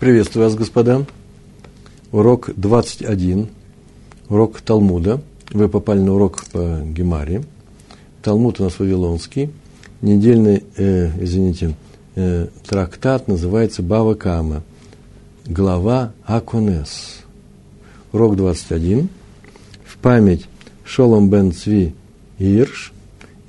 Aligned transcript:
Приветствую 0.00 0.44
вас, 0.44 0.54
господа. 0.54 1.04
Урок 2.12 2.50
21, 2.54 3.48
урок 4.28 4.60
Талмуда. 4.60 5.20
Вы 5.50 5.68
попали 5.68 5.98
на 5.98 6.14
урок 6.14 6.44
по 6.52 6.82
Гемаре. 6.84 7.42
Талмуд 8.22 8.60
у 8.60 8.62
нас 8.62 8.78
вавилонский. 8.78 9.50
Недельный, 10.00 10.62
э, 10.76 11.10
извините, 11.20 11.74
э, 12.14 12.46
трактат 12.64 13.26
называется 13.26 13.82
Бава 13.82 14.14
Кама. 14.14 14.62
Глава 15.44 16.12
Акунес. 16.24 17.24
Урок 18.12 18.36
21. 18.36 19.08
В 19.84 19.98
память 19.98 20.46
Шолом 20.84 21.28
бен 21.28 21.50
Цви 21.50 21.92
Ирш 22.38 22.92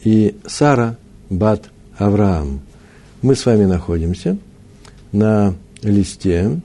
и 0.03 0.35
Сара 0.47 0.97
бат 1.29 1.69
Авраам. 1.95 2.61
Мы 3.21 3.35
с 3.35 3.45
вами 3.45 3.65
находимся 3.65 4.35
на 5.11 5.53
листе, 5.81 6.59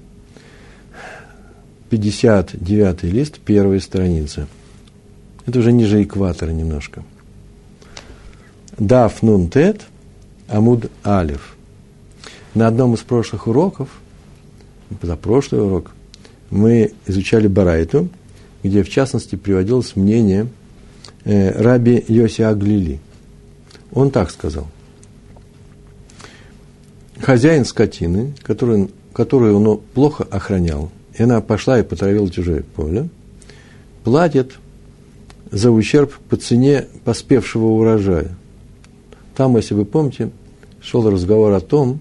59 1.91 3.03
лист, 3.05 3.39
первой 3.39 3.81
страницы. 3.81 4.47
Это 5.47 5.59
уже 5.59 5.73
ниже 5.73 6.03
экватора 6.03 6.51
немножко. 6.51 7.03
Даф 8.79 9.23
нун 9.23 9.49
тет, 9.49 9.83
амуд 10.49 10.91
алиф. 11.05 11.57
На 12.55 12.69
одном 12.69 12.95
из 12.95 13.01
прошлых 13.01 13.47
уроков, 13.47 13.89
за 15.03 15.17
прошлый 15.17 15.62
урок, 15.62 15.93
мы 16.51 16.93
изучали 17.07 17.47
Барайту, 17.49 18.09
где 18.62 18.83
в 18.83 18.89
частности 18.89 19.37
приводилось 19.37 19.97
мнение 19.97 20.49
э, 21.25 21.51
раби 21.61 22.05
Йоси 22.09 22.43
Аглили. 22.43 23.01
Он 23.93 24.11
так 24.11 24.31
сказал. 24.31 24.67
Хозяин 27.21 27.65
скотины, 27.65 28.35
который 28.43 28.91
которую 29.15 29.59
он 29.59 29.81
плохо 29.95 30.27
охранял, 30.31 30.91
и 31.17 31.23
она 31.23 31.41
пошла 31.41 31.79
и 31.79 31.83
потравила 31.83 32.29
чужое 32.29 32.65
поле, 32.75 33.09
платит 34.03 34.59
за 35.51 35.71
ущерб 35.71 36.12
по 36.29 36.37
цене 36.37 36.87
поспевшего 37.05 37.67
урожая. 37.67 38.37
Там, 39.37 39.56
если 39.56 39.75
вы 39.75 39.84
помните, 39.84 40.31
шел 40.83 41.09
разговор 41.09 41.53
о 41.53 41.61
том, 41.61 42.01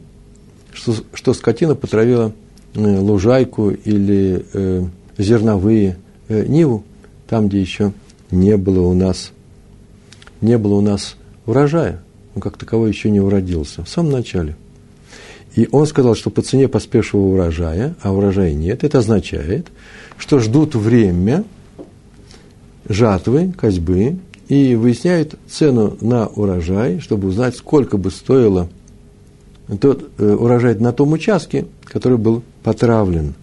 что, 0.73 0.95
что 1.13 1.33
скотина 1.33 1.75
потравила 1.75 2.33
э, 2.73 2.79
лужайку 2.99 3.69
или 3.69 4.45
э, 4.53 4.83
зерновые 5.19 5.97
э, 6.27 6.45
ниву, 6.47 6.83
там, 7.29 7.47
где 7.47 7.61
еще 7.61 7.93
не 8.31 8.57
было 8.57 8.81
у 8.81 8.93
нас, 8.93 9.31
не 10.41 10.57
было 10.57 10.75
у 10.75 10.81
нас 10.81 11.15
урожая. 11.45 12.01
Он 12.35 12.41
как 12.41 12.57
таковой 12.57 12.89
еще 12.89 13.11
не 13.11 13.19
уродился 13.19 13.83
в 13.83 13.89
самом 13.89 14.11
начале. 14.11 14.55
И 15.55 15.67
он 15.71 15.85
сказал, 15.85 16.15
что 16.15 16.29
по 16.29 16.41
цене 16.41 16.67
поспевшего 16.67 17.21
урожая, 17.21 17.95
а 18.01 18.11
урожая 18.11 18.53
нет, 18.53 18.83
это 18.83 18.99
означает, 18.99 19.67
что 20.17 20.39
ждут 20.39 20.75
время 20.75 21.43
жатвы, 22.87 23.53
козьбы, 23.55 24.17
и 24.47 24.75
выясняют 24.75 25.35
цену 25.47 25.97
на 26.01 26.27
урожай, 26.27 26.99
чтобы 26.99 27.27
узнать, 27.27 27.55
сколько 27.55 27.97
бы 27.97 28.11
стоило 28.11 28.69
тот 29.79 30.11
э, 30.17 30.33
урожай 30.33 30.75
на 30.75 30.91
том 30.91 31.13
участке, 31.13 31.65
который 31.85 32.17
был 32.17 32.43
потравлен. 32.63 33.33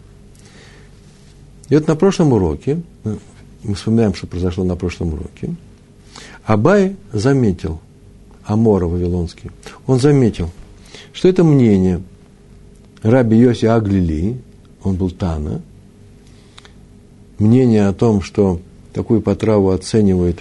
И 1.68 1.74
вот 1.74 1.86
на 1.86 1.96
прошлом 1.96 2.32
уроке, 2.32 2.82
э, 3.04 3.16
мы 3.62 3.74
вспоминаем, 3.74 4.14
что 4.14 4.26
произошло 4.26 4.64
на 4.64 4.76
прошлом 4.76 5.14
уроке, 5.14 5.54
Абай 6.44 6.96
заметил, 7.12 7.80
Амора 8.44 8.86
Вавилонский, 8.86 9.50
он 9.86 10.00
заметил, 10.00 10.50
что 11.20 11.28
это 11.28 11.44
мнение 11.44 12.00
Раби 13.02 13.36
Йоси 13.36 13.66
Аглили, 13.66 14.38
он 14.82 14.96
был 14.96 15.10
Тана, 15.10 15.60
мнение 17.38 17.88
о 17.88 17.92
том, 17.92 18.22
что 18.22 18.58
такую 18.94 19.20
потраву 19.20 19.68
оценивают, 19.68 20.38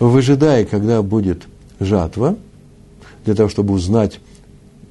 выжидая, 0.00 0.64
когда 0.64 1.00
будет 1.02 1.44
жатва, 1.78 2.36
для 3.24 3.36
того, 3.36 3.48
чтобы 3.48 3.72
узнать 3.72 4.18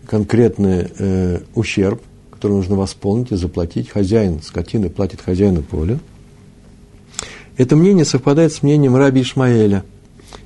конкретный 0.05 0.89
э, 0.97 1.39
ущерб, 1.53 2.01
который 2.31 2.53
нужно 2.53 2.77
восполнить 2.77 3.33
и 3.33 3.35
заплатить. 3.35 3.89
Хозяин 3.89 4.41
скотины 4.41 4.89
платит 4.89 5.19
хозяину 5.19 5.63
поля. 5.63 5.99
Это 7.57 7.75
мнение 7.75 8.05
совпадает 8.05 8.53
с 8.53 8.63
мнением 8.63 8.95
раби 8.95 9.23
Ишмаэля 9.23 9.83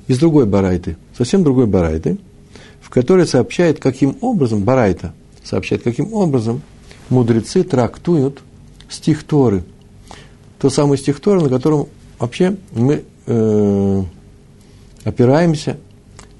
из 0.08 0.18
другой 0.18 0.46
барайты, 0.46 0.96
совсем 1.16 1.44
другой 1.44 1.68
барайты– 1.68 2.18
который 2.94 3.26
сообщает, 3.26 3.80
каким 3.80 4.16
образом, 4.20 4.62
Барайта 4.62 5.12
сообщает, 5.42 5.82
каким 5.82 6.14
образом 6.14 6.62
мудрецы 7.10 7.64
трактуют 7.64 8.40
стих 8.88 9.24
Торы. 9.24 9.64
То 10.60 10.70
самый 10.70 10.96
стих 10.96 11.18
Торы, 11.18 11.40
на 11.42 11.48
котором 11.48 11.88
вообще 12.20 12.56
мы 12.70 13.02
э, 13.26 14.02
опираемся, 15.02 15.76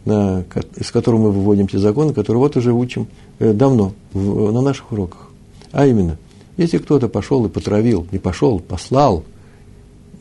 на, 0.05 0.45
из 0.77 0.93
которого 0.93 1.23
мы 1.23 1.33
выводим 1.33 1.67
те 1.67 1.79
законы, 1.79 2.15
которые 2.15 2.39
вот 2.39 2.57
уже 2.57 2.73
учим 2.73 3.09
э, 3.41 3.53
давно 3.53 3.93
в, 4.13 4.53
на 4.53 4.61
наших 4.63 4.93
уроках. 4.93 5.31
А 5.73 5.87
именно, 5.87 6.19
если 6.57 6.79
кто-то 6.79 7.09
пошел 7.09 7.45
и 7.45 7.49
потравил, 7.49 8.07
не 8.13 8.21
пошел, 8.21 8.61
послал 8.61 9.25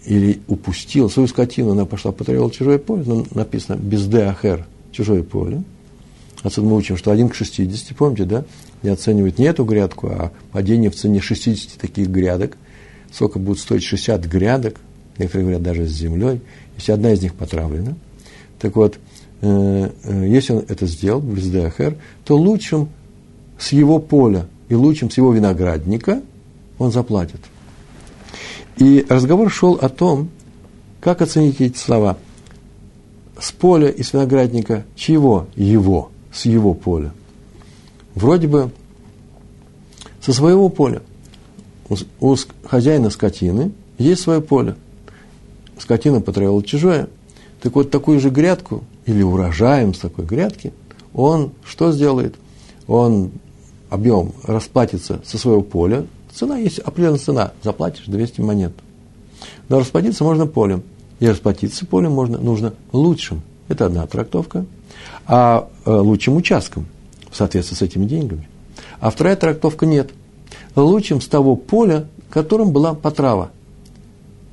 или 0.03 0.41
упустил 0.47 1.11
свою 1.11 1.27
скотину, 1.27 1.73
она 1.73 1.85
пошла, 1.85 2.11
потравила 2.11 2.49
чужое 2.49 2.79
поле, 2.79 3.03
ну, 3.05 3.27
написано 3.35 3.75
без 3.75 4.11
ахер, 4.11 4.65
чужое 4.91 5.21
поле– 5.21 5.61
Отсюда 6.43 6.67
мы 6.67 6.75
учим, 6.75 6.97
что 6.97 7.11
1 7.11 7.29
к 7.29 7.35
60, 7.35 7.95
помните, 7.95 8.25
да? 8.25 8.43
Не 8.83 8.89
оценивают 8.89 9.39
не 9.39 9.45
эту 9.45 9.63
грядку, 9.63 10.07
а 10.07 10.31
падение 10.51 10.89
в 10.89 10.95
цене 10.95 11.21
60 11.21 11.79
таких 11.79 12.09
грядок. 12.09 12.57
Сколько 13.11 13.39
будет 13.39 13.59
стоить 13.59 13.83
60 13.83 14.25
грядок, 14.25 14.75
некоторые 15.17 15.43
говорят 15.43 15.63
даже 15.63 15.87
с 15.87 15.91
землей, 15.91 16.41
если 16.75 16.91
одна 16.91 17.13
из 17.13 17.21
них 17.21 17.33
потравлена. 17.33 17.95
Так 18.59 18.75
вот, 18.75 18.99
э, 19.41 19.89
э, 20.03 20.27
если 20.27 20.53
он 20.53 20.65
это 20.67 20.85
сделал, 20.85 21.21
в 21.21 21.63
то 22.25 22.35
лучшим 22.35 22.89
с 23.57 23.71
его 23.71 23.99
поля 23.99 24.47
и 24.67 24.75
лучшим 24.75 25.09
с 25.09 25.17
его 25.17 25.31
виноградника 25.31 26.21
он 26.77 26.91
заплатит. 26.91 27.39
И 28.77 29.05
разговор 29.07 29.49
шел 29.49 29.75
о 29.75 29.87
том, 29.87 30.29
как 30.99 31.21
оценить 31.21 31.61
эти 31.61 31.77
слова. 31.77 32.17
С 33.39 33.51
поля 33.51 33.89
и 33.89 34.03
с 34.03 34.11
виноградника 34.13 34.83
чего? 34.95 35.47
Его 35.55 36.09
с 36.33 36.45
его 36.45 36.73
поля. 36.73 37.11
Вроде 38.15 38.47
бы 38.47 38.71
со 40.21 40.33
своего 40.33 40.69
поля. 40.69 41.01
У, 41.89 41.95
у 42.19 42.35
хозяина 42.65 43.09
скотины 43.09 43.71
есть 43.97 44.21
свое 44.21 44.41
поле. 44.41 44.75
Скотина 45.77 46.21
потравила 46.21 46.63
чужое. 46.63 47.07
Так 47.61 47.75
вот, 47.75 47.91
такую 47.91 48.19
же 48.19 48.29
грядку, 48.29 48.83
или 49.05 49.21
урожаем 49.21 49.93
с 49.93 49.99
такой 49.99 50.25
грядки, 50.25 50.73
он 51.13 51.51
что 51.63 51.91
сделает? 51.91 52.35
Он 52.87 53.31
объем 53.89 54.33
расплатится 54.43 55.21
со 55.23 55.37
своего 55.37 55.61
поля. 55.61 56.05
Цена 56.33 56.57
есть 56.57 56.79
определенная 56.79 57.19
цена. 57.19 57.53
Заплатишь 57.61 58.05
200 58.07 58.41
монет. 58.41 58.73
Но 59.69 59.79
расплатиться 59.79 60.23
можно 60.23 60.47
полем. 60.47 60.83
И 61.19 61.27
расплатиться 61.27 61.85
полем 61.85 62.11
можно, 62.11 62.37
нужно 62.37 62.73
лучшим. 62.91 63.41
Это 63.67 63.85
одна 63.85 64.05
трактовка 64.07 64.65
а 65.27 65.69
э, 65.85 65.91
лучшим 65.91 66.35
участком 66.35 66.85
в 67.29 67.35
соответствии 67.35 67.75
с 67.75 67.81
этими 67.81 68.05
деньгами. 68.05 68.47
А 68.99 69.09
вторая 69.09 69.35
трактовка 69.35 69.85
нет. 69.85 70.11
Лучшим 70.75 71.21
с 71.21 71.27
того 71.27 71.55
поля, 71.55 72.07
которым 72.29 72.71
была 72.71 72.93
потрава. 72.93 73.51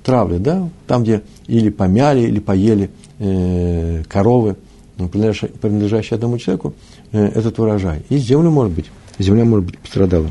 Травля, 0.02 0.38
да, 0.38 0.68
там, 0.86 1.02
где 1.02 1.22
или 1.46 1.68
помяли, 1.68 2.20
или 2.20 2.40
поели 2.40 2.90
э, 3.18 4.02
коровы, 4.08 4.56
принадлежащие, 4.96 5.50
принадлежащие 5.50 6.16
одному 6.16 6.38
человеку, 6.38 6.74
э, 7.12 7.26
этот 7.26 7.58
урожай. 7.58 8.02
И 8.08 8.16
землю, 8.16 8.50
может 8.50 8.72
быть, 8.72 8.90
земля, 9.18 9.44
может 9.44 9.66
быть, 9.66 9.78
пострадала. 9.78 10.30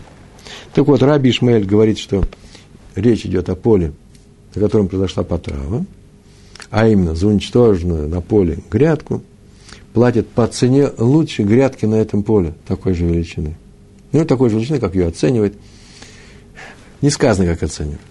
Так 0.74 0.88
вот, 0.88 1.02
Раби 1.04 1.30
Ишмаэль 1.30 1.66
говорит, 1.66 2.00
что 2.00 2.24
речь 2.96 3.26
идет 3.26 3.50
о 3.50 3.56
поле, 3.56 3.94
на 4.56 4.62
котором 4.62 4.88
произошла 4.88 5.24
потрава, 5.24 5.86
а 6.70 6.88
именно 6.88 7.16
за 7.16 7.28
уничтоженную 7.28 8.08
на 8.08 8.22
поле 8.22 8.60
грядку, 8.70 9.22
платит 9.94 10.28
по 10.30 10.48
цене 10.48 10.90
лучшей 10.98 11.46
грядки 11.46 11.86
на 11.86 11.96
этом 11.96 12.24
поле 12.24 12.54
такой 12.68 12.94
же 12.94 13.06
величины. 13.06 13.56
Ну, 14.12 14.26
такой 14.26 14.50
же 14.50 14.58
величины, 14.58 14.80
как 14.80 14.96
ее 14.96 15.08
оценивает. 15.08 15.56
Не 17.02 17.10
сказано, 17.10 17.48
как 17.48 17.64
оценивает. 17.64 18.02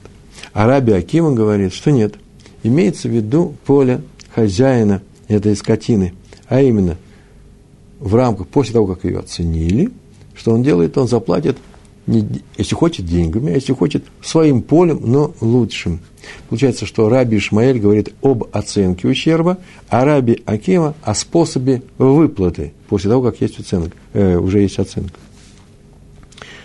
А 0.53 0.67
Раби 0.67 0.93
говорит, 1.11 1.73
что 1.73 1.91
нет. 1.91 2.15
Имеется 2.63 3.09
в 3.09 3.13
виду 3.13 3.55
поле 3.67 4.03
хозяина 4.35 5.03
этой 5.29 5.55
скотины. 5.57 6.15
А 6.49 6.61
именно, 6.61 6.97
в 8.01 8.15
рамках, 8.15 8.49
после 8.49 8.73
того, 8.73 8.87
как 8.87 9.05
ее 9.05 9.19
оценили, 9.19 9.91
что 10.35 10.53
он 10.53 10.63
делает, 10.63 10.97
он 10.97 11.09
заплатит 11.09 11.59
если 12.57 12.75
хочет, 12.75 13.07
деньгами, 13.07 13.53
а 13.53 13.55
если 13.57 13.73
хочет, 13.73 14.05
своим 14.23 14.63
полем, 14.63 15.01
но 15.05 15.35
лучшим. 15.41 16.01
Получается, 16.49 16.87
что 16.87 17.09
Раби 17.09 17.37
Ишмаэль 17.37 17.79
говорит 17.79 18.15
об 18.23 18.45
оценке 18.53 19.09
ущерба, 19.09 19.59
а 19.89 20.05
Раби 20.05 20.43
Акима 20.47 20.95
о 21.03 21.15
способе 21.15 21.83
выплаты, 21.99 22.73
после 22.89 23.11
того, 23.11 23.23
как 23.23 23.41
есть 23.41 23.61
оценка, 23.61 23.97
э, 24.15 24.37
уже 24.37 24.61
есть 24.61 24.79
оценка. 24.79 25.19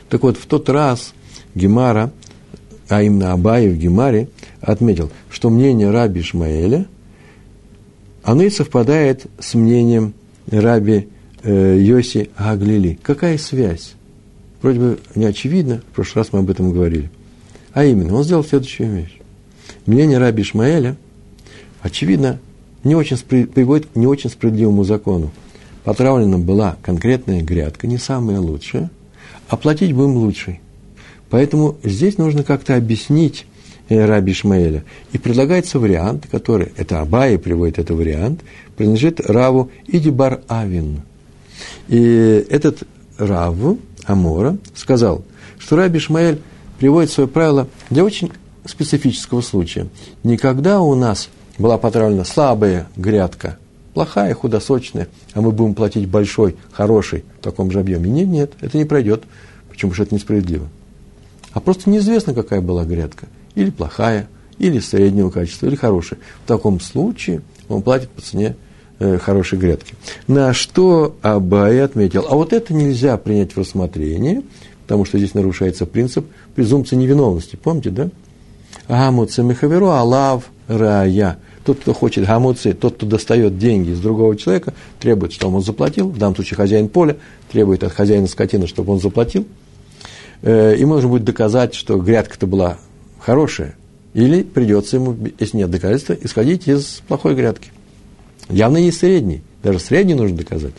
Так 0.09 0.23
вот, 0.23 0.37
в 0.37 0.45
тот 0.45 0.69
раз, 0.69 1.13
Гемара, 1.55 2.11
а 2.87 3.03
именно 3.03 3.33
Абай 3.33 3.67
в 3.67 3.77
Гемаре, 3.77 4.29
отметил, 4.61 5.11
что 5.29 5.49
мнение 5.49 5.91
раби 5.91 6.21
Ишмаэля, 6.21 6.87
оно 8.23 8.43
и 8.43 8.49
совпадает 8.49 9.25
с 9.39 9.55
мнением 9.55 10.13
раби 10.49 11.09
э, 11.43 11.77
Йоси 11.79 12.29
Аглили. 12.37 12.97
Какая 13.01 13.37
связь? 13.37 13.95
Вроде 14.63 14.79
бы 14.79 14.99
не 15.13 15.25
очевидно, 15.25 15.83
в 15.91 15.95
прошлый 15.95 16.23
раз 16.23 16.31
мы 16.31 16.39
об 16.39 16.49
этом 16.49 16.71
говорили. 16.71 17.11
А 17.73 17.83
именно, 17.83 18.15
он 18.15 18.23
сделал 18.23 18.45
следующую 18.45 18.91
вещь. 18.95 19.19
Мнение 19.85 20.17
раби 20.17 20.41
Ишмаэля, 20.41 20.95
очевидно, 21.81 22.39
не 22.85 22.95
очень, 22.95 23.17
приводит 23.17 23.87
к 23.87 23.95
не 23.97 24.07
очень 24.07 24.29
справедливому 24.29 24.85
закону. 24.85 25.31
Потравлена 25.83 26.37
была 26.37 26.77
конкретная 26.81 27.41
грядка, 27.41 27.87
не 27.87 27.97
самая 27.97 28.39
лучшая, 28.39 28.89
а 29.49 29.57
платить 29.57 29.91
будем 29.91 30.15
лучшей. 30.15 30.61
Поэтому 31.29 31.75
здесь 31.83 32.17
нужно 32.17 32.43
как-то 32.43 32.77
объяснить 32.77 33.45
э, 33.89 34.05
Раби 34.05 34.31
Ишмаэля. 34.31 34.85
И 35.11 35.17
предлагается 35.17 35.77
вариант, 35.77 36.27
который, 36.31 36.71
это 36.77 37.01
Абай 37.01 37.37
приводит 37.37 37.79
этот 37.79 37.97
вариант, 37.97 38.41
принадлежит 38.77 39.19
Раву 39.19 39.71
Идибар 39.87 40.41
Авин. 40.47 41.01
И 41.89 42.45
этот 42.49 42.83
Раву 43.17 43.79
Амора 44.05 44.57
сказал, 44.75 45.23
что 45.59 45.75
Раби 45.75 45.99
Ишмаэль 45.99 46.41
приводит 46.79 47.11
свое 47.11 47.27
правило 47.27 47.67
для 47.89 48.03
очень 48.03 48.31
специфического 48.65 49.41
случая. 49.41 49.87
Никогда 50.23 50.81
у 50.81 50.95
нас 50.95 51.29
была 51.57 51.77
потравлена 51.77 52.25
слабая 52.25 52.87
грядка, 52.95 53.57
плохая, 53.93 54.33
худосочная, 54.33 55.07
а 55.33 55.41
мы 55.41 55.51
будем 55.51 55.75
платить 55.75 56.07
большой, 56.07 56.55
хороший 56.71 57.23
в 57.39 57.43
таком 57.43 57.71
же 57.71 57.79
объеме. 57.79 58.09
Нет, 58.09 58.27
нет, 58.27 58.53
это 58.61 58.77
не 58.77 58.85
пройдет. 58.85 59.23
Почему 59.69 59.93
же 59.93 60.03
это 60.03 60.15
несправедливо? 60.15 60.67
А 61.53 61.59
просто 61.59 61.89
неизвестно, 61.89 62.33
какая 62.33 62.61
была 62.61 62.83
грядка. 62.83 63.27
Или 63.55 63.69
плохая, 63.69 64.27
или 64.57 64.79
среднего 64.79 65.29
качества, 65.29 65.67
или 65.67 65.75
хорошая. 65.75 66.19
В 66.43 66.47
таком 66.47 66.79
случае 66.79 67.41
он 67.69 67.81
платит 67.81 68.09
по 68.09 68.21
цене 68.21 68.55
хорошей 68.99 69.57
грядки. 69.57 69.95
На 70.27 70.53
что 70.53 71.15
Абай 71.21 71.81
отметил, 71.81 72.25
а 72.29 72.35
вот 72.35 72.53
это 72.53 72.73
нельзя 72.73 73.17
принять 73.17 73.53
в 73.53 73.59
рассмотрение, 73.59 74.43
потому 74.83 75.05
что 75.05 75.17
здесь 75.17 75.33
нарушается 75.33 75.85
принцип 75.85 76.25
презумпции 76.55 76.95
невиновности. 76.95 77.55
Помните, 77.55 77.89
да? 77.89 78.09
Гамуце 78.87 79.43
мехаверу 79.43 79.89
алав 79.89 80.49
рая. 80.67 81.37
Тот, 81.63 81.79
кто 81.79 81.93
хочет 81.93 82.25
гамуцы, 82.25 82.73
тот, 82.73 82.95
кто 82.95 83.05
достает 83.05 83.57
деньги 83.57 83.91
из 83.91 83.99
другого 83.99 84.35
человека, 84.35 84.73
требует, 84.99 85.31
чтобы 85.31 85.57
он 85.57 85.63
заплатил. 85.63 86.09
В 86.09 86.17
данном 86.17 86.35
случае 86.35 86.57
хозяин 86.57 86.89
поля 86.89 87.15
требует 87.51 87.83
от 87.83 87.93
хозяина 87.93 88.27
скотины, 88.27 88.67
чтобы 88.67 88.91
он 88.93 88.99
заплатил. 88.99 89.47
Э, 90.41 90.75
и 90.75 90.83
можно 90.83 91.07
будет 91.07 91.23
доказать, 91.23 91.73
что 91.73 91.97
грядка-то 91.97 92.47
была 92.47 92.77
хорошая. 93.19 93.75
Или 94.13 94.43
придется 94.43 94.97
ему, 94.97 95.15
если 95.39 95.57
нет 95.57 95.71
доказательства, 95.71 96.17
исходить 96.21 96.67
из 96.67 97.01
плохой 97.07 97.33
грядки. 97.33 97.71
Явно 98.49 98.77
есть 98.77 98.99
средний. 98.99 99.41
Даже 99.61 99.79
средний 99.79 100.15
нужно 100.15 100.37
доказать. 100.37 100.73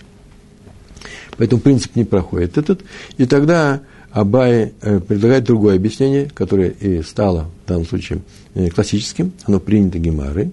Поэтому 1.36 1.60
принцип 1.60 1.96
не 1.96 2.04
проходит 2.04 2.58
этот. 2.58 2.82
И 3.16 3.26
тогда 3.26 3.80
Абай 4.14 4.72
э, 4.80 5.00
предлагает 5.00 5.44
другое 5.44 5.74
объяснение, 5.74 6.30
которое 6.32 6.70
и 6.70 7.02
стало 7.02 7.50
в 7.64 7.68
данном 7.68 7.84
случае 7.84 8.20
э, 8.54 8.68
классическим, 8.70 9.32
оно 9.44 9.58
принято 9.58 9.98
Гемарой, 9.98 10.52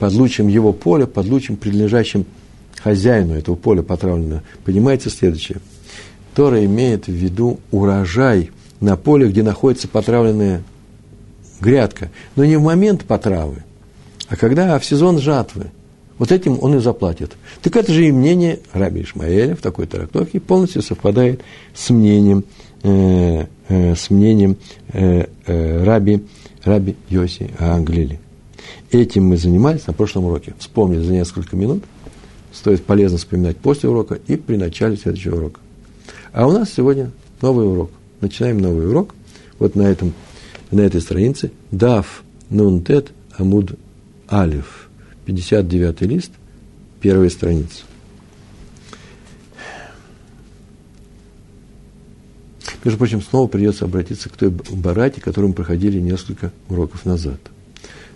под 0.00 0.12
лучем 0.14 0.48
его 0.48 0.72
поля, 0.72 1.06
под 1.06 1.26
лучем, 1.26 1.56
принадлежащим 1.56 2.26
хозяину 2.82 3.34
этого 3.34 3.54
поля 3.54 3.82
потравленного, 3.82 4.42
понимаете 4.64 5.10
следующее. 5.10 5.58
Тора 6.34 6.64
имеет 6.64 7.06
в 7.06 7.12
виду 7.12 7.60
урожай 7.70 8.50
на 8.80 8.96
поле, 8.96 9.28
где 9.28 9.44
находится 9.44 9.86
потравленная 9.86 10.64
грядка, 11.60 12.10
но 12.34 12.44
не 12.44 12.56
в 12.56 12.62
момент 12.62 13.04
потравы, 13.04 13.62
а 14.28 14.34
когда 14.34 14.76
в 14.80 14.84
сезон 14.84 15.20
жатвы. 15.20 15.66
Вот 16.18 16.32
этим 16.32 16.58
он 16.62 16.76
и 16.76 16.78
заплатит. 16.78 17.36
Так 17.62 17.76
это 17.76 17.92
же 17.92 18.06
и 18.06 18.12
мнение 18.12 18.60
Раби 18.72 19.02
Ишмаэля 19.02 19.54
в 19.54 19.60
такой 19.60 19.86
трактовке 19.86 20.40
полностью 20.40 20.82
совпадает 20.82 21.42
с 21.74 21.90
мнением 21.90 22.44
Э, 22.82 23.46
э, 23.68 23.96
с 23.96 24.10
мнением 24.10 24.56
э, 24.92 25.26
э, 25.46 25.84
раби, 25.84 26.24
раби 26.62 26.94
Йоси 27.08 27.50
Англили. 27.58 28.20
Этим 28.92 29.24
мы 29.26 29.36
занимались 29.36 29.88
на 29.88 29.92
прошлом 29.92 30.26
уроке. 30.26 30.54
Вспомнили 30.60 31.02
за 31.02 31.12
несколько 31.12 31.56
минут. 31.56 31.82
Стоит 32.52 32.84
полезно 32.84 33.18
вспоминать 33.18 33.56
после 33.56 33.88
урока 33.88 34.20
и 34.28 34.36
при 34.36 34.56
начале 34.56 34.96
следующего 34.96 35.36
урока. 35.36 35.60
А 36.32 36.46
у 36.46 36.52
нас 36.52 36.72
сегодня 36.72 37.10
новый 37.42 37.66
урок. 37.66 37.90
Начинаем 38.20 38.58
новый 38.58 38.88
урок. 38.88 39.16
Вот 39.58 39.74
на, 39.74 39.82
этом, 39.82 40.12
на 40.70 40.82
этой 40.82 41.00
странице. 41.00 41.50
Дав 41.72 42.22
Нунтет 42.50 43.10
Амуд 43.36 43.76
Алиф. 44.30 44.85
59 45.26 46.00
лист, 46.02 46.32
первая 47.00 47.28
страница. 47.28 47.82
Между 52.84 52.98
прочим, 52.98 53.20
снова 53.20 53.48
придется 53.48 53.84
обратиться 53.84 54.28
к 54.28 54.36
той 54.36 54.50
барайте, 54.50 55.20
которую 55.20 55.48
мы 55.48 55.54
проходили 55.54 55.98
несколько 55.98 56.52
уроков 56.68 57.04
назад. 57.04 57.40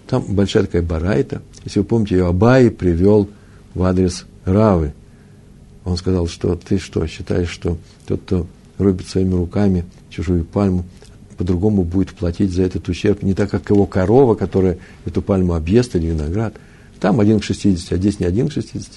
Там 0.06 0.22
большая 0.28 0.64
такая 0.64 0.82
барайта. 0.82 1.42
Если 1.64 1.80
вы 1.80 1.84
помните, 1.84 2.16
ее 2.16 2.26
Абай 2.28 2.70
привел 2.70 3.28
в 3.74 3.82
адрес 3.82 4.26
Равы. 4.44 4.92
Он 5.84 5.96
сказал, 5.96 6.28
что 6.28 6.54
ты 6.54 6.78
что, 6.78 7.04
считаешь, 7.06 7.48
что 7.48 7.78
тот, 8.06 8.20
кто 8.22 8.46
рубит 8.78 9.08
своими 9.08 9.34
руками 9.34 9.84
чужую 10.08 10.44
пальму, 10.44 10.84
по-другому 11.36 11.82
будет 11.82 12.10
платить 12.10 12.52
за 12.52 12.62
этот 12.62 12.88
ущерб, 12.88 13.22
не 13.22 13.34
так, 13.34 13.50
как 13.50 13.70
его 13.70 13.86
корова, 13.86 14.34
которая 14.34 14.78
эту 15.04 15.22
пальму 15.22 15.54
объест, 15.54 15.96
или 15.96 16.08
виноград. 16.08 16.54
Там 17.00 17.20
один 17.20 17.40
к 17.40 17.44
60, 17.44 17.92
а 17.92 17.96
здесь 17.96 18.20
не 18.20 18.26
один 18.26 18.48
к 18.48 18.52
60. 18.52 18.90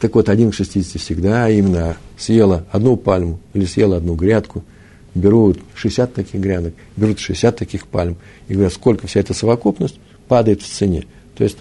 Так 0.00 0.14
вот, 0.14 0.28
один 0.28 0.50
к 0.50 0.54
60 0.54 1.00
всегда 1.00 1.48
именно 1.48 1.96
съела 2.18 2.66
одну 2.72 2.96
пальму 2.96 3.38
или 3.54 3.64
съела 3.64 3.96
одну 3.96 4.14
грядку– 4.14 4.64
берут 5.14 5.58
60 5.74 6.12
таких 6.12 6.40
грядок, 6.40 6.74
берут 6.96 7.18
60 7.18 7.56
таких 7.56 7.86
пальм, 7.86 8.16
и 8.48 8.54
говорят, 8.54 8.72
сколько 8.72 9.06
вся 9.06 9.20
эта 9.20 9.34
совокупность 9.34 9.96
падает 10.28 10.62
в 10.62 10.68
цене. 10.68 11.06
То 11.36 11.44
есть 11.44 11.58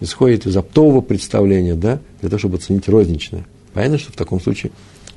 исходит 0.00 0.46
из 0.46 0.56
оптового 0.56 1.00
представления, 1.00 1.74
да, 1.74 2.00
для 2.20 2.30
того, 2.30 2.38
чтобы 2.38 2.56
оценить 2.56 2.88
розничное. 2.88 3.46
Понятно, 3.72 3.98
что 3.98 4.12
в 4.12 4.16
таком 4.16 4.40
случае 4.40 4.72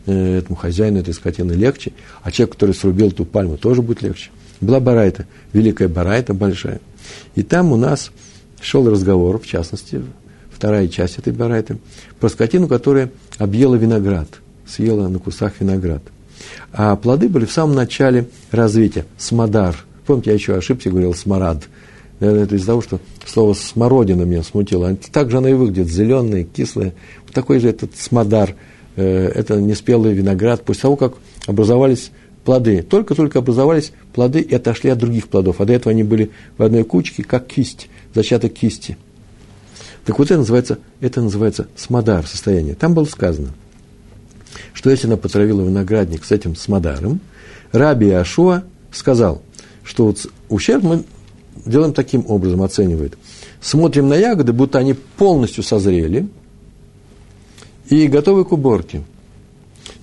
э, 0.05 0.37
этому 0.37 0.55
хозяину 0.55 0.99
этой 0.99 1.13
скотины 1.13 1.53
легче, 1.53 1.91
а 2.21 2.31
человек, 2.31 2.53
который 2.53 2.75
срубил 2.75 3.07
эту 3.07 3.25
пальму, 3.25 3.57
тоже 3.57 3.81
будет 3.81 4.01
легче. 4.01 4.29
Была 4.61 4.79
барайта, 4.79 5.25
великая 5.53 5.87
барайта 5.87 6.33
большая. 6.33 6.81
И 7.35 7.43
там 7.43 7.71
у 7.71 7.77
нас 7.77 8.11
шел 8.61 8.89
разговор, 8.89 9.39
в 9.39 9.45
частности, 9.45 10.01
вторая 10.51 10.87
часть 10.87 11.17
этой 11.17 11.33
барайты, 11.33 11.77
про 12.19 12.29
скотину, 12.29 12.67
которая 12.67 13.11
объела 13.37 13.75
виноград, 13.75 14.27
съела 14.67 15.07
на 15.07 15.19
кусах 15.19 15.53
виноград– 15.59 16.03
а 16.71 16.95
плоды 16.95 17.29
были 17.29 17.45
в 17.45 17.51
самом 17.51 17.75
начале 17.75 18.27
развития. 18.51 19.05
Смодар. 19.17 19.75
Помните, 20.05 20.31
я 20.31 20.35
еще 20.35 20.55
ошибся, 20.55 20.89
говорил 20.89 21.13
смарад. 21.13 21.63
Наверное, 22.19 22.43
это 22.43 22.55
из-за 22.55 22.67
того, 22.67 22.81
что 22.81 22.99
слово 23.25 23.53
смородина 23.53 24.23
меня 24.23 24.43
смутило. 24.43 24.95
Так 25.11 25.31
же 25.31 25.37
оно 25.37 25.47
и 25.47 25.53
выглядит, 25.53 25.87
зеленое, 25.87 26.43
кислое. 26.43 26.93
Вот 27.25 27.33
такой 27.33 27.59
же 27.59 27.69
этот 27.69 27.95
смодар. 27.95 28.55
Э, 28.95 29.27
это 29.27 29.59
неспелый 29.59 30.13
виноград. 30.13 30.63
После 30.63 30.83
того, 30.83 30.95
как 30.95 31.13
образовались 31.47 32.11
плоды, 32.43 32.81
только-только 32.81 33.39
образовались 33.39 33.93
плоды 34.13 34.41
и 34.41 34.53
отошли 34.53 34.89
от 34.89 34.97
других 34.97 35.29
плодов. 35.29 35.61
А 35.61 35.65
до 35.65 35.73
этого 35.73 35.91
они 35.91 36.03
были 36.03 36.31
в 36.57 36.63
одной 36.63 36.83
кучке, 36.83 37.23
как 37.23 37.47
кисть, 37.47 37.89
зачаток 38.13 38.53
кисти. 38.53 38.97
Так 40.05 40.17
вот 40.17 40.31
это 40.31 40.37
называется, 40.39 40.79
это 41.01 41.21
называется 41.21 41.67
смодар 41.75 42.25
состояние. 42.25 42.75
Там 42.75 42.93
было 42.93 43.05
сказано– 43.05 43.53
что 44.73 44.89
если 44.89 45.07
она 45.07 45.17
потравила 45.17 45.61
виноградник 45.61 46.23
с 46.23 46.31
этим 46.31 46.55
смодаром, 46.55 47.19
Раби 47.71 48.09
Ашуа 48.11 48.63
сказал, 48.91 49.41
что 49.83 50.05
вот 50.05 50.25
ущерб 50.49 50.83
мы 50.83 51.03
делаем 51.65 51.93
таким 51.93 52.25
образом, 52.27 52.61
оценивает. 52.61 53.17
Смотрим 53.61 54.07
на 54.07 54.15
ягоды, 54.15 54.53
будто 54.53 54.79
они 54.79 54.93
полностью 54.93 55.63
созрели 55.63 56.27
и 57.89 58.07
готовы 58.07 58.45
к 58.45 58.51
уборке. 58.51 58.99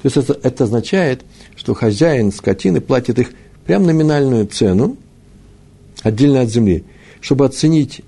То 0.02 0.06
есть 0.06 0.16
это, 0.16 0.38
это 0.42 0.64
означает, 0.64 1.22
что 1.56 1.74
хозяин 1.74 2.32
скотины 2.32 2.80
платит 2.80 3.18
их 3.18 3.30
прям 3.64 3.84
номинальную 3.84 4.46
цену, 4.46 4.96
отдельно 6.02 6.42
от 6.42 6.50
земли. 6.50 6.84
Чтобы 7.26 7.44
оценить 7.44 8.02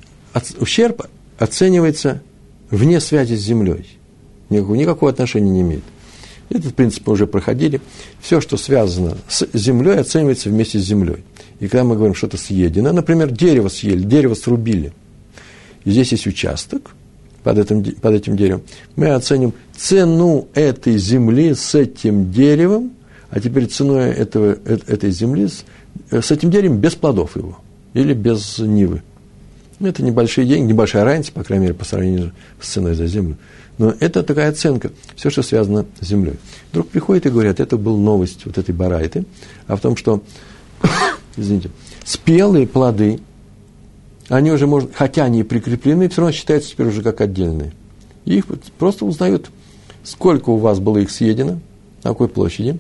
ущерб, 0.61 1.03
оценивается 1.41 2.23
вне 2.71 3.01
связи 3.01 3.35
с 3.35 3.41
землей. 3.41 3.99
Никакого, 4.49 4.77
никакого 4.77 5.11
отношения 5.11 5.51
не 5.51 5.63
имеет. 5.63 5.83
Этот 6.51 6.77
принцип 6.77 7.05
мы 7.05 7.15
уже 7.15 7.27
проходили. 7.27 7.81
Все, 8.21 8.41
что 8.41 8.57
связано 8.57 9.19
с 9.27 9.49
землей, 9.55 9.99
оценивается 9.99 10.51
вместе 10.51 10.79
с 10.79 10.85
землей. 10.85 11.25
И 11.59 11.67
когда 11.67 11.83
мы 11.83 11.97
говорим, 11.97 12.15
что-то 12.15 12.37
съедено, 12.37 12.93
например, 12.93 13.33
дерево 13.33 13.67
съели, 13.67 14.05
дерево 14.05 14.35
срубили, 14.35 14.93
и 15.85 15.91
здесь 15.91 16.13
есть 16.13 16.29
участок 16.29 16.95
под 17.43 17.59
этим, 17.59 17.83
под 17.83 18.15
этим 18.15 18.37
деревом, 18.37 18.63
мы 18.95 19.09
оценим 19.09 19.53
цену 19.77 20.47
этой 20.55 20.97
земли 20.97 21.55
с 21.55 21.75
этим 21.75 22.31
деревом, 22.31 22.93
а 23.31 23.41
теперь 23.41 23.67
ценой 23.67 24.11
этого, 24.11 24.57
э, 24.65 24.79
этой 24.87 25.11
земли 25.11 25.49
э, 26.13 26.23
с 26.23 26.31
этим 26.31 26.53
деревом 26.53 26.79
без 26.79 26.95
плодов 26.95 27.35
его 27.35 27.59
или 27.95 28.13
без 28.15 28.59
нивы. 28.59 29.03
Это 29.81 30.03
небольшие 30.03 30.47
деньги, 30.47 30.73
небольшая 30.73 31.05
разница, 31.05 31.33
по 31.33 31.45
крайней 31.45 31.67
мере, 31.67 31.75
по 31.75 31.85
сравнению 31.85 32.33
с 32.61 32.69
ценой 32.69 32.95
за 32.95 33.07
землю. 33.07 33.37
Но 33.79 33.95
это 34.01 34.25
такая 34.25 34.51
оценка, 34.51 34.91
все, 35.15 35.31
что 35.31 35.43
связано 35.43 35.87
с 36.01 36.07
землей. 36.07 36.35
Вдруг 36.73 36.89
приходят 36.89 37.27
и 37.27 37.31
говорят, 37.31 37.61
это 37.61 37.77
была 37.77 37.97
новость 37.97 38.45
вот 38.45 38.59
этой 38.59 38.75
барайты, 38.75 39.25
а 39.69 39.77
в 39.77 39.81
том, 39.81 39.97
что, 39.97 40.23
извините, 41.37 41.71
спелые 42.05 42.67
плоды, 42.67 43.21
они 44.29 44.51
уже, 44.51 44.67
можно, 44.67 44.91
хотя 44.93 45.25
они 45.25 45.41
и 45.41 45.45
прикреплены, 45.45 46.09
все 46.09 46.23
равно 46.23 46.33
считаются 46.33 46.71
теперь 46.71 46.89
уже 46.89 47.03
как 47.03 47.21
отдельные. 47.21 47.73
их 48.25 48.47
просто 48.79 49.05
узнают, 49.05 49.49
сколько 50.03 50.51
у 50.51 50.57
вас 50.57 50.81
было 50.81 50.99
их 50.99 51.11
съедено, 51.11 51.61
на 52.03 52.11
какой 52.11 52.29
площади, 52.29 52.79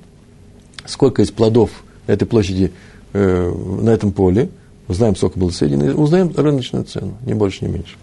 сколько 0.84 1.22
из 1.22 1.30
плодов 1.30 1.70
этой 2.08 2.26
площади 2.26 2.72
э, 3.12 3.52
на 3.82 3.90
этом 3.90 4.12
поле, 4.12 4.50
узнаем, 4.88 5.14
сколько 5.14 5.38
было 5.38 5.50
съедено, 5.50 5.94
узнаем 5.94 6.32
рыночную 6.34 6.84
цену, 6.84 7.16
ни 7.24 7.34
больше, 7.34 7.64
ни 7.64 7.68
меньше. 7.68 7.94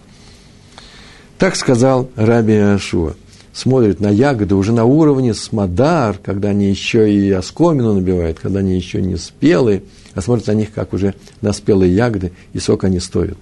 Так 1.38 1.56
сказал 1.56 2.10
Раби 2.15 2.56
Ашуа. 2.56 3.15
Смотрит 3.51 4.01
на 4.01 4.10
ягоды 4.10 4.56
уже 4.56 4.74
на 4.74 4.84
уровне 4.84 5.34
смодар, 5.34 6.18
когда 6.22 6.50
они 6.50 6.70
еще 6.70 7.12
и 7.12 7.32
оскомину 7.32 7.94
набивают, 7.94 8.38
когда 8.39 8.60
они 8.60 8.75
еще 8.75 9.01
не 9.01 9.15
спелые, 9.15 9.84
а 10.13 10.22
смотрит 10.22 10.48
на 10.48 10.51
них, 10.51 10.74
как 10.74 10.92
уже 10.94 11.15
на 11.42 11.54
спелые 11.54 11.96
ягоды, 11.96 12.34
и 12.51 12.60
сок 12.60 12.84
они 12.84 13.00
стоят. 13.00 13.38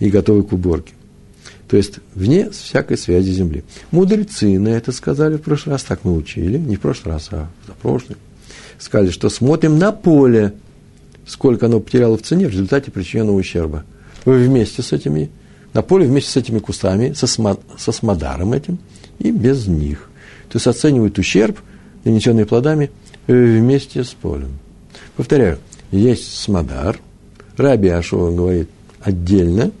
И 0.00 0.10
готовы 0.10 0.42
к 0.42 0.52
уборке. 0.52 0.92
То 1.68 1.76
есть, 1.76 1.94
вне 2.14 2.50
всякой 2.50 2.98
связи 2.98 3.30
земли. 3.30 3.64
Мудрецы 3.92 4.58
на 4.58 4.68
это 4.68 4.90
сказали 4.92 5.36
в 5.36 5.42
прошлый 5.42 5.74
раз, 5.74 5.84
так 5.84 6.00
мы 6.02 6.14
учили, 6.14 6.58
не 6.58 6.74
в 6.74 6.80
прошлый 6.80 7.14
раз, 7.14 7.28
а 7.30 7.48
за 7.66 7.74
прошлый. 7.74 8.16
Сказали, 8.78 9.10
что 9.10 9.28
смотрим 9.28 9.78
на 9.78 9.92
поле, 9.92 10.52
сколько 11.26 11.66
оно 11.66 11.80
потеряло 11.80 12.16
в 12.16 12.22
цене 12.22 12.46
в 12.46 12.50
результате 12.50 12.90
причиненного 12.90 13.36
ущерба. 13.36 13.84
Вы 14.24 14.44
вместе 14.44 14.82
с 14.82 14.92
этими, 14.92 15.30
на 15.74 15.82
поле 15.82 16.06
вместе 16.06 16.30
с 16.30 16.36
этими 16.36 16.58
кустами, 16.58 17.12
со, 17.12 17.26
сма, 17.26 17.58
со 17.76 17.92
смодаром 17.92 18.52
этим 18.52 18.78
и 19.18 19.30
без 19.30 19.66
них. 19.66 20.08
То 20.48 20.56
есть 20.56 20.66
оценивают 20.66 21.18
ущерб, 21.18 21.58
нанесенный 22.04 22.46
плодами, 22.46 22.90
э, 23.26 23.32
вместе 23.32 24.04
с 24.04 24.08
полем. 24.08 24.58
Повторяю, 25.16 25.58
есть 25.90 26.38
смодар, 26.38 26.98
Раби 27.56 27.88
Ашова 27.88 28.30
говорит 28.30 28.68
отдельно 29.00 29.72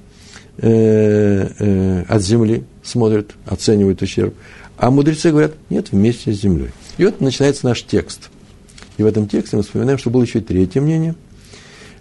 э, 0.58 1.48
э, 1.58 2.02
от 2.08 2.22
земли, 2.22 2.64
смотрит, 2.82 3.32
оценивает 3.44 4.02
ущерб, 4.02 4.34
а 4.78 4.90
мудрецы 4.90 5.30
говорят, 5.30 5.54
нет, 5.70 5.92
вместе 5.92 6.32
с 6.32 6.40
землей. 6.40 6.70
И 6.98 7.04
вот 7.04 7.20
начинается 7.20 7.66
наш 7.66 7.82
текст. 7.82 8.30
И 8.96 9.02
в 9.02 9.06
этом 9.06 9.28
тексте 9.28 9.56
мы 9.56 9.62
вспоминаем, 9.62 9.98
что 9.98 10.10
было 10.10 10.22
еще 10.22 10.40
третье 10.40 10.80
мнение. 10.80 11.14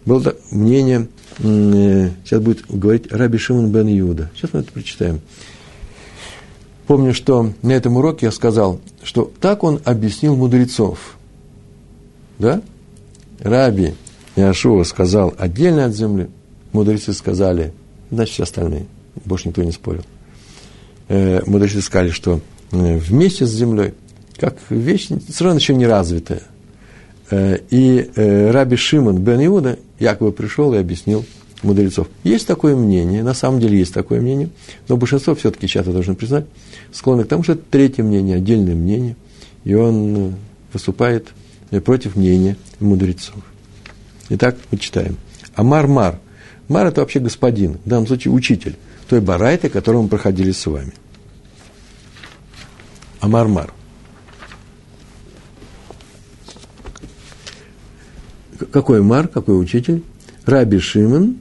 Было 0.06 0.36
мнение, 0.52 1.08
э, 1.40 2.10
сейчас 2.24 2.42
будет 2.42 2.66
говорить 2.70 3.12
Раби 3.12 3.38
Шимон 3.38 3.72
бен 3.72 3.88
Иуда. 4.00 4.30
Сейчас 4.36 4.54
мы 4.54 4.60
это 4.60 4.72
прочитаем. 4.72 5.22
Помню, 6.88 7.14
что 7.14 7.52
на 7.64 7.72
этом 7.72 7.98
уроке 7.98 8.28
я 8.28 8.32
сказал, 8.32 8.80
что 9.02 9.32
так 9.42 9.64
он 9.64 9.82
объяснил 9.84 10.36
мудрецов. 10.36 11.18
Да? 12.38 12.62
Раби 13.40 13.96
Яшуа 14.36 14.84
сказал 14.84 15.34
отдельно 15.38 15.86
от 15.86 15.96
земли, 15.96 16.30
мудрецы 16.74 17.14
сказали, 17.14 17.74
значит, 18.12 18.34
все 18.34 18.44
остальные. 18.44 18.86
Больше 19.24 19.48
никто 19.48 19.64
не 19.64 19.72
спорил. 19.72 20.04
Э, 21.08 21.42
мудрецы 21.46 21.82
сказали, 21.82 22.10
что 22.12 22.42
э, 22.72 22.98
вместе 22.98 23.46
с 23.46 23.50
землей, 23.50 23.94
как 24.38 24.58
вещь 24.70 25.08
совершенно 25.08 25.58
еще 25.58 25.74
не 25.74 25.88
развитая. 25.88 26.44
Э, 27.29 27.58
и 27.70 28.10
э, 28.15 28.51
Раби 28.51 28.75
Шимон 28.75 29.17
бен 29.17 29.44
Иуда 29.46 29.79
якобы 30.00 30.32
пришел 30.32 30.74
и 30.74 30.77
объяснил 30.77 31.25
мудрецов. 31.63 32.08
Есть 32.24 32.48
такое 32.48 32.75
мнение, 32.75 33.24
на 33.24 33.34
самом 33.34 33.60
деле 33.60 33.79
есть 33.79 33.94
такое 33.94 34.22
мнение, 34.22 34.50
но 34.88 34.98
большинство 34.98 35.34
все-таки 35.34 35.67
часто 35.67 35.91
должны 35.91 36.13
признать, 36.13 36.46
склонны 36.91 37.24
к 37.24 37.27
тому, 37.27 37.44
что 37.44 37.53
это 37.53 37.63
третье 37.70 38.03
мнение, 38.03 38.38
отдельное 38.38 38.75
мнение, 38.75 39.15
и 39.63 39.74
он 39.74 40.17
э, 40.17 40.32
выступает 40.74 41.29
против 41.84 42.15
мнения 42.15 42.58
мудрецов. 42.79 43.38
Итак, 44.29 44.58
мы 44.72 44.77
читаем. 44.77 45.17
Амар 45.55 45.88
Мар. 45.88 46.20
Мар– 46.67 46.88
это 46.88 47.01
вообще 47.01 47.20
господин, 47.20 47.79
в 47.84 47.89
данном 47.89 48.08
случае 48.08 48.34
учитель 48.34 48.75
той 49.10 49.20
барайты, 49.22 49.70
которую 49.70 50.03
мы 50.03 50.10
проходили 50.10 50.51
с 50.51 50.65
вами. 50.65 50.94
Амар 53.20 53.48
Мар. 53.48 53.74
Какой 58.72 59.02
Мар, 59.02 59.28
какой 59.28 59.60
учитель? 59.60 60.04
Раби 60.46 60.80
Шимон, 60.80 61.38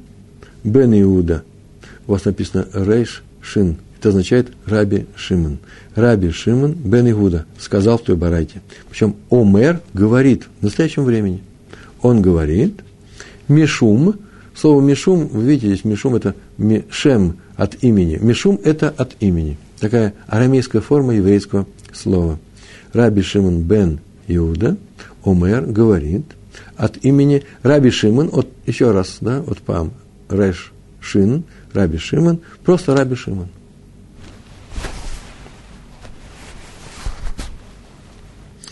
Бен 0.64 1.00
Иуда. 1.00 1.44
У 2.06 2.12
вас 2.12 2.24
написано 2.24 2.66
Рейш 2.72 3.22
Шин. 3.40 3.76
Это 3.98 4.08
означает 4.10 4.48
Раби 4.66 5.06
Шимон. 5.14 5.58
Раби 5.94 6.30
Шимон 6.30 6.72
Бен 6.72 7.10
Иуда 7.10 7.46
сказал 7.58 7.98
в 7.98 8.02
той 8.02 8.16
барайте. 8.16 8.62
Причем 8.90 9.16
Омер 9.30 9.80
говорит 9.92 10.44
в 10.60 10.64
настоящем 10.64 11.04
времени. 11.04 11.42
Он 12.02 12.20
говорит, 12.20 12.80
Мишум, 13.48 14.16
слово 14.54 14.80
Мишум, 14.80 15.28
вы 15.28 15.44
видите, 15.44 15.68
здесь 15.68 15.84
Мишум 15.84 16.16
это 16.16 16.34
Мишем 16.58 17.36
от 17.56 17.82
имени. 17.82 18.18
Мишум 18.20 18.58
это 18.64 18.88
от 18.88 19.16
имени. 19.20 19.56
Такая 19.78 20.14
арамейская 20.26 20.82
форма 20.82 21.14
еврейского 21.14 21.66
слова. 21.92 22.38
Раби 22.92 23.22
Шимон 23.22 23.62
Бен 23.62 24.00
Иуда, 24.26 24.76
Омер 25.24 25.62
говорит– 25.62 26.24
от 26.76 27.04
имени 27.04 27.44
Раби 27.62 27.90
Шимон, 27.90 28.30
от, 28.32 28.48
еще 28.66 28.90
раз, 28.90 29.18
да, 29.20 29.40
от 29.40 29.58
Пам, 29.58 29.92
Рэш 30.28 30.72
Шин, 31.00 31.44
Раби 31.72 31.98
Шимон, 31.98 32.40
просто 32.64 32.96
Раби 32.96 33.14
Шимон. 33.14 33.48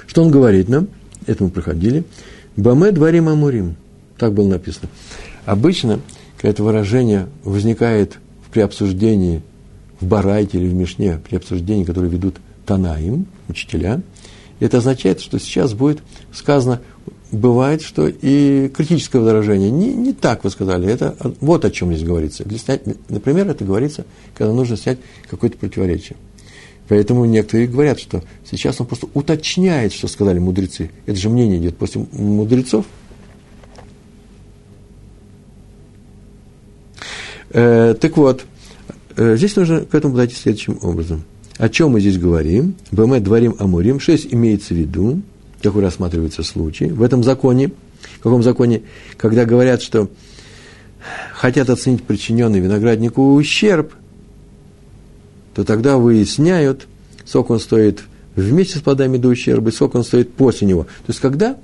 Что 0.07 0.23
он 0.23 0.31
говорит 0.31 0.69
нам? 0.69 0.89
Это 1.27 1.45
мы 1.45 1.49
проходили. 1.49 2.05
Баме 2.57 2.91
дворим 2.91 3.31
амурим. 3.31 3.77
Так 4.19 4.35
было 4.35 4.47
написано. 4.47 4.89
Обычно, 5.47 6.01
когда 6.37 6.51
это 6.51 6.63
выражение 6.63 7.29
возникает 7.45 8.19
при 8.53 8.61
обсуждении 8.61 9.43
в 10.01 10.07
Барайте 10.07 10.59
или 10.59 10.69
в 10.69 10.75
Мишне, 10.75 11.19
при 11.27 11.37
обсуждении, 11.37 11.85
которое 11.85 12.09
ведут 12.09 12.37
Танаим, 12.67 13.27
учителя, 13.49 14.03
это 14.61 14.79
означает, 14.79 15.21
что 15.21 15.39
сейчас 15.39 15.73
будет 15.73 16.03
сказано 16.33 16.83
бывает, 17.33 17.83
что 17.83 18.07
и 18.09 18.69
критическое 18.69 19.19
выражение 19.19 19.71
не, 19.71 19.93
не 19.93 20.13
так 20.13 20.45
вы 20.45 20.51
сказали. 20.51 20.89
Это 20.89 21.17
вот 21.41 21.65
о 21.65 21.71
чем 21.71 21.93
здесь 21.93 22.07
говорится. 22.07 22.45
Для 22.45 22.59
снять, 22.59 22.83
например, 23.09 23.49
это 23.49 23.65
говорится, 23.65 24.05
когда 24.35 24.53
нужно 24.53 24.77
снять 24.77 24.99
какое-то 25.29 25.57
противоречие. 25.57 26.17
Поэтому 26.89 27.25
некоторые 27.25 27.69
говорят, 27.69 27.99
что 27.99 28.23
сейчас 28.49 28.81
он 28.81 28.87
просто 28.87 29.09
уточняет, 29.15 29.93
что 29.95 30.09
сказали 30.09 30.39
мудрецы. 30.39 30.91
Это 31.07 31.19
же 31.19 31.31
мнение 31.31 31.59
идет 31.59 31.77
после 31.77 32.07
мудрецов. 32.13 32.85
Э, 37.51 37.95
так 37.99 38.17
вот, 38.17 38.45
э, 39.17 39.37
здесь 39.37 39.57
нужно 39.57 39.81
к 39.83 39.95
этому 39.95 40.15
подойти 40.15 40.35
следующим 40.35 40.79
образом. 40.83 41.25
О 41.57 41.69
чем 41.69 41.93
мы 41.93 42.01
здесь 42.01 42.19
говорим? 42.19 42.75
БМ 42.91 43.23
дворим 43.23 43.55
амурим. 43.59 44.01
Шесть 44.01 44.33
имеется 44.33 44.75
в 44.75 44.77
виду 44.77 45.23
такой 45.63 45.83
рассматривается 45.83 46.43
случай. 46.43 46.87
В 46.87 47.03
этом 47.03 47.23
законе, 47.23 47.73
в 48.19 48.23
каком 48.23 48.43
законе, 48.43 48.83
когда 49.17 49.45
говорят, 49.45 49.83
что 49.83 50.11
хотят 51.33 51.71
оценить 51.71 52.03
причиненный 52.03 52.61
винограднику 52.61 53.35
ущерб, 53.35 53.95
то 55.55 55.65
тогда 55.65 55.97
выясняют, 55.97 56.87
сколько 57.25 57.53
он 57.53 57.61
стоит 57.61 58.03
вместе 58.37 58.79
с 58.79 58.83
плодами 58.83 59.17
до 59.19 59.29
ущерба, 59.29 59.71
и 59.71 59.73
сколько 59.73 59.97
он 59.97 60.05
стоит 60.05 60.33
после 60.33 60.67
него. 60.67 60.85
То 60.85 61.09
есть, 61.09 61.21
когда, 61.21 61.57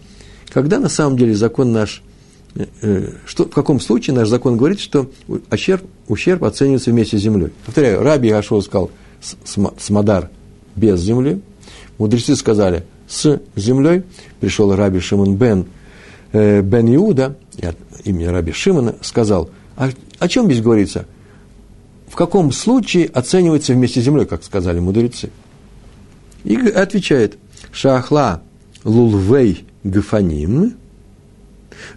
когда 0.51 0.79
на 0.79 0.89
самом 0.89 1.17
деле 1.17 1.35
закон 1.35 1.73
наш, 1.73 2.03
э, 2.55 2.67
э 2.83 3.13
что, 3.27 3.45
в 3.45 3.51
каком 3.51 3.81
случае 3.81 4.15
наш 4.15 4.29
закон 4.29 4.57
говорит, 4.57 4.81
что 4.81 5.11
ущерб, 5.51 5.85
ущерб 6.09 6.45
оценивается 6.45 6.91
вместе 6.91 7.19
с 7.19 7.23
землей. 7.23 7.53
Повторяю, 7.65 8.03
Раби 8.03 8.31
Ашо 8.31 8.61
сказал 8.61 8.91
смодар 9.79 10.31
без 10.77 11.01
земли, 11.01 11.41
мудрецы 11.99 12.37
сказали– 12.37 12.85
с 13.09 13.41
землей, 13.57 14.03
пришел 14.41 14.75
Раби 14.75 15.01
Шимон 15.01 15.37
бен, 15.37 15.67
э, 16.33 16.61
бен 16.61 16.95
Иуда, 16.95 17.37
имени 18.05 18.25
Раби 18.27 18.53
Шимона, 18.53 18.95
сказал, 19.01 19.51
а 19.77 19.91
о 20.19 20.29
чем 20.29 20.47
здесь 20.47 20.61
говорится? 20.61 21.07
В 22.09 22.17
каком 22.17 22.53
случае 22.53 23.07
оценивается 23.07 23.73
вместе 23.75 24.01
с 24.01 24.05
землей, 24.05 24.27
как 24.27 24.43
сказали 24.45 24.79
мудрецы? 24.79 25.31
И 26.45 26.57
отвечает, 26.57 27.39
Шахла 27.73 28.43
лулвей 28.85 29.65
гфаним, 29.85 30.75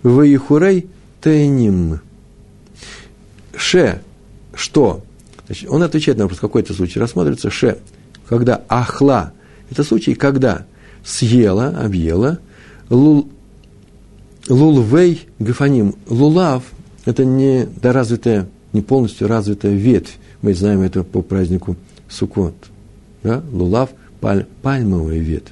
вейхурей 0.03 0.87
тайним. 1.21 1.99
Ше, 3.55 4.01
что? 4.53 5.03
Значит, 5.45 5.69
он 5.69 5.83
отвечает 5.83 6.17
на 6.17 6.25
вопрос, 6.25 6.39
какой 6.39 6.61
это 6.61 6.73
случай 6.73 6.99
рассматривается. 6.99 7.49
Ше, 7.49 7.79
когда 8.27 8.63
ахла, 8.69 9.33
это 9.69 9.83
случай, 9.83 10.15
когда 10.15 10.65
съела, 11.03 11.69
объела, 11.69 12.39
лул, 12.89 13.27
лулвей 14.47 15.27
гефаним. 15.39 15.95
Лулав– 16.07 16.63
это 17.05 17.25
не 17.25 17.65
доразвитая, 17.81 18.47
не 18.73 18.81
полностью 18.81 19.27
развитая 19.27 19.73
ветвь. 19.73 20.17
Мы 20.41 20.53
знаем 20.53 20.81
это 20.81 21.03
по 21.03 21.21
празднику 21.21 21.75
Суккот. 22.09 22.55
Да? 23.23 23.43
Лулав– 23.51 23.89
паль, 24.21 24.45
пальмовая 24.61 25.17
ветвь. 25.17 25.51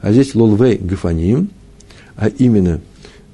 А 0.00 0.12
здесь 0.12 0.34
лулвей 0.34 0.76
гефаним, 0.76 1.50
а 2.16 2.28
именно 2.28 2.80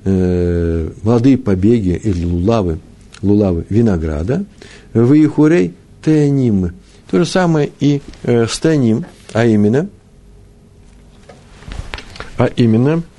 э, 0.05 0.91
молодые 1.03 1.39
побеги 1.39 2.01
или 2.03 2.25
лулавы, 2.25 2.79
лулавы 3.23 3.65
винограда, 3.69 4.45
выихурей 4.93 5.75
теоним. 6.05 6.73
То 7.11 7.19
же 7.19 7.27
самое 7.27 7.71
и 7.81 8.03
э, 8.23 8.47
с 8.47 8.59
теоним, 8.59 9.05
а 9.33 9.47
именно, 9.47 9.89
а 12.37 12.47
именно– 12.47 13.03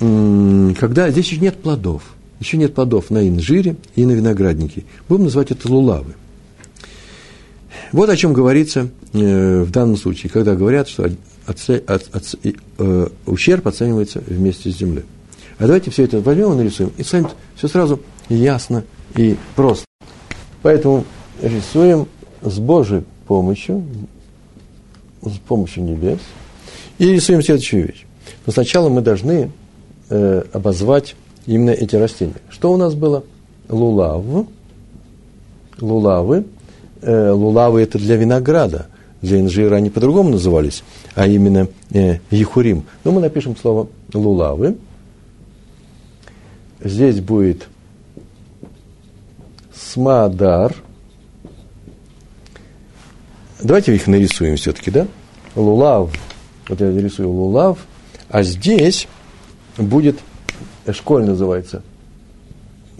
когда 0.00 1.10
здесь 1.10 1.26
еще 1.26 1.40
нет 1.40 1.58
плодов, 1.60 2.02
еще 2.40 2.56
нет 2.56 2.74
плодов 2.74 3.10
на 3.10 3.28
инжире 3.28 3.76
и 3.96 4.06
на 4.06 4.12
винограднике. 4.12 4.84
Будем 5.08 5.24
называть 5.24 5.50
это 5.50 5.70
лулавы. 5.70 6.14
Вот 7.92 8.08
о 8.08 8.16
чем 8.16 8.32
говорится 8.32 8.88
э, 9.12 9.62
в 9.62 9.70
данном 9.70 9.98
случае, 9.98 10.30
когда 10.30 10.54
говорят, 10.54 10.88
что 10.88 11.10
отце, 11.44 11.76
от, 11.86 12.08
от, 12.14 12.34
э, 12.44 13.08
ущерб 13.26 13.66
оценивается 13.66 14.22
вместе 14.26 14.70
с 14.70 14.78
землей. 14.78 15.04
А 15.58 15.66
давайте 15.66 15.90
все 15.90 16.04
это 16.04 16.20
возьмем 16.20 16.54
и 16.54 16.56
нарисуем, 16.56 16.92
и 16.96 17.02
станет 17.02 17.28
все 17.56 17.68
сразу 17.68 18.00
ясно 18.30 18.84
и 19.16 19.36
просто. 19.54 19.84
Поэтому 20.62 21.04
рисуем 21.42 22.06
с 22.40 22.58
Божьей 22.58 23.02
помощью, 23.26 23.84
с 25.22 25.38
помощью 25.46 25.84
небес, 25.84 26.18
и 26.98 27.12
рисуем 27.12 27.42
следующую 27.42 27.88
вещь. 27.88 28.04
Но 28.46 28.52
сначала 28.52 28.88
мы 28.88 29.00
должны 29.00 29.50
э, 30.08 30.42
обозвать 30.52 31.14
именно 31.46 31.70
эти 31.70 31.96
растения. 31.96 32.34
Что 32.48 32.72
у 32.72 32.76
нас 32.76 32.94
было? 32.94 33.24
Лулав. 33.68 34.46
Лулавы. 35.80 36.44
Э, 37.02 37.30
лулавы 37.30 37.82
это 37.82 37.98
для 37.98 38.16
винограда. 38.16 38.86
Для 39.22 39.38
инжира 39.40 39.76
они 39.76 39.90
по-другому 39.90 40.30
назывались, 40.30 40.82
а 41.14 41.26
именно 41.26 41.68
э, 41.90 42.18
ехурим. 42.30 42.84
Но 43.04 43.12
мы 43.12 43.20
напишем 43.20 43.56
слово 43.56 43.88
лулавы. 44.14 44.76
Здесь 46.82 47.20
будет 47.20 47.68
смадар. 49.74 50.74
Давайте 53.62 53.94
их 53.94 54.06
нарисуем 54.06 54.56
все-таки, 54.56 54.90
да? 54.90 55.06
Лулав. 55.54 56.10
Вот 56.68 56.80
я 56.80 56.90
рисую 56.92 57.30
лулав. 57.30 57.78
А 58.28 58.42
здесь 58.42 59.08
будет, 59.76 60.18
школь 60.92 61.24
называется, 61.24 61.82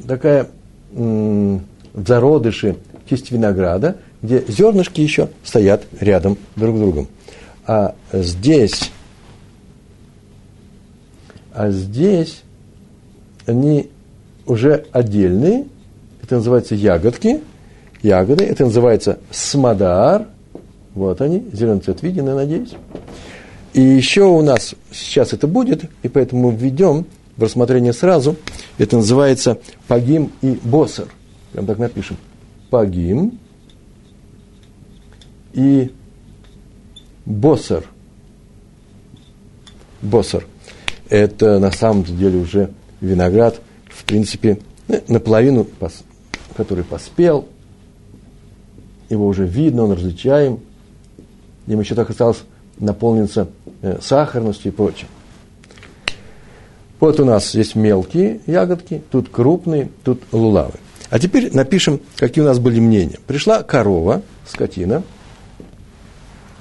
такая 0.07 0.49
м- 0.93 1.65
в 1.93 2.07
зародыше 2.07 2.77
кисть 3.09 3.31
винограда, 3.31 3.97
где 4.23 4.45
зернышки 4.49 5.01
еще 5.01 5.29
стоят 5.45 5.85
рядом 6.01 6.37
друг 6.57 6.77
с 6.77 6.81
другом. 6.81 7.09
А 7.67 7.95
здесь, 8.13 8.91
а 11.53 11.71
здесь 11.71 12.43
они 13.47 13.89
уже 14.47 14.87
отдельные, 14.93 15.67
это 16.23 16.37
называется 16.37 16.75
ягодки, 16.75 17.41
ягоды, 18.03 18.45
это 18.45 18.65
называется 18.65 19.19
смодар, 19.31 20.27
вот 21.09 21.21
они, 21.21 21.45
зеленый 21.53 21.81
цвет 21.81 22.03
виден, 22.03 22.27
я 22.27 22.35
надеюсь. 22.35 22.75
И 23.73 23.81
еще 23.81 24.25
у 24.25 24.43
нас 24.43 24.75
сейчас 24.91 25.33
это 25.33 25.47
будет, 25.47 25.85
и 26.03 26.09
поэтому 26.09 26.51
мы 26.51 26.57
введем 26.57 27.07
в 27.37 27.43
рассмотрение 27.43 27.93
сразу. 27.93 28.37
Это 28.79 28.97
называется 28.97 29.59
пагим 29.87 30.33
и 30.43 30.59
босер. 30.63 31.09
Прям 31.53 31.67
так 31.67 31.79
напишем. 31.79 32.17
Пагим 32.69 33.39
и 35.53 35.93
босер. 37.25 37.85
Босер. 40.03 40.47
Это 41.09 41.59
на 41.59 41.71
самом 41.71 42.05
деле 42.05 42.39
уже 42.39 42.71
виноград, 43.01 43.61
в 43.87 44.05
принципе, 44.05 44.59
ну, 44.89 45.01
наполовину, 45.09 45.67
который 46.57 46.85
поспел. 46.85 47.49
Его 49.09 49.27
уже 49.27 49.47
видно, 49.47 49.85
он 49.85 49.93
различаем. 49.93 50.61
Им 51.67 51.81
еще 51.81 51.95
так 51.95 52.11
осталось 52.11 52.43
наполнится 52.79 53.49
э, 53.83 53.99
сахарностью 54.01 54.73
и 54.73 54.75
прочим. 54.75 55.07
Вот 56.99 57.19
у 57.21 57.25
нас 57.25 57.55
есть 57.55 57.75
мелкие 57.75 58.41
ягодки, 58.47 59.03
тут 59.11 59.29
крупные, 59.31 59.91
тут 60.05 60.23
лулавы. 60.33 60.75
А 61.09 61.19
теперь 61.19 61.55
напишем, 61.55 62.01
какие 62.17 62.43
у 62.43 62.47
нас 62.47 62.59
были 62.59 62.79
мнения. 62.79 63.19
Пришла 63.27 63.63
корова, 63.63 64.23
скотина, 64.47 65.03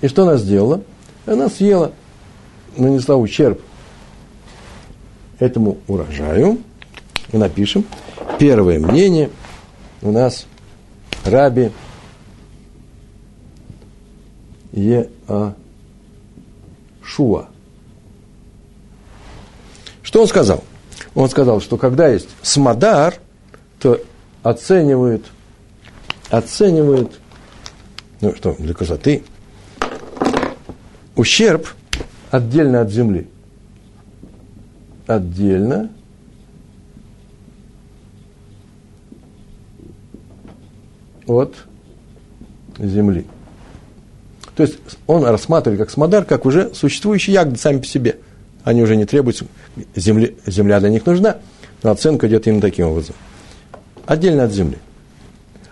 и 0.02 0.08
что 0.08 0.24
она 0.24 0.38
сделала? 0.38 0.82
Она 1.26 1.50
съела, 1.50 1.92
нанесла 2.78 3.16
ущерб 3.16 3.62
этому 5.40 5.78
урожаю. 5.88 6.60
И 7.32 7.38
напишем. 7.38 7.86
Первое 8.40 8.80
мнение 8.80 9.30
у 10.02 10.12
нас 10.12 10.48
Раби 11.26 11.72
Еа 14.72 15.56
Шуа. 17.04 17.48
Что 20.02 20.22
он 20.22 20.28
сказал? 20.28 20.64
Он 21.16 21.30
сказал, 21.30 21.62
что 21.62 21.78
когда 21.78 22.08
есть 22.08 22.30
смадар, 22.42 23.16
то 23.80 24.00
оценивают, 24.44 25.26
оценивают, 26.30 27.20
ну 28.22 28.36
что, 28.36 28.56
для 28.58 28.74
красоты, 28.74 29.24
ущерб 31.16 31.68
отдельно 32.32 32.82
от 32.82 32.92
земли. 32.92 33.28
Отдельно 35.08 35.90
от 41.28 41.56
земли. 42.78 43.26
То 44.60 44.64
есть 44.64 44.78
он 45.08 45.24
рассматривает 45.24 45.80
как 45.80 45.90
смодар, 45.90 46.26
как 46.26 46.46
уже 46.46 46.72
существующие 46.74 47.34
ягоды 47.34 47.58
сами 47.58 47.78
по 47.78 47.86
себе. 47.86 48.18
Они 48.66 48.84
уже 48.84 48.98
не 48.98 49.06
требуются, 49.06 49.46
земли, 49.96 50.36
земля 50.46 50.82
для 50.82 50.90
них 50.90 51.06
нужна, 51.06 51.38
но 51.82 51.92
оценка 51.92 52.28
идет 52.28 52.46
именно 52.46 52.60
таким 52.60 52.88
образом. 52.88 53.16
Отдельно 54.06 54.44
от 54.44 54.52
земли. 54.52 54.78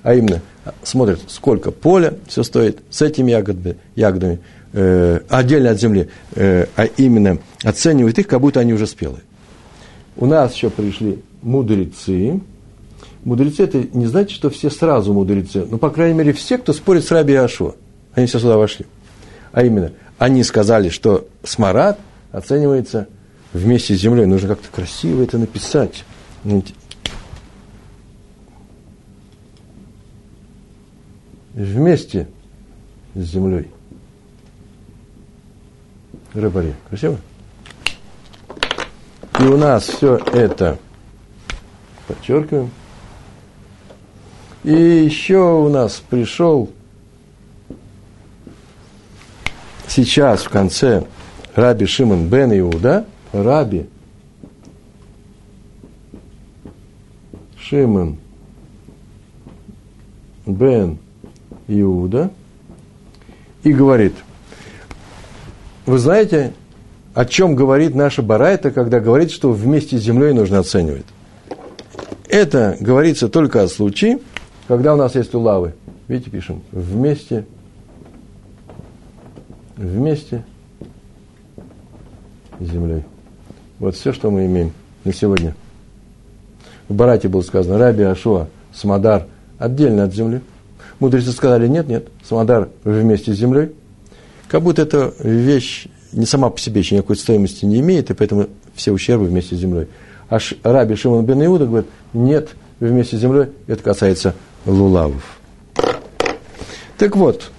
А 0.04 0.13
именно 0.13 0.41
смотрит, 0.84 1.19
сколько 1.28 1.71
поля 1.71 2.13
все 2.30 2.43
стоит 2.43 2.80
с 2.89 3.02
этими 3.02 3.32
ягодами, 3.32 3.76
ягодами 3.97 4.39
э, 4.71 5.19
отдельно 5.28 5.71
от 5.71 5.82
земли, 5.82 6.08
э, 6.36 6.67
а 6.78 6.86
именно 6.86 7.39
оценивает 7.65 8.17
их, 8.19 8.28
как 8.28 8.39
будто 8.39 8.62
они 8.62 8.71
уже 8.71 8.88
спелые. 8.88 9.23
У 10.15 10.28
нас 10.28 10.54
еще 10.54 10.69
пришли 10.69 11.21
мудрецы. 11.41 12.39
Мудрецы 13.26 13.63
это 13.63 13.84
не 13.91 14.06
значит, 14.06 14.32
что 14.32 14.50
все 14.50 14.69
сразу 14.69 15.12
мудрецы, 15.13 15.65
но, 15.69 15.78
по 15.78 15.89
крайней 15.89 16.17
мере, 16.17 16.32
все, 16.32 16.58
кто 16.58 16.71
спорит 16.71 17.04
с 17.04 17.12
Раби 17.12 17.34
Ашуа. 17.34 17.76
Они 18.17 18.25
все 18.25 18.39
сюда 18.39 18.58
вошли. 18.58 18.88
А 19.51 19.63
именно, 19.63 19.91
они 20.17 20.43
сказали, 20.43 20.89
что 20.89 21.27
смарад 21.43 21.99
оценивается 22.32 23.08
вместе 23.53 23.95
с 23.95 23.99
землей. 23.99 24.25
Нужно 24.25 24.49
как-то 24.49 24.69
красиво 24.69 25.21
это 25.21 25.38
написать. 25.38 26.03
Вместе 31.53 32.27
с 33.13 33.19
землей. 33.19 33.69
Рыбари. 36.34 36.73
Красиво? 36.89 37.19
И 39.39 39.43
у 39.43 39.58
нас 39.58 39.84
все 39.84 40.15
это 40.34 40.80
подчеркиваем. 42.08 42.71
И 44.63 44.71
еще 44.71 45.38
у 45.38 45.69
нас 45.69 46.01
пришел 46.10 46.71
сейчас 49.88 50.43
в 50.43 50.50
конце 50.50 51.04
Раби 51.56 51.86
Шимон 51.86 52.28
бен 52.28 52.58
Иуда, 52.60 53.06
Раби 53.34 53.88
Шимон 57.60 58.17
бен 60.45 60.97
Иуда, 61.67 62.32
и 63.63 63.73
говорит, 63.73 64.13
вы 65.86 65.97
знаете, 65.97 66.54
о 67.13 67.26
чем 67.26 67.56
говорит 67.56 67.95
наша 67.95 68.21
Барайта, 68.21 68.71
когда 68.71 69.00
говорит, 69.00 69.32
что 69.32 69.52
вместе 69.52 69.97
с 69.97 70.02
землей 70.02 70.34
нужно 70.34 70.60
оценивать? 70.60 71.06
Это 72.30 72.78
говорится 72.80 73.30
только 73.30 73.63
о 73.63 73.67
случае, 73.67 74.19
когда 74.67 74.93
у 74.93 74.97
нас 74.97 75.15
есть 75.15 75.34
улавы. 75.34 75.73
Видите, 76.08 76.30
пишем, 76.30 76.62
вместе 76.71 77.45
вместе 79.77 80.43
землей. 82.59 83.03
Вот 83.79 83.95
все, 83.95 84.11
что 84.11 84.31
мы 84.31 84.45
имеем 84.45 84.73
на 85.03 85.13
сегодня. 85.13 85.55
В 86.89 86.93
Барате 86.93 87.27
было 87.27 87.41
сказано, 87.41 87.77
Раби 87.77 88.03
Ашуа, 88.03 88.47
Самадар 88.73 89.27
отдельно 89.57 90.03
от 90.03 90.13
земли. 90.13 90.41
Мудрецы 90.99 91.31
сказали, 91.31 91.67
нет, 91.67 91.87
нет, 91.87 92.07
Самадар 92.23 92.69
вместе 92.83 93.33
с 93.33 93.37
землей. 93.37 93.71
Как 94.47 94.63
будто 94.63 94.81
эта 94.81 95.13
вещь 95.19 95.87
не 96.11 96.25
сама 96.25 96.49
по 96.49 96.59
себе 96.59 96.81
еще 96.81 96.95
никакой 96.95 97.17
стоимости 97.17 97.65
не 97.65 97.79
имеет, 97.79 98.09
и 98.09 98.13
поэтому 98.13 98.47
все 98.73 98.91
ущербы 98.91 99.25
вместе 99.25 99.55
с 99.55 99.59
землей. 99.59 99.87
А 100.29 100.39
Раби 100.63 100.95
Шимон 100.95 101.25
бен 101.25 101.45
Иуда 101.45 101.65
говорит, 101.65 101.89
нет, 102.13 102.49
вместе 102.79 103.17
с 103.17 103.19
землей, 103.19 103.47
это 103.67 103.83
касается 103.83 104.33
лулавов. 104.65 105.39
Так 106.97 107.15
вот, 107.15 107.51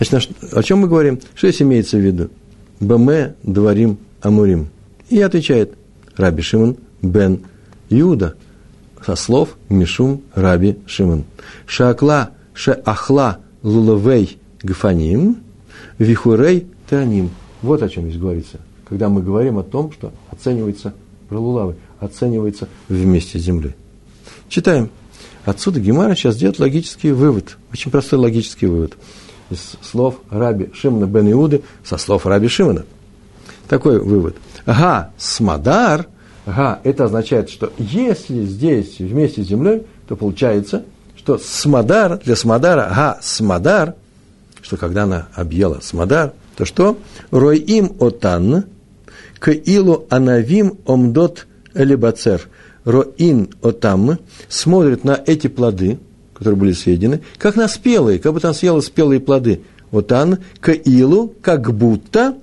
значит, 0.00 0.32
о 0.52 0.62
чем 0.62 0.80
мы 0.80 0.88
говорим? 0.88 1.20
Что 1.34 1.48
здесь 1.48 1.62
имеется 1.62 1.96
в 1.96 2.00
виду? 2.00 2.30
Баме 2.80 3.34
дворим 3.42 3.98
амурим. 4.20 4.68
И 5.08 5.20
отвечает 5.20 5.74
Раби 6.16 6.42
Шимон 6.42 6.76
бен 7.02 7.40
Иуда 7.90 8.34
со 9.04 9.14
слов 9.14 9.56
Мишум 9.68 10.22
Раби 10.34 10.78
Шимон. 10.86 11.24
Шакла 11.66 12.30
шеахла 12.54 13.38
лулавей 13.62 14.38
гфаним 14.62 15.38
вихурей 15.98 16.66
таним. 16.88 17.30
Вот 17.62 17.82
о 17.82 17.88
чем 17.88 18.08
здесь 18.08 18.20
говорится. 18.20 18.58
Когда 18.88 19.08
мы 19.08 19.22
говорим 19.22 19.58
о 19.58 19.62
том, 19.62 19.92
что 19.92 20.12
оценивается 20.30 20.94
про 21.28 21.38
лулавы, 21.38 21.76
оценивается 22.00 22.68
вместе 22.88 23.38
с 23.38 23.42
землей. 23.42 23.74
Читаем. 24.48 24.90
Отсюда 25.44 25.78
Гемара 25.78 26.14
сейчас 26.14 26.36
делает 26.36 26.58
логический 26.58 27.12
вывод, 27.12 27.58
очень 27.70 27.90
простой 27.90 28.18
логический 28.18 28.66
вывод 28.66 28.94
из 29.54 29.76
слов 29.82 30.16
Раби 30.30 30.70
Шимона 30.74 31.06
бен 31.06 31.30
Иуды 31.32 31.62
со 31.84 31.96
слов 31.96 32.26
Раби 32.26 32.48
Шимона. 32.48 32.84
Такой 33.68 33.98
вывод. 33.98 34.36
Ага, 34.66 35.10
смадар, 35.16 36.06
ага, 36.46 36.80
это 36.84 37.04
означает, 37.04 37.48
что 37.48 37.72
если 37.78 38.44
здесь 38.44 38.98
вместе 38.98 39.42
с 39.42 39.48
землей, 39.48 39.86
то 40.06 40.16
получается, 40.16 40.84
что 41.16 41.38
смадар, 41.38 42.18
для 42.18 42.36
смадара, 42.36 42.88
ага, 42.90 43.18
смадар, 43.22 43.94
что 44.60 44.76
когда 44.76 45.04
она 45.04 45.28
объела 45.34 45.80
смадар, 45.82 46.32
то 46.56 46.64
что? 46.64 46.98
Рой 47.30 47.58
им 47.58 47.96
отан, 48.00 48.64
к 49.38 49.50
илу 49.50 50.06
анавим 50.10 50.78
омдот 50.86 51.46
элибацер– 51.74 52.42
роин 52.84 53.50
отам, 53.62 54.18
смотрит 54.48 55.04
на 55.04 55.20
эти 55.26 55.48
плоды, 55.48 55.98
которые 56.34 56.58
были 56.58 56.72
съедены, 56.72 57.20
как 57.38 57.56
на 57.56 57.68
спелые, 57.68 58.18
как 58.18 58.32
будто 58.32 58.48
он 58.48 58.54
съел 58.54 58.82
спелые 58.82 59.20
плоды. 59.20 59.62
Вот 59.90 60.10
он, 60.12 60.38
каилу, 60.60 61.32
как 61.40 61.72
будто, 61.74 62.36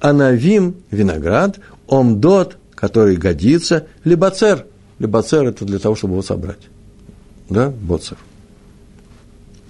анавим, 0.00 0.76
виноград, 0.90 1.58
омдот, 1.88 2.56
который 2.74 3.16
годится, 3.16 3.86
либоцер. 4.04 4.66
Либоцер– 4.98 5.44
это 5.48 5.64
для 5.64 5.78
того, 5.78 5.96
чтобы 5.96 6.14
его 6.14 6.22
собрать. 6.22 6.60
Да, 7.50 7.70
боцер. 7.70 8.16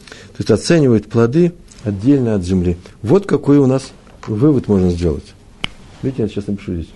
То 0.09 0.39
есть 0.39 0.51
оценивает 0.51 1.09
плоды 1.09 1.53
отдельно 1.85 2.35
от 2.35 2.45
земли. 2.45 2.77
Вот 3.03 3.27
какой 3.27 3.59
у 3.59 3.67
нас 3.67 3.93
вывод 4.27 4.69
можно 4.69 4.91
сделать. 4.91 5.35
Видите, 6.03 6.23
я 6.23 6.29
сейчас 6.29 6.47
напишу 6.47 6.75
здесь 6.75 6.91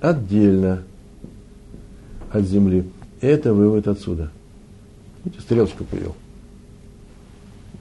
отдельно 0.00 0.82
от 2.30 2.44
земли. 2.44 2.84
Это 3.20 3.52
вывод 3.52 3.88
отсюда. 3.88 4.30
Видите, 5.24 5.42
стрелочку 5.42 5.84
привел. 5.84 6.14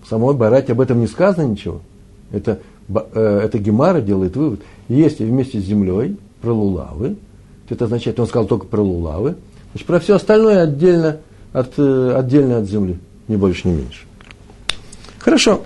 В 0.04 0.10
самой 0.10 0.36
Барате 0.36 0.74
об 0.74 0.82
этом 0.82 1.00
не 1.00 1.08
сказано 1.08 1.48
ничего. 1.48 1.82
Это, 2.32 2.60
э, 2.89 3.41
это 3.43 3.58
Гемара 3.58 4.02
делает 4.02 4.36
вывод. 4.36 4.62
Если 4.88 5.26
вместе 5.26 5.60
с 5.60 5.63
землей 5.63 6.17
про 6.41 6.54
лулавы, 6.54 7.17
то 7.67 7.76
это 7.76 7.86
означает, 7.86 8.19
он 8.19 8.28
сказал 8.28 8.48
только 8.48 8.67
про 8.67 8.82
лулавы, 8.82 9.36
значит, 9.71 9.88
про 9.88 10.00
все 10.00 10.15
остальное 10.15 10.62
отдельно 10.63 11.17
от, 11.54 11.74
э, 11.78 12.13
отдельно 12.15 12.60
от 12.60 12.69
земли. 12.69 13.00
Ни 13.28 13.36
больше, 13.36 13.67
ни 13.67 13.74
меньше. 13.74 14.06
Хорошо. 15.17 15.62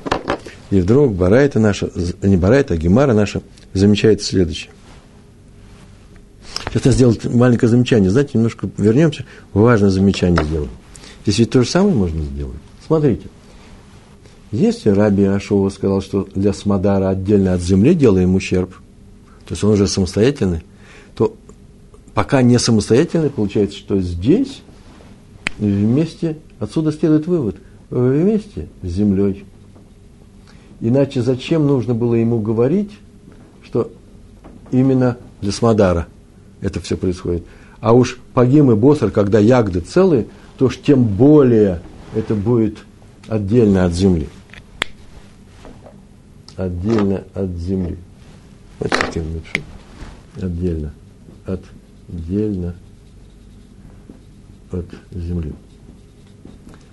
И 0.70 0.80
вдруг 0.80 1.14
Барайта 1.14 1.60
наша, 1.60 1.90
не 2.22 2.38
Барайта, 2.38 2.76
а 2.76 2.78
Гемара 2.78 3.14
наша 3.14 3.42
замечает 3.74 4.22
следующее. 4.22 4.72
Сейчас 6.70 6.86
я 6.86 6.92
сделал 6.92 7.16
маленькое 7.34 7.70
замечание. 7.70 8.12
Знаете, 8.12 8.32
немножко 8.36 8.70
вернемся, 8.78 9.26
важное 9.54 9.90
замечание 9.90 10.44
сделаем. 10.44 10.70
Здесь 11.24 11.40
ведь 11.40 11.50
то 11.50 11.64
же 11.64 11.70
самое 11.70 11.96
можно 11.96 12.22
сделать. 12.22 12.60
Смотрите. 12.86 13.28
Если 14.52 14.90
Раби 14.90 15.24
Ашова 15.24 15.70
сказал, 15.70 16.02
что 16.02 16.28
для 16.36 16.54
Смадара 16.54 17.10
отдельно 17.10 17.54
от 17.54 17.62
земли 17.62 17.94
делаем 17.94 18.36
ущерб, 18.36 18.72
то 19.46 19.54
есть 19.54 19.64
он 19.64 19.72
уже 19.72 19.88
самостоятельный, 19.88 20.64
то 21.16 21.36
пока 22.14 22.42
не 22.42 22.58
самостоятельный, 22.58 23.30
получается, 23.30 23.78
что 23.78 24.00
здесь 24.00 24.62
вместе, 25.60 26.38
отсюда 26.60 26.92
следует 26.92 27.28
вывод, 27.28 27.58
вместе 27.90 28.70
с 28.82 28.88
землей. 28.88 29.46
Иначе 30.82 31.22
зачем 31.22 31.68
нужно 31.68 31.94
было 31.94 32.16
ему 32.16 32.40
говорить, 32.40 32.92
что 33.64 33.92
именно 34.72 35.18
для 35.42 35.52
Смадара– 35.52 36.08
это 36.62 36.80
все 36.80 36.98
происходит. 36.98 37.44
А 37.80 37.94
уж 37.94 38.20
погим 38.34 38.72
и 38.72 38.76
босар, 38.76 39.12
когда 39.12 39.40
ягоды 39.40 39.80
целые, 39.80 40.28
то 40.58 40.66
уж 40.66 40.78
тем 40.78 41.04
более 41.04 41.82
это 42.14 42.36
будет 42.36 42.80
отдельно 43.28 43.86
от 43.86 43.94
земли. 43.94 44.28
Отдельно 46.58 47.24
от 47.34 47.52
земли. 47.52 47.98
Таким 48.80 49.34
напишу. 49.34 49.62
Отдельно. 50.36 50.94
Отдельно 51.46 52.76
от 54.72 54.86
земли. 55.12 55.54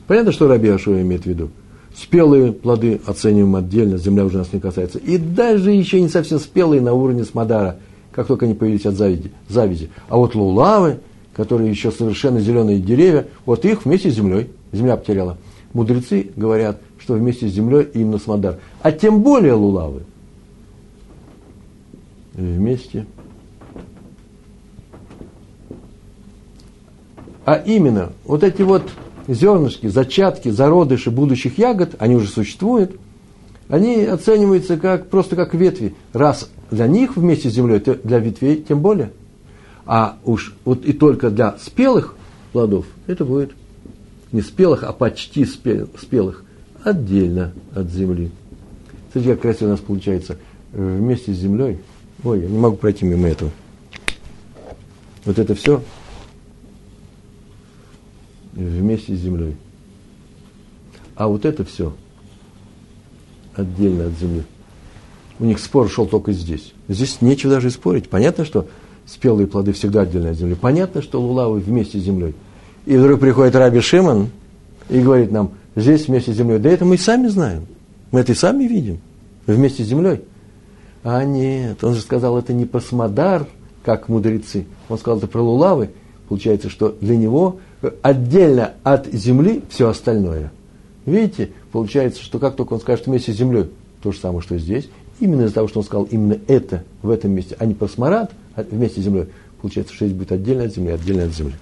Понятно, 0.07 0.31
что 0.31 0.46
Раби 0.46 0.68
Ашуа 0.68 1.00
имеет 1.02 1.24
в 1.24 1.26
виду? 1.26 1.50
Спелые 1.96 2.52
плоды 2.52 3.00
оцениваем 3.07 3.57
отдельно, 3.57 3.98
земля 3.98 4.24
уже 4.24 4.38
нас 4.38 4.52
не 4.52 4.61
касается. 4.61 4.98
И 4.98 5.18
даже 5.18 5.72
еще 5.72 6.00
не 6.00 6.09
совсем 6.09 6.38
спелые 6.38 6.81
на 6.81 6.92
уровне 6.92 7.24
Смодара– 7.24 7.79
как 8.16 8.26
только 8.26 8.46
они 8.46 8.55
появились 8.55 8.87
от 8.87 8.94
завязи. 8.94 9.31
завязи. 9.46 9.90
А 10.09 10.16
вот 10.16 10.35
лулавы, 10.35 11.00
которые 11.35 11.68
еще 11.68 11.92
совершенно 11.92 12.40
зеленые 12.40 12.81
деревья, 12.81 13.26
вот 13.44 13.66
их 13.66 13.85
вместе 13.85 14.11
с 14.11 14.14
землей, 14.14 14.48
земля 14.72 14.96
потеряла. 14.96 15.37
Мудрецы 15.74 16.31
говорят, 16.35 16.81
что 16.98 17.12
вместе 17.12 17.46
с 17.46 17.52
землей 17.52 17.87
именно 17.92 18.18
смодар. 18.18 18.59
А 18.81 18.90
тем 18.90 19.20
более 19.22 19.52
лулавы. 19.52 20.05
Вместе. 22.33 23.05
А 27.44 27.57
именно, 27.57 28.12
вот 28.24 28.42
эти 28.42 28.62
вот 28.62 28.83
зернышки, 29.29 29.88
зачатки, 29.88 30.48
зародыши 30.48 31.11
будущих 31.11 31.59
ягод, 31.59 31.96
они 31.98 32.16
уже 32.16 32.29
существуют, 32.29 32.98
они 33.68 34.05
оцениваются 34.05 34.79
как, 34.79 35.11
просто 35.11 35.37
как 35.37 35.52
ветви. 35.52 35.94
Раз 36.14 36.48
для 36.70 36.87
них 36.87 37.16
вместе 37.16 37.50
с 37.50 37.55
землей, 37.55 37.81
для 37.81 38.18
ветвей 38.18 38.62
тем 38.62 38.81
более. 38.81 39.12
А 39.85 40.18
уж 40.24 40.55
вот 40.64 40.85
и 40.85 40.92
только 40.92 41.31
для 41.31 41.57
спелых 41.59 42.14
плодов 42.52 42.87
это 43.07 43.24
будет 43.24 43.52
не 44.33 44.40
спелых, 44.40 44.83
а 44.83 44.92
почти 44.92 45.44
спелых, 45.44 46.44
отдельно 46.83 47.52
от 47.74 47.90
земли. 47.90 48.31
Смотрите, 49.12 49.35
как 49.35 49.42
красиво 49.42 49.68
у 49.68 49.70
нас 49.70 49.81
получается 49.81 50.38
вместе 50.72 51.33
с 51.33 51.37
землей. 51.37 51.79
Ой, 52.24 52.40
я 52.40 52.48
не 52.48 52.59
могу 52.59 52.76
пройти 52.76 53.05
мимо 53.05 53.29
этого. 53.29 53.50
Вот 55.24 55.38
это 55.38 55.55
все 55.55 55.83
вместе 58.52 59.14
с 59.14 59.20
землей. 59.20 59.57
А 61.14 61.29
вот 61.29 61.44
это 61.44 61.64
все 61.64 61.94
отдельно 63.55 64.07
от 64.07 64.18
земли. 64.18 64.42
У 65.38 65.44
них 65.44 65.59
спор 65.59 65.88
шел 65.88 66.07
только 66.07 66.33
здесь. 66.33 66.72
Здесь 66.88 67.20
нечего 67.20 67.55
даже 67.55 67.70
спорить. 67.70 68.09
Понятно, 68.09 68.44
что 68.44 68.66
спелые 69.05 69.46
плоды 69.46 69.72
всегда 69.72 70.03
отдельно 70.03 70.31
от 70.31 70.37
земли. 70.37 70.57
Понятно, 70.59 71.03
что 71.03 71.20
лулавы 71.20 71.61
вместе 71.61 71.99
с 71.99 72.03
землей. 72.03 72.35
И 72.87 72.96
вдруг 72.96 73.20
приходит 73.20 73.55
Раби 73.55 73.81
Шимон 73.81 74.31
и 74.88 75.01
говорит 75.01 75.31
нам, 75.31 75.53
здесь 75.75 76.09
вместе 76.09 76.33
с 76.33 76.37
землей. 76.37 76.59
Да 76.59 76.70
это 76.70 76.85
мы 76.85 76.94
и 76.94 76.99
сами 76.99 77.29
знаем. 77.29 77.66
Мы 78.12 78.20
это 78.20 78.33
и 78.33 78.35
сами 78.35 78.64
видим. 78.64 78.99
Вместе 79.46 79.85
с 79.85 79.87
землей. 79.87 80.22
А 81.03 81.25
нет, 81.25 81.85
он 81.85 81.94
же 81.94 82.01
сказал, 82.01 82.38
это 82.38 82.53
не 82.53 82.64
про 82.64 82.81
Смодар, 82.81 83.46
как 83.85 84.09
мудрецы. 84.09 84.66
Он 84.88 84.99
сказал 84.99 85.18
это 85.18 85.29
про 85.29 85.40
лулавы. 85.40 85.90
Получается, 86.29 86.68
что 86.68 86.96
для 87.01 87.16
него 87.16 87.59
отдельно 88.03 88.72
от 88.83 89.07
земли 89.12 89.62
все 89.68 89.88
остальное. 89.88 90.51
Видите, 91.05 91.51
получается, 91.70 92.22
что 92.22 92.40
как 92.40 92.57
только 92.57 92.72
он 92.72 92.81
скажет 92.81 93.07
вместе 93.07 93.33
с 93.33 93.37
землей, 93.37 93.66
то 94.03 94.11
же 94.11 94.18
самое, 94.18 94.40
что 94.40 94.59
здесь, 94.59 94.88
Именно 95.18 95.42
из-за 95.42 95.55
того, 95.55 95.68
что 95.68 95.81
он 95.81 95.85
сказал 95.85 96.05
именно 96.05 96.38
это 96.46 96.85
в 97.02 97.11
этом 97.11 97.33
месте, 97.33 97.57
а 97.59 97.64
не 97.64 97.74
про 97.74 97.88
смарад 97.88 98.33
а 98.55 98.62
вместе 98.62 99.00
с 99.00 99.05
землей, 99.05 99.26
получается, 99.61 99.94
что 99.94 100.07
здесь 100.07 100.16
будет 100.16 100.33
отдельно 100.33 100.64
от 100.64 100.74
земли, 100.74 100.92
отдельно 100.92 101.24
от 101.24 101.35
земли. 101.35 101.55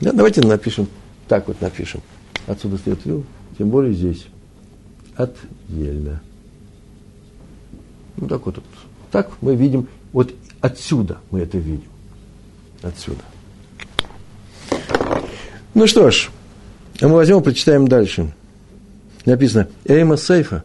Да, 0.00 0.12
давайте 0.12 0.42
напишем, 0.42 0.86
так 1.26 1.48
вот 1.48 1.60
напишем. 1.60 2.02
Отсюда 2.46 2.78
следует 2.78 3.04
вывод, 3.04 3.26
тем 3.56 3.70
более 3.70 3.92
здесь. 3.92 4.26
отдельно. 5.16 6.20
Ну, 8.16 8.28
так 8.28 8.44
вот, 8.46 8.56
вот. 8.56 8.64
Так 9.10 9.30
мы 9.40 9.54
видим, 9.54 9.88
вот 10.12 10.34
отсюда 10.60 11.18
мы 11.30 11.40
это 11.40 11.58
видим. 11.58 11.88
Отсюда. 12.82 13.22
Ну 15.74 15.86
что 15.86 16.10
ж, 16.10 16.30
а 17.00 17.08
мы 17.08 17.14
возьмем, 17.14 17.42
прочитаем 17.42 17.88
дальше. 17.88 18.32
Написано, 19.24 19.68
Эйма 19.84 20.16
Сейфа. 20.16 20.64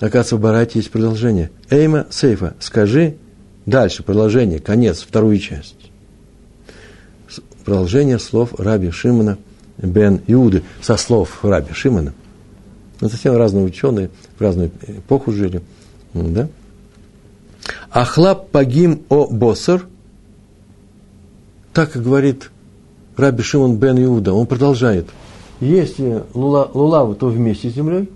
Оказывается, 0.00 0.36
в 0.36 0.40
Барате 0.40 0.78
есть 0.78 0.90
продолжение. 0.90 1.50
Эйма 1.68 2.06
Сейфа. 2.10 2.54
Скажи 2.58 3.16
дальше, 3.66 4.02
продолжение, 4.02 4.58
конец, 4.58 5.02
вторую 5.02 5.38
часть. 5.38 5.76
Продолжение 7.64 8.18
слов 8.18 8.54
Раби 8.58 8.90
Шимона 8.90 9.36
бен 9.76 10.20
Иуды, 10.26 10.62
со 10.80 10.96
слов 10.96 11.44
Раби 11.44 11.74
Шимона. 11.74 12.14
Ну, 13.00 13.08
совсем 13.08 13.36
разные 13.36 13.64
ученые, 13.64 14.10
в 14.38 14.40
разную 14.40 14.70
эпоху 14.86 15.32
жили. 15.32 15.62
Да? 16.14 16.48
Ахлаб 17.90 18.50
пагим 18.50 19.02
о 19.10 19.26
босар, 19.26 19.86
так 21.74 21.94
и 21.96 21.98
говорит 21.98 22.50
Раби 23.16 23.42
Шимон 23.42 23.76
бен 23.76 24.02
Иуда, 24.02 24.32
он 24.32 24.46
продолжает. 24.46 25.08
Если 25.60 26.22
лула, 26.32 26.70
лулавы, 26.72 27.14
то 27.14 27.28
вместе 27.28 27.70
с 27.70 27.74
землей, 27.74 28.08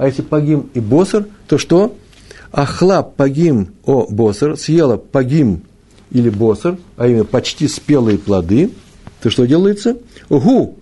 а 0.00 0.06
если 0.06 0.22
пагим 0.22 0.70
и 0.72 0.80
босар, 0.80 1.26
то 1.46 1.58
что? 1.58 1.94
Ахлаб 2.52 3.16
пагим 3.16 3.74
о 3.84 4.06
босар, 4.08 4.56
съела 4.56 4.96
пагим 4.96 5.60
или 6.10 6.30
босар, 6.30 6.78
а 6.96 7.06
именно 7.06 7.26
почти 7.26 7.68
спелые 7.68 8.16
плоды, 8.16 8.70
то 9.20 9.28
что 9.28 9.44
делается? 9.44 9.98
Гу 10.30 10.78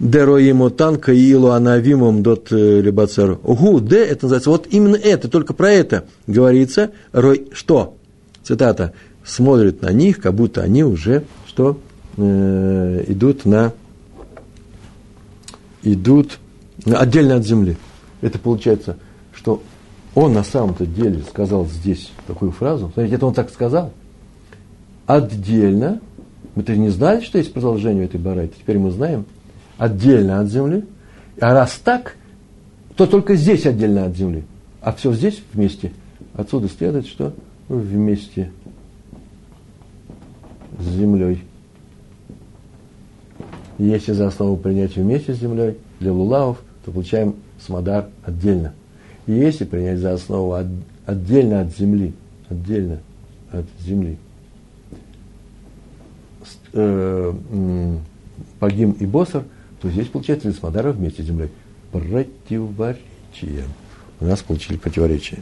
Дероимотан 0.00 0.96
Каилу 0.96 1.50
Анавимум 1.50 2.22
Дот 2.22 2.50
э, 2.52 2.80
Либацер. 2.80 3.34
Гу, 3.34 3.80
де, 3.80 3.98
это 3.98 4.24
называется, 4.24 4.48
вот 4.48 4.66
именно 4.70 4.96
это, 4.96 5.28
только 5.28 5.52
про 5.52 5.70
это 5.70 6.06
говорится. 6.26 6.90
Рой, 7.12 7.48
что? 7.52 7.98
Цитата. 8.42 8.94
Смотрит 9.26 9.82
на 9.82 9.92
них, 9.92 10.22
как 10.22 10.32
будто 10.32 10.62
они 10.62 10.84
уже, 10.84 11.24
что? 11.46 11.78
Э, 12.16 13.04
идут 13.08 13.44
на, 13.44 13.74
идут 15.82 16.38
отдельно 16.86 17.36
от 17.36 17.46
земли. 17.46 17.76
Это 18.20 18.38
получается, 18.38 18.96
что 19.32 19.62
он 20.14 20.32
на 20.32 20.44
самом-то 20.44 20.86
деле 20.86 21.22
сказал 21.28 21.66
здесь 21.66 22.12
такую 22.26 22.52
фразу. 22.52 22.90
Смотрите, 22.92 23.16
это 23.16 23.26
он 23.26 23.34
так 23.34 23.50
сказал. 23.50 23.92
Отдельно. 25.06 26.00
Мы-то 26.54 26.76
не 26.76 26.88
знали, 26.88 27.20
что 27.22 27.38
есть 27.38 27.52
продолжение 27.52 28.04
этой 28.04 28.20
барайты. 28.20 28.54
Теперь 28.58 28.78
мы 28.78 28.90
знаем– 28.90 29.26
отдельно 29.78 30.40
от 30.40 30.48
земли. 30.48 30.84
А 31.40 31.52
раз 31.52 31.80
так, 31.82 32.16
то 32.96 33.06
только 33.06 33.34
здесь 33.34 33.66
отдельно 33.66 34.06
от 34.06 34.16
земли. 34.16 34.44
А 34.80 34.92
все 34.92 35.12
здесь 35.12 35.42
вместе. 35.52 35.92
Отсюда 36.34 36.68
следует, 36.68 37.06
что 37.06 37.34
вместе 37.68 38.50
с 40.78 40.84
землей. 40.84 41.42
Если 43.78 44.12
за 44.12 44.28
основу 44.28 44.56
принять 44.56 44.94
вместе 44.96 45.34
с 45.34 45.38
землей 45.38 45.76
для 45.98 46.12
лулавов, 46.12 46.62
то 46.84 46.90
получаем 46.90 47.36
смодар 47.58 48.08
отдельно. 48.24 48.74
И 49.26 49.32
если 49.32 49.64
принять 49.64 49.98
за 49.98 50.12
основу 50.12 50.52
от, 50.52 50.66
отдельно 51.06 51.62
от 51.62 51.76
земли, 51.76 52.12
отдельно 52.48 52.98
от 53.50 53.64
земли, 53.80 54.18
э, 56.72 57.34
погим 58.58 58.92
и 58.92 59.06
босар, 59.06 59.44
то 59.80 59.90
здесь 59.90 60.08
получается 60.08 60.48
Лисмадара 60.48 60.92
вместе 60.92 61.22
с 61.22 61.26
землей. 61.26 61.50
Противоречие. 61.92 63.64
У 64.20 64.26
нас 64.26 64.42
получили 64.42 64.76
противоречие. 64.76 65.40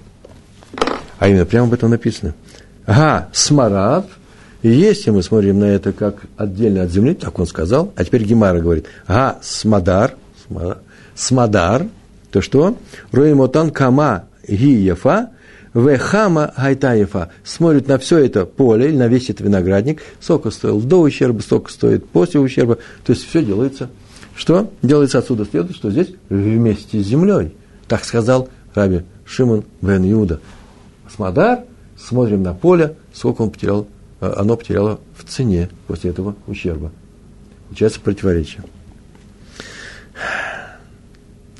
А 1.19 1.29
именно, 1.29 1.45
прямо 1.45 1.67
об 1.69 1.73
этом 1.73 1.91
написано. 1.91 2.35
Ага, 2.87 3.29
смарад. 3.33 4.07
И 4.63 4.69
если 4.69 5.11
мы 5.11 5.23
смотрим 5.23 5.59
на 5.59 5.65
это 5.65 5.93
как 5.93 6.27
отдельно 6.37 6.83
от 6.83 6.91
земли, 6.91 7.15
так 7.15 7.39
он 7.39 7.47
сказал, 7.47 7.93
а 7.97 8.05
теперь 8.05 8.25
Гемара 8.25 8.61
говорит, 8.61 8.87
ага, 9.07 9.39
смадар, 9.43 10.17
смадар, 11.15 11.87
то 12.31 12.41
что? 12.41 12.77
Роимотан 13.11 13.71
кама 13.71 14.25
гиефа, 14.47 15.31
Вехама 15.75 16.53
Гайтаефа 16.57 17.31
смотрит 17.45 17.89
на 17.89 17.99
все 17.99 18.19
это 18.19 18.45
поле, 18.45 18.89
или 18.89 18.97
на 18.97 19.09
весь 19.09 19.31
этот 19.31 19.47
виноградник, 19.47 20.03
сколько 20.21 20.51
стоил 20.51 20.81
до 20.81 21.01
ущерба, 21.01 21.41
сколько 21.41 21.71
стоит 21.71 22.07
после 22.09 22.41
ущерба, 22.41 22.77
то 23.05 23.13
есть 23.13 23.27
все 23.27 23.43
делается 23.43 23.89
что 24.35 24.73
делается 24.83 25.19
отсюда? 25.19 25.45
Следует, 25.45 25.77
что 25.77 25.91
здесь 25.91 26.09
вместе 26.29 27.03
с 27.03 27.07
землей. 27.07 27.55
Так 27.87 28.05
сказал 28.05 28.49
Раби 28.75 29.03
Шимон 29.25 29.65
бен 29.81 30.03
Юда. 30.03 30.41
Смадар, 31.15 31.65
смотрим 31.99 32.43
на 32.43 32.55
поле, 32.55 32.97
сколько 33.13 33.43
он 33.43 33.51
потерял, 33.51 33.87
э, 34.21 34.33
оно 34.37 34.57
потеряло 34.57 35.01
в 35.17 35.25
цене 35.25 35.69
после 35.87 36.11
этого 36.11 36.35
ущерба. 36.47 36.91
Получается 37.69 38.01
противоречие. 38.01 38.63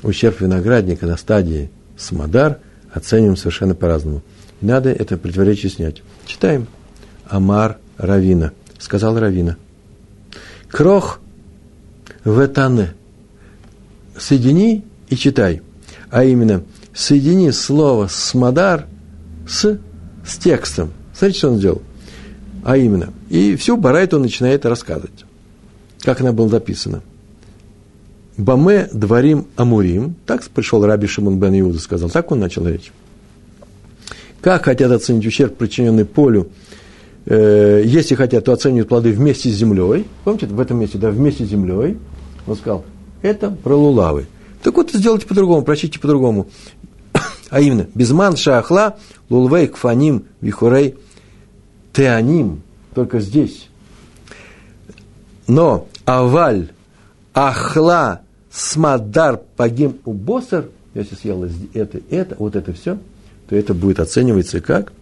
Ущерб 0.03 0.41
виноградника 0.41 1.05
на 1.07 1.17
стадии 1.17 1.71
Смадар 1.97 2.59
оцениваем 2.91 3.37
совершенно 3.37 3.73
по-разному. 3.73 4.21
надо 4.61 4.89
это 4.89 5.17
противоречие 5.17 5.71
снять. 5.71 6.03
Читаем. 6.25 6.67
Амар 7.27 7.77
Равина. 7.97 8.51
Сказал 8.77 9.17
Равина. 9.17 9.57
Крох 10.69 11.19
ветане. 12.25 12.93
Соедини 14.17 14.83
и 15.09 15.15
читай. 15.15 15.61
А 16.11 16.23
именно, 16.23 16.63
соедини 16.93 17.51
слово 17.51 18.07
смадар 18.07 18.85
с, 19.47 19.79
с 20.25 20.37
текстом. 20.37 20.91
Смотрите, 21.13 21.39
что 21.39 21.51
он 21.51 21.57
сделал. 21.57 21.81
А 22.63 22.77
именно, 22.77 23.11
и 23.29 23.55
всю 23.55 23.77
Барайту 23.77 24.17
он 24.17 24.21
начинает 24.21 24.65
рассказывать. 24.65 25.25
Как 26.01 26.21
она 26.21 26.31
была 26.31 26.49
записана. 26.49 27.01
Баме 28.37 28.89
дворим 28.91 29.45
амурим. 29.55 30.15
Так 30.25 30.43
пришел 30.43 30.85
Раби 30.85 31.07
Шимон 31.07 31.39
бен 31.39 31.59
Иуда, 31.59 31.79
сказал. 31.79 32.09
Так 32.09 32.31
он 32.31 32.39
начал 32.39 32.67
речь. 32.67 32.91
Как 34.41 34.65
хотят 34.65 34.91
оценить 34.91 35.25
ущерб, 35.25 35.55
причиненный 35.55 36.05
полю, 36.05 36.49
э, 37.25 37.83
если 37.85 38.15
хотят, 38.15 38.45
то 38.45 38.51
оценивают 38.51 38.89
плоды 38.89 39.11
вместе 39.11 39.49
с 39.49 39.53
землей. 39.53 40.05
Помните, 40.23 40.47
в 40.47 40.59
этом 40.59 40.79
месте, 40.79 40.97
да, 40.97 41.09
вместе 41.11 41.45
с 41.45 41.49
землей– 41.49 41.97
он 42.47 42.55
сказал, 42.55 42.85
это 43.21 43.51
про 43.51 43.75
лулавы. 43.75 44.25
Так 44.61 44.75
вот, 44.75 44.91
сделайте 44.91 45.25
по-другому, 45.27 45.63
прочтите 45.63 45.99
по-другому. 45.99 46.47
А 47.49 47.61
именно, 47.61 47.87
безман 47.93 48.35
шахла, 48.35 48.97
лулвей 49.29 49.67
кфаним 49.67 50.25
вихурей 50.41 50.95
теаним. 51.93 52.63
Только 52.95 53.19
здесь. 53.19 53.69
Но 55.47 55.87
аваль 56.05 56.69
ахла 57.35 58.21
смадар 58.53 59.41
пагим 59.55 59.97
убосар, 60.05 60.65
если 60.93 61.15
съела 61.15 61.49
это, 61.73 61.99
это, 62.09 62.35
вот 62.37 62.55
это 62.55 62.73
все, 62.73 62.97
то 63.47 63.55
это 63.55 63.73
будет 63.73 63.99
оцениваться 63.99 64.61
как 64.61 64.93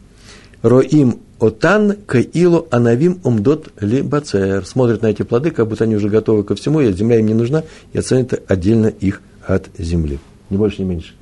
роим 0.62 1.20
Отан 1.40 1.96
каилу 2.06 2.68
анавим 2.70 3.20
умдот 3.24 3.74
ли 3.82 4.04
бацер. 4.04 4.64
Смотрят 4.64 5.02
на 5.02 5.08
эти 5.08 5.24
плоды, 5.24 5.50
как 5.50 5.68
будто 5.68 5.86
они 5.86 5.96
уже 5.96 6.08
готовы 6.08 6.44
ко 6.44 6.54
всему, 6.54 6.82
и 6.82 6.94
земля 6.94 7.20
им 7.20 7.26
не 7.26 7.34
нужна, 7.34 7.64
и 7.94 7.98
оценят 7.98 8.40
отдельно 8.48 8.88
их 8.88 9.24
от 9.48 9.70
земли. 9.76 10.20
Не 10.52 10.58
больше, 10.58 10.84
не 10.84 10.90
меньше. 10.90 11.14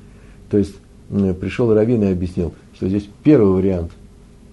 То 0.50 0.58
есть 0.58 0.74
пришел 1.08 1.72
Равин 1.72 2.02
и 2.02 2.12
объяснил, 2.12 2.52
что 2.74 2.86
здесь 2.86 3.08
первый 3.24 3.52
вариант 3.52 3.92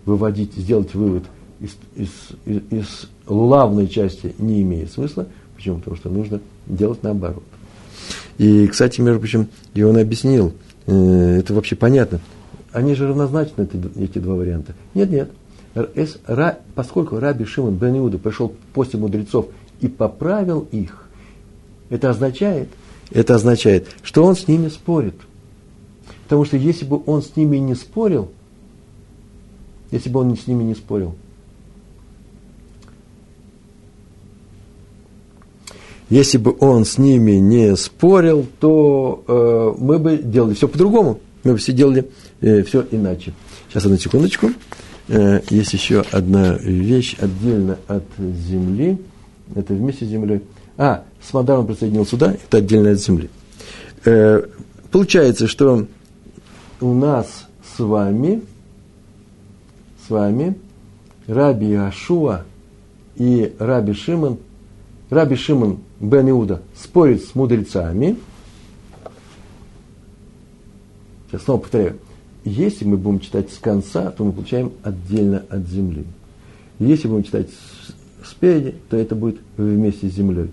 выводить, 0.05 0.53
сделать 0.55 0.93
вывод 0.93 1.23
из, 1.59 1.75
из, 1.97 2.09
из, 2.45 2.61
из 2.71 3.09
лулавной 3.27 3.89
части 3.89 4.33
не 4.39 4.61
имеет 4.61 4.89
смысла. 4.89 5.27
Почему? 5.57 5.79
Потому 5.79 5.97
что 5.97 6.09
нужно 6.09 6.39
делать 6.65 7.03
наоборот. 7.03 7.43
И, 8.37 8.67
кстати, 8.67 9.01
между 9.01 9.19
прочим, 9.19 9.47
и 9.73 9.83
он 9.83 9.97
объяснил, 9.97 10.53
э, 10.85 11.39
это 11.39 11.53
вообще 11.53 11.75
понятно. 11.75 12.19
Они 12.71 12.93
же 12.95 13.07
равнозначны, 13.07 13.63
эти, 13.63 13.99
эти 13.99 14.19
два 14.19 14.35
варианта. 14.35 14.73
Нет, 14.93 15.09
нет 15.09 15.29
поскольку 16.75 17.19
Раби 17.19 17.45
Шимон 17.45 17.75
бен 17.75 17.97
Иуда 17.97 18.17
пришел 18.17 18.53
после 18.73 18.99
мудрецов 18.99 19.47
и 19.79 19.87
поправил 19.87 20.67
их, 20.71 21.07
это 21.89 22.09
означает, 22.09 22.69
это 23.11 23.35
означает, 23.35 23.87
что 24.01 24.23
он 24.23 24.35
с 24.35 24.47
ними 24.47 24.69
спорит. 24.69 25.15
Потому 26.23 26.45
что 26.45 26.57
если 26.57 26.85
бы 26.85 27.01
он 27.05 27.21
с 27.21 27.35
ними 27.35 27.57
не 27.57 27.75
спорил, 27.75 28.31
если 29.91 30.09
бы 30.09 30.19
он 30.19 30.35
с 30.35 30.47
ними 30.47 30.63
не 30.63 30.75
спорил, 30.75 31.15
если 36.09 36.37
бы 36.37 36.55
он 36.59 36.85
с 36.85 36.97
ними 36.97 37.33
не 37.33 37.75
спорил, 37.75 38.45
то 38.59 39.23
э, 39.27 39.81
мы 39.81 39.99
бы 39.99 40.17
делали 40.17 40.53
все 40.53 40.67
по-другому. 40.67 41.19
Мы 41.43 41.53
бы 41.53 41.57
все 41.57 41.73
делали 41.73 42.09
э, 42.41 42.63
все 42.63 42.85
иначе. 42.91 43.33
Сейчас 43.69 43.85
одну 43.85 43.97
секундочку. 43.97 44.51
Э, 45.09 45.41
есть 45.49 45.73
еще 45.73 46.05
одна 46.11 46.57
вещь 46.61 47.15
отдельно 47.19 47.77
от 47.87 48.03
земли. 48.17 48.97
Это 49.55 49.73
вместе 49.73 50.05
с 50.05 50.09
землей. 50.09 50.41
А, 50.77 51.03
Смодар 51.21 51.59
он 51.59 51.67
присоединил 51.67 52.05
сюда, 52.05 52.33
это 52.33 52.57
отдельно 52.57 52.91
от 52.91 52.99
земли. 52.99 53.29
Э, 54.05 54.43
получается, 54.91 55.47
что 55.47 55.87
у 56.79 56.93
нас 56.93 57.47
с 57.75 57.79
вами, 57.79 58.43
с 60.05 60.09
вами 60.09 60.55
Раби 61.27 61.73
Ашуа 61.73 62.45
и 63.17 63.53
Раби 63.59 63.93
Шимон, 63.93 64.37
Раби 65.09 65.35
Шимон 65.35 65.79
бен 65.99 66.29
Иуда 66.29 66.61
спорит 66.75 67.23
с 67.23 67.35
мудрецами. 67.35 68.17
Сейчас 71.29 71.43
снова 71.43 71.61
повторяю. 71.61 71.97
Если 72.45 72.85
мы 72.85 72.97
будем 72.97 73.19
читать 73.19 73.51
с 73.51 73.57
конца, 73.57 74.11
то 74.11 74.23
мы 74.23 74.31
получаем 74.31 74.71
отдельно 74.83 75.43
от 75.49 75.67
земли. 75.67 76.05
Если 76.79 77.07
будем 77.07 77.23
читать 77.23 77.49
спереди, 78.25 78.75
то 78.89 78.95
это 78.95 79.15
будет 79.15 79.39
вместе 79.57 80.09
с 80.09 80.13
землей. 80.13 80.51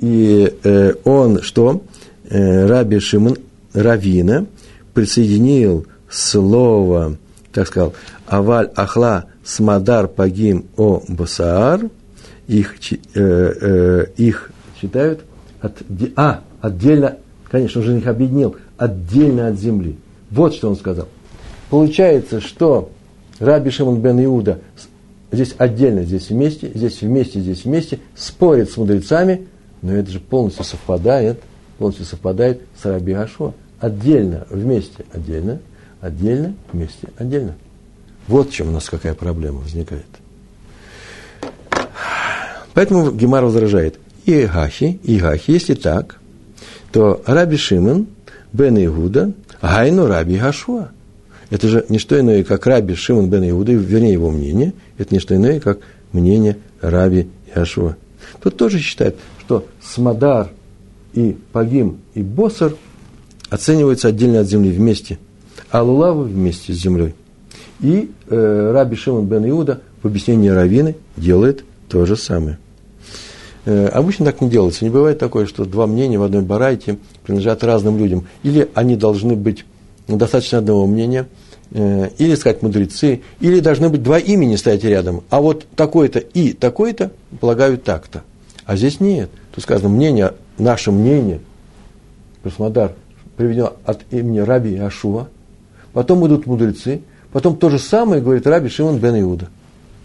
И 0.00 0.52
э, 0.62 0.94
он 1.04 1.42
что? 1.42 1.82
Э, 2.28 2.66
Раби 2.66 2.98
Шимон 2.98 3.36
Равина 3.72 4.46
присоединил 4.94 5.86
слово, 6.10 7.16
так 7.52 7.68
сказал, 7.68 7.94
аваль 8.26 8.70
ахла 8.74 9.26
смадар 9.44 10.08
пагим 10.08 10.66
о 10.76 11.02
басаар, 11.08 11.82
их, 12.48 12.74
э, 12.82 12.96
э, 13.14 14.06
их 14.16 14.50
считают 14.80 15.20
от, 15.60 15.82
а, 16.16 16.42
отдельно, 16.60 17.16
конечно, 17.50 17.80
он 17.80 17.86
же 17.86 17.98
их 17.98 18.06
объединил, 18.06 18.56
отдельно 18.76 19.48
от 19.48 19.58
земли. 19.58 19.96
Вот 20.30 20.54
что 20.54 20.68
он 20.68 20.76
сказал. 20.76 21.08
Получается, 21.70 22.40
что 22.40 22.90
Раби 23.38 23.70
Шимон 23.70 24.00
бен 24.00 24.24
Иуда 24.24 24.60
здесь 25.32 25.54
отдельно, 25.58 26.04
здесь 26.04 26.30
вместе, 26.30 26.70
здесь 26.74 27.00
вместе, 27.00 27.40
здесь 27.40 27.64
вместе, 27.64 28.00
спорит 28.14 28.70
с 28.70 28.76
мудрецами, 28.76 29.48
но 29.82 29.92
это 29.92 30.10
же 30.10 30.20
полностью 30.20 30.64
совпадает, 30.64 31.40
полностью 31.78 32.06
совпадает 32.06 32.62
с 32.80 32.84
Раби 32.84 33.12
Ашуа. 33.12 33.52
Отдельно, 33.78 34.46
вместе, 34.48 35.04
отдельно, 35.12 35.60
отдельно, 36.00 36.54
вместе, 36.72 37.08
отдельно. 37.18 37.54
Вот 38.26 38.50
в 38.50 38.52
чем 38.52 38.68
у 38.68 38.72
нас 38.72 38.88
какая 38.88 39.14
проблема 39.14 39.58
возникает. 39.58 40.06
Поэтому 42.72 43.10
Гемар 43.10 43.44
возражает. 43.44 43.98
И 44.26 44.44
Гахи, 44.44 44.98
и 45.04 45.18
Гахи, 45.18 45.52
если 45.52 45.74
так, 45.74 46.18
то 46.92 47.22
Раби 47.26 47.56
Шимон, 47.56 48.08
Бен 48.52 48.76
Игуда, 48.76 49.32
Гайну 49.62 50.08
Раби 50.08 50.36
Гашуа. 50.36 50.88
Это 51.48 51.68
же 51.68 51.86
не 51.88 51.98
что 51.98 52.18
иное, 52.18 52.42
как 52.42 52.66
Раби 52.66 52.96
Шимон 52.96 53.30
Бен 53.30 53.48
Иуда, 53.48 53.72
вернее 53.72 54.12
его 54.12 54.32
мнение, 54.32 54.72
это 54.98 55.14
не 55.14 55.20
что 55.20 55.36
иное, 55.36 55.60
как 55.60 55.78
мнение 56.12 56.56
Раби 56.80 57.28
Гашуа. 57.54 57.96
Тут 58.42 58.56
тоже 58.56 58.80
считают, 58.80 59.14
что 59.40 59.64
Смадар 59.80 60.50
и 61.14 61.36
Пагим 61.52 61.98
и 62.14 62.22
Босар 62.22 62.74
оцениваются 63.48 64.08
отдельно 64.08 64.40
от 64.40 64.48
земли 64.48 64.72
вместе, 64.72 65.20
а 65.70 65.84
Лулавы 65.84 66.24
вместе 66.24 66.72
с 66.72 66.76
землей. 66.76 67.14
И 67.80 68.10
э, 68.28 68.70
Раби 68.72 68.96
Шимон 68.96 69.26
бен 69.26 69.48
Иуда 69.48 69.82
в 70.02 70.06
объяснении 70.08 70.48
Равины 70.48 70.96
делает 71.16 71.64
то 71.88 72.04
же 72.06 72.16
самое. 72.16 72.58
Э, 73.66 73.88
обычно 73.88 74.24
так 74.24 74.40
не 74.40 74.48
делается. 74.48 74.84
Не 74.84 74.90
бывает 74.90 75.18
такое, 75.18 75.46
что 75.46 75.64
два 75.64 75.86
мнения 75.86 76.18
в 76.18 76.22
одной 76.22 76.42
барайте 76.42 76.98
принадлежат 77.24 77.62
разным 77.62 77.98
людям. 77.98 78.26
Или 78.42 78.68
они 78.74 78.96
должны 78.96 79.36
быть 79.36 79.66
достаточно 80.08 80.58
одного 80.58 80.86
мнения, 80.86 81.26
э, 81.72 82.08
или 82.16 82.34
сказать 82.36 82.62
мудрецы, 82.62 83.20
или 83.40 83.60
должны 83.60 83.88
быть 83.88 84.02
два 84.02 84.18
имени 84.18 84.56
стоять 84.56 84.84
рядом. 84.84 85.24
А 85.28 85.40
вот 85.40 85.66
такое-то 85.76 86.20
и 86.20 86.52
такое-то 86.52 87.10
полагают 87.40 87.84
так-то. 87.84 88.22
А 88.64 88.76
здесь 88.76 89.00
нет. 89.00 89.30
Тут 89.54 89.64
сказано 89.64 89.90
мнение, 89.90 90.32
наше 90.58 90.90
мнение, 90.90 91.40
Краснодар, 92.42 92.94
приведено 93.36 93.74
от 93.84 94.00
имени 94.12 94.38
Раби 94.38 94.76
Ашуа. 94.76 95.28
Потом 95.92 96.26
идут 96.26 96.46
мудрецы, 96.46 97.02
Потом 97.36 97.56
то 97.56 97.68
же 97.68 97.78
самое 97.78 98.22
говорит 98.22 98.46
Раби 98.46 98.70
Шимон 98.70 98.98
бен 98.98 99.20
Иуда. 99.20 99.50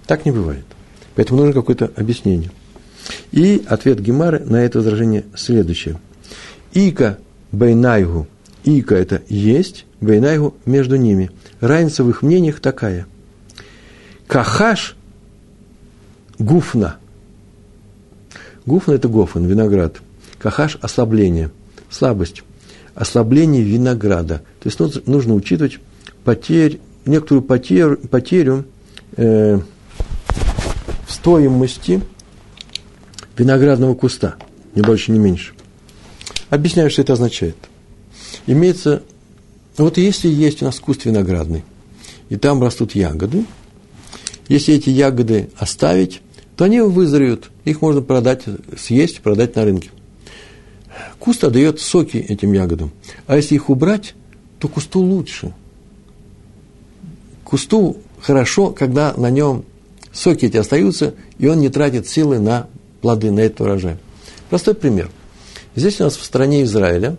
Так 0.06 0.26
не 0.26 0.32
бывает. 0.34 0.66
Поэтому 1.16 1.40
нужно 1.40 1.54
какое-то 1.54 1.90
объяснение. 1.96 2.52
И 3.32 3.64
ответ 3.68 4.00
Гемары 4.00 4.40
на 4.40 4.58
это 4.58 4.80
возражение 4.80 5.26
следующее. 5.36 6.00
Ика 6.74 7.18
бейнайгу. 7.52 8.28
Ика– 8.64 8.96
это 8.98 9.22
есть, 9.28 9.86
бейнайгу– 10.02 10.56
между 10.66 10.96
ними. 10.96 11.32
Разница 11.60 12.04
в 12.04 12.10
их 12.10 12.22
мнениях 12.22 12.60
такая. 12.60 13.08
Кахаш– 14.28 14.96
гуфна. 16.40 16.98
Гуфна– 18.66 18.94
это 18.94 19.08
гофан, 19.08 19.46
виноград. 19.46 19.98
Кахаш– 20.38 20.78
ослабление, 20.82 21.52
слабость. 21.90 22.44
Ослабление 22.94 23.64
винограда. 23.64 24.44
То 24.62 24.70
есть 24.70 25.08
нужно 25.08 25.34
учитывать 25.34 25.80
потерь 26.24 26.80
некоторую 27.06 27.42
потерю, 27.42 27.98
потерю 27.98 28.66
э, 29.16 29.60
стоимости 31.08 32.02
виноградного 33.38 33.96
куста, 33.96 34.36
не 34.76 34.82
больше, 34.82 35.12
не 35.12 35.20
меньше. 35.20 35.54
Объясняю, 36.50 36.90
что 36.90 37.02
это 37.02 37.14
означает. 37.14 37.56
Имеется, 38.48 39.04
вот 39.78 39.98
если 39.98 40.28
есть 40.28 40.62
у 40.62 40.66
нас 40.66 40.80
куст 40.80 41.06
виноградный, 41.06 41.64
и 42.30 42.36
там 42.36 42.62
растут 42.62 42.96
ягоды, 42.96 43.46
если 44.48 44.74
эти 44.74 44.90
ягоды 44.90 45.50
оставить, 45.58 46.22
то 46.56 46.66
они 46.66 46.82
вызреют, 46.82 47.52
их 47.64 47.82
можно 47.82 48.02
продать, 48.02 48.44
съесть, 48.78 49.22
продать 49.22 49.56
на 49.56 49.64
рынке. 49.64 49.90
Куст 51.20 51.44
отдает 51.44 51.80
соки 51.80 52.18
этим 52.18 52.54
ягодам, 52.54 52.92
а 53.28 53.38
если 53.38 53.56
их 53.56 53.70
убрать, 53.70 54.14
то 54.60 54.68
кусту 54.68 55.00
лучше– 55.00 55.54
Кусту 57.52 57.98
хорошо, 58.22 58.70
когда 58.70 59.14
на 59.18 59.30
нем 59.30 59.66
соки 60.14 60.46
эти 60.46 60.56
остаются, 60.56 61.16
и 61.38 61.48
он 61.48 61.60
не 61.60 61.68
тратит 61.68 62.08
силы 62.08 62.40
на 62.40 62.68
плоды, 63.02 63.32
на 63.32 63.40
этот 63.40 63.62
урожай. 63.62 63.98
Простой 64.50 64.74
пример. 64.74 65.10
Здесь 65.76 66.00
у 66.02 66.04
нас 66.04 66.16
в 66.16 66.24
стране 66.24 66.64
Израиля, 66.64 67.18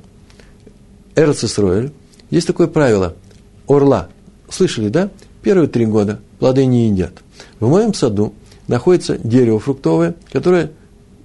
Эрц 1.15 1.45
Исроэль, 1.45 1.93
есть 2.31 2.47
такое 2.47 2.67
правило– 2.67 3.15
орла. 3.69 4.09
Слышали, 4.49 4.89
да? 4.89 5.11
Первые 5.43 5.69
три 5.69 5.87
года 5.87 6.21
плоды 6.39 6.65
не 6.67 6.89
едят. 6.89 7.23
В 7.61 7.69
моем 7.69 7.95
саду 7.95 8.35
находится 8.69 9.19
дерево 9.19 9.59
фруктовое, 9.59 10.15
которое 10.31 10.73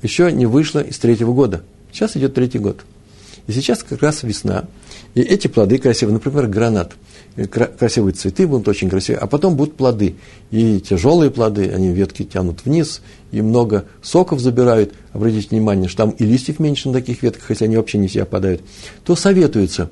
еще 0.02 0.32
не 0.32 0.46
вышло 0.46 0.80
из 0.80 0.98
третьего 0.98 1.34
года. 1.34 1.64
Сейчас 1.92 2.16
идет 2.18 2.34
третий 2.34 2.60
год. 2.60 2.82
И 3.48 3.52
сейчас 3.52 3.84
как 3.84 4.02
раз 4.02 4.24
весна. 4.24 4.66
И 5.14 5.22
эти 5.22 5.48
плоды 5.48 5.78
красивые, 5.78 6.14
например, 6.14 6.48
гранат– 6.48 6.94
красивые 7.46 8.14
цветы 8.14 8.48
будут 8.48 8.68
очень 8.68 8.90
красивые, 8.90 9.20
а 9.20 9.28
потом 9.28 9.56
будут 9.56 9.76
плоды. 9.76 10.16
И 10.50 10.80
тяжелые 10.80 11.30
плоды, 11.30 11.70
они 11.70 11.90
ветки 11.90 12.24
тянут 12.24 12.66
вниз, 12.66 13.02
и 13.32 13.42
много 13.42 13.86
соков 14.02 14.40
забирают. 14.40 14.94
Обратите 15.14 15.50
внимание, 15.52 15.88
что 15.88 15.98
там 16.04 16.10
и 16.12 16.26
листьев 16.26 16.60
меньше 16.60 16.88
на 16.88 16.96
таких 16.96 17.22
ветках, 17.22 17.44
хотя 17.44 17.66
они 17.66 17.78
вообще 17.78 18.00
не 18.00 18.08
все 18.08 18.24
опадают. 18.24 18.62
То 19.04 19.16
советуется, 19.16 19.92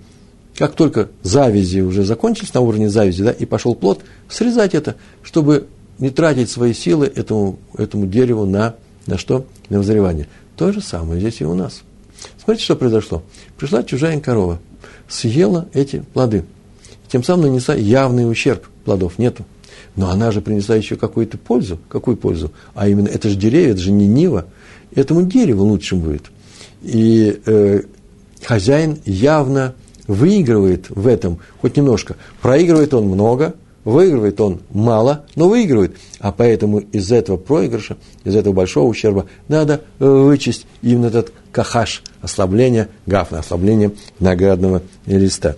как 0.58 0.74
только 0.74 1.10
завязи 1.22 1.82
уже 1.82 2.04
закончились 2.04 2.54
на 2.54 2.62
уровне 2.62 2.90
завязи, 2.90 3.24
да, 3.24 3.32
и 3.32 3.46
пошел 3.46 3.76
плод, 3.76 4.02
срезать 4.28 4.74
это, 4.74 4.96
чтобы 5.22 5.68
не 6.00 6.10
тратить 6.10 6.50
свои 6.50 6.74
силы 6.74 7.12
этому, 7.14 7.60
этому 7.78 8.08
дереву 8.08 8.46
на, 8.46 8.76
на 9.06 9.20
что? 9.20 9.46
На 9.70 9.78
возревание. 9.78 10.28
То 10.56 10.72
же 10.72 10.82
самое 10.82 11.20
здесь 11.20 11.42
и 11.42 11.46
у 11.46 11.54
нас. 11.54 11.84
Смотрите, 12.44 12.66
что 12.66 12.76
произошло. 12.76 13.22
Пришла 13.58 13.84
чужая 13.84 14.20
корова, 14.20 14.60
съела 15.08 15.70
эти 15.74 16.04
плоды– 16.14 16.44
тем 17.08 17.24
самым 17.24 17.48
нанесла 17.48 17.76
явный 17.76 18.30
ущерб, 18.30 18.66
плодов 18.84 19.18
нету. 19.18 19.46
Но 19.96 20.10
она 20.10 20.32
же 20.32 20.42
принесла 20.42 20.76
еще 20.76 20.96
какую-то 20.96 21.38
пользу. 21.38 21.80
Какую 21.88 22.18
пользу? 22.18 22.52
А 22.74 22.88
именно, 22.88 23.08
это 23.08 23.30
же 23.30 23.36
деревья, 23.36 23.72
это 23.72 23.82
же 23.82 23.92
не 23.92 24.08
нива. 24.08 24.46
Этому 24.94 25.24
дереву 25.24 25.64
лучше 25.64 25.96
будет. 25.96 26.24
И 26.82 27.40
э, 27.46 27.82
хозяин 28.44 28.98
явно 29.06 29.76
выигрывает 30.08 30.90
в 30.90 31.08
этом 31.08 31.40
хоть 31.62 31.78
немножко. 31.78 32.16
Проигрывает 32.42 32.94
он 32.94 33.06
много, 33.06 33.56
выигрывает 33.86 34.42
он 34.42 34.60
мало, 34.72 35.26
но 35.36 35.48
выигрывает. 35.48 35.96
А 36.20 36.32
поэтому 36.32 36.80
из 36.80 37.12
этого 37.12 37.38
проигрыша, 37.38 37.98
из 38.24 38.36
этого 38.36 38.54
большого 38.54 38.90
ущерба 38.90 39.28
надо 39.48 39.82
вычесть 40.00 40.68
именно 40.82 41.08
этот 41.08 41.32
кахаш, 41.52 42.04
ослабление 42.22 42.90
гафна, 43.06 43.40
ослабление 43.40 43.92
наградного 44.20 44.82
листа. 45.06 45.56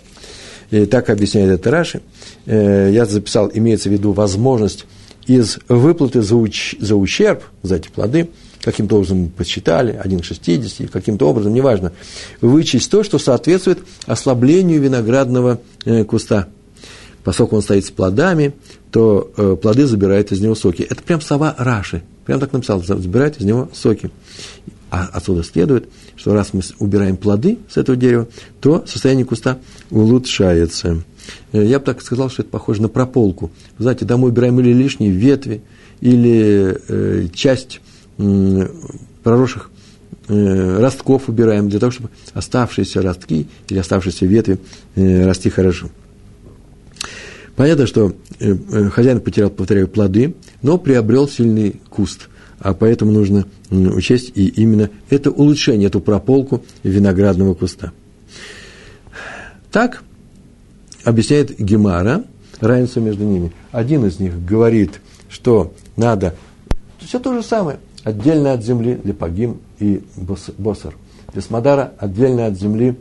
И 0.71 0.85
так 0.85 1.09
объясняет 1.09 1.49
это 1.49 1.71
Раши. 1.71 2.01
Э, 2.45 2.89
я 2.91 3.05
записал, 3.05 3.49
имеется 3.53 3.89
в 3.89 3.91
виду 3.91 4.11
возможность 4.11 4.85
из 5.25 5.59
выплаты 5.67 6.21
за, 6.21 6.35
уч, 6.35 6.75
за 6.79 6.95
ущерб, 6.95 7.43
за 7.63 7.75
эти 7.75 7.89
плоды, 7.89 8.29
каким-то 8.61 8.95
образом 8.95 9.29
посчитали, 9.29 9.99
1 10.01 10.19
к 10.19 10.23
60, 10.23 10.89
каким-то 10.89 11.29
образом, 11.29 11.53
неважно, 11.53 11.91
вычесть 12.41 12.89
то, 12.89 13.03
что 13.03 13.19
соответствует 13.19 13.79
ослаблению 14.05 14.81
виноградного 14.81 15.59
э, 15.85 16.03
куста. 16.03 16.47
Поскольку 17.23 17.57
он 17.57 17.61
стоит 17.61 17.85
с 17.85 17.91
плодами, 17.91 18.53
то 18.91 19.31
э, 19.35 19.57
плоды 19.61 19.85
забирают 19.85 20.31
из 20.31 20.39
него 20.39 20.55
соки. 20.55 20.83
Это 20.89 21.03
прям 21.03 21.19
слова 21.19 21.53
Раши. 21.57 22.03
Прям 22.25 22.39
так 22.39 22.53
написал, 22.53 22.81
забирает 22.83 23.37
из 23.37 23.45
него 23.45 23.69
соки. 23.73 24.11
А 24.89 25.09
отсюда 25.11 25.43
следует, 25.43 25.89
что 26.15 26.33
раз 26.33 26.53
мы 26.53 26.61
убираем 26.79 27.17
плоды 27.17 27.59
с 27.69 27.77
этого 27.77 27.97
дерева, 27.97 28.27
то 28.61 28.85
состояние 28.87 29.25
куста 29.25 29.59
улучшается. 29.91 31.03
Э, 31.51 31.63
я 31.63 31.79
бы 31.79 31.85
так 31.85 32.01
сказал, 32.01 32.29
что 32.29 32.43
это 32.43 32.51
похоже 32.51 32.81
на 32.81 32.87
прополку. 32.87 33.51
Вы 33.77 33.83
знаете, 33.83 34.05
мы 34.15 34.29
убираем 34.29 34.59
или 34.59 34.71
лишние 34.71 35.11
ветви, 35.11 35.61
или 35.99 36.77
э, 36.87 37.27
часть 37.33 37.81
э, 38.17 38.67
проросших 39.23 39.71
э, 40.29 40.79
ростков 40.79 41.27
убираем, 41.27 41.69
для 41.69 41.79
того, 41.79 41.91
чтобы 41.91 42.09
оставшиеся 42.33 43.01
ростки 43.01 43.47
или 43.69 43.79
оставшиеся 43.79 44.25
ветви 44.25 44.59
э, 44.95 45.25
расти 45.25 45.49
хорошо. 45.49 45.89
Понятно, 47.57 47.87
что 47.87 48.13
э, 48.39 48.53
э, 48.53 48.89
хозяин 48.89 49.19
потерял, 49.19 49.49
повторяю, 49.49 49.87
плоды, 49.87 50.35
но 50.61 50.77
приобрел 50.77 51.27
сильный 51.27 51.81
куст. 51.89 52.29
А 52.59 52.73
поэтому 52.73 53.11
нужно 53.11 53.45
учесть 53.69 54.31
и 54.35 54.47
именно 54.47 54.89
это 55.09 55.29
улучшение, 55.31 55.87
эту 55.87 55.99
прополку 55.99 56.63
виноградного 56.83 57.53
куста. 57.53 57.91
Так 59.71 60.03
объясняет 61.03 61.57
Гемара 61.57 62.23
разницу 62.59 62.99
между 63.01 63.23
ними. 63.23 63.51
Один 63.71 64.05
из 64.05 64.19
них 64.19 64.43
говорит, 64.43 65.01
что 65.29 65.73
надо 65.95 66.35
все 66.99 67.19
то 67.19 67.33
же 67.33 67.43
самое, 67.43 67.77
отдельно 68.03 68.53
от 68.53 68.63
земли 68.63 68.99
для 69.03 69.13
погим 69.13 69.59
и 69.79 70.01
босар. 70.57 70.95
Для 71.33 71.41
смодара 71.41 71.93
отдельно 71.99 72.47
от 72.47 72.57
земли 72.57 72.95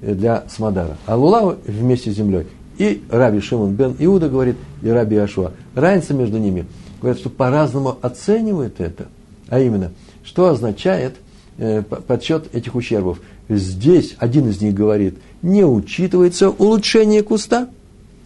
для 0.00 0.44
смодара. 0.48 0.96
А 1.06 1.16
лулава 1.16 1.58
вместе 1.66 2.10
с 2.10 2.14
землей. 2.14 2.46
И 2.78 3.02
Раби 3.10 3.40
Шимон 3.40 3.74
бен 3.74 3.96
Иуда 3.98 4.28
говорит, 4.28 4.56
и 4.82 4.88
Раби 4.88 5.16
Ашуа. 5.16 5.52
Разница 5.74 6.14
между 6.14 6.38
ними. 6.38 6.66
Говорят, 7.00 7.18
что 7.18 7.30
по-разному 7.30 7.98
оценивают 8.00 8.80
это. 8.80 9.08
А 9.48 9.60
именно, 9.60 9.92
что 10.24 10.48
означает 10.48 11.16
э, 11.58 11.82
подсчет 11.82 12.54
этих 12.54 12.74
ущербов. 12.74 13.20
Здесь 13.48 14.16
один 14.18 14.48
из 14.48 14.60
них 14.60 14.74
говорит, 14.74 15.14
не 15.42 15.64
учитывается 15.64 16.50
улучшение 16.50 17.22
куста, 17.22 17.68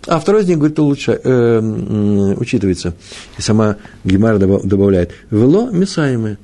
а 0.07 0.19
второй 0.19 0.43
из 0.43 0.49
них 0.49 0.59
говорит, 0.59 0.79
улучша, 0.79 1.21
э, 1.23 2.35
учитывается. 2.39 2.95
И 3.39 3.43
сама 3.43 3.77
Гемара 4.05 4.39
добавляет, 4.39 5.13
вело 5.31 5.71
месаемое. 5.71 6.39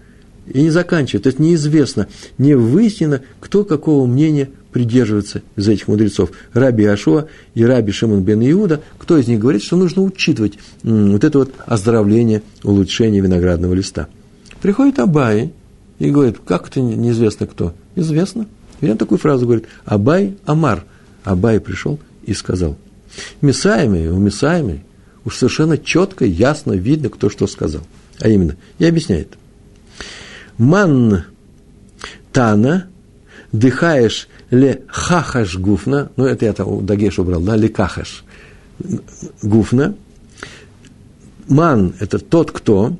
И 0.46 0.62
не 0.62 0.70
заканчивает. 0.70 1.24
То 1.24 1.28
есть 1.28 1.40
неизвестно, 1.40 2.06
не 2.38 2.54
выяснено, 2.54 3.22
кто 3.40 3.64
какого 3.64 4.06
мнения 4.06 4.50
придерживаться 4.76 5.40
из 5.56 5.66
этих 5.68 5.88
мудрецов, 5.88 6.32
Раби 6.52 6.84
Ашуа 6.84 7.28
и 7.54 7.64
Раби 7.64 7.92
Шимон 7.92 8.22
бен 8.22 8.42
Иуда, 8.42 8.82
кто 8.98 9.16
из 9.16 9.26
них 9.26 9.40
говорит, 9.40 9.62
что 9.62 9.74
нужно 9.74 10.02
учитывать 10.02 10.58
вот 10.82 11.24
это 11.24 11.38
вот 11.38 11.54
оздоровление, 11.64 12.42
улучшение 12.62 13.22
виноградного 13.22 13.72
листа. 13.72 14.08
Приходит 14.60 14.98
Абай 14.98 15.54
и 15.98 16.10
говорит, 16.10 16.40
как 16.46 16.68
это 16.68 16.82
неизвестно 16.82 17.46
кто? 17.46 17.74
Известно. 17.94 18.48
И 18.82 18.90
он 18.90 18.98
такую 18.98 19.16
фразу 19.16 19.46
говорит, 19.46 19.64
Абай 19.86 20.36
Амар. 20.44 20.84
Абай 21.24 21.58
пришел 21.58 21.98
и 22.24 22.34
сказал. 22.34 22.76
Месаемый, 23.40 24.10
у 24.10 24.18
Месаемый 24.18 24.82
уж 25.24 25.38
совершенно 25.38 25.78
четко, 25.78 26.26
ясно 26.26 26.74
видно, 26.74 27.08
кто 27.08 27.30
что 27.30 27.46
сказал. 27.46 27.80
А 28.20 28.28
именно, 28.28 28.56
и 28.78 28.84
объясняет. 28.84 29.38
Ман 30.58 31.24
Тана 32.30 32.90
дыхаешь 33.52 34.28
ле 34.50 34.82
хахаш 34.88 35.56
гуфна, 35.56 36.10
ну 36.16 36.24
это 36.24 36.44
я 36.44 36.52
там 36.52 36.84
дагеш 36.84 37.18
убрал, 37.18 37.40
да, 37.40 37.56
ле 37.56 37.68
кахаш 37.68 38.24
гуфна. 39.42 39.94
Ман– 41.48 41.94
это 42.00 42.18
тот, 42.18 42.50
кто, 42.50 42.96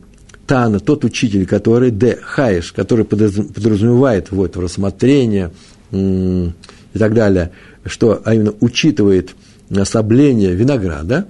Тана, 0.47 0.79
тот 0.79 1.05
учитель, 1.05 1.47
который, 1.47 1.91
де 1.91 2.17
хаеш, 2.23 2.73
который 2.73 3.05
подразумевает 3.05 4.31
вот 4.31 4.57
рассмотрение 4.57 5.51
и 5.91 6.53
так 6.99 7.15
далее, 7.15 7.51
что, 7.85 8.23
а 8.25 8.35
именно 8.35 8.55
учитывает 8.61 9.35
ослабление 9.75 10.55
винограда, 10.55 11.27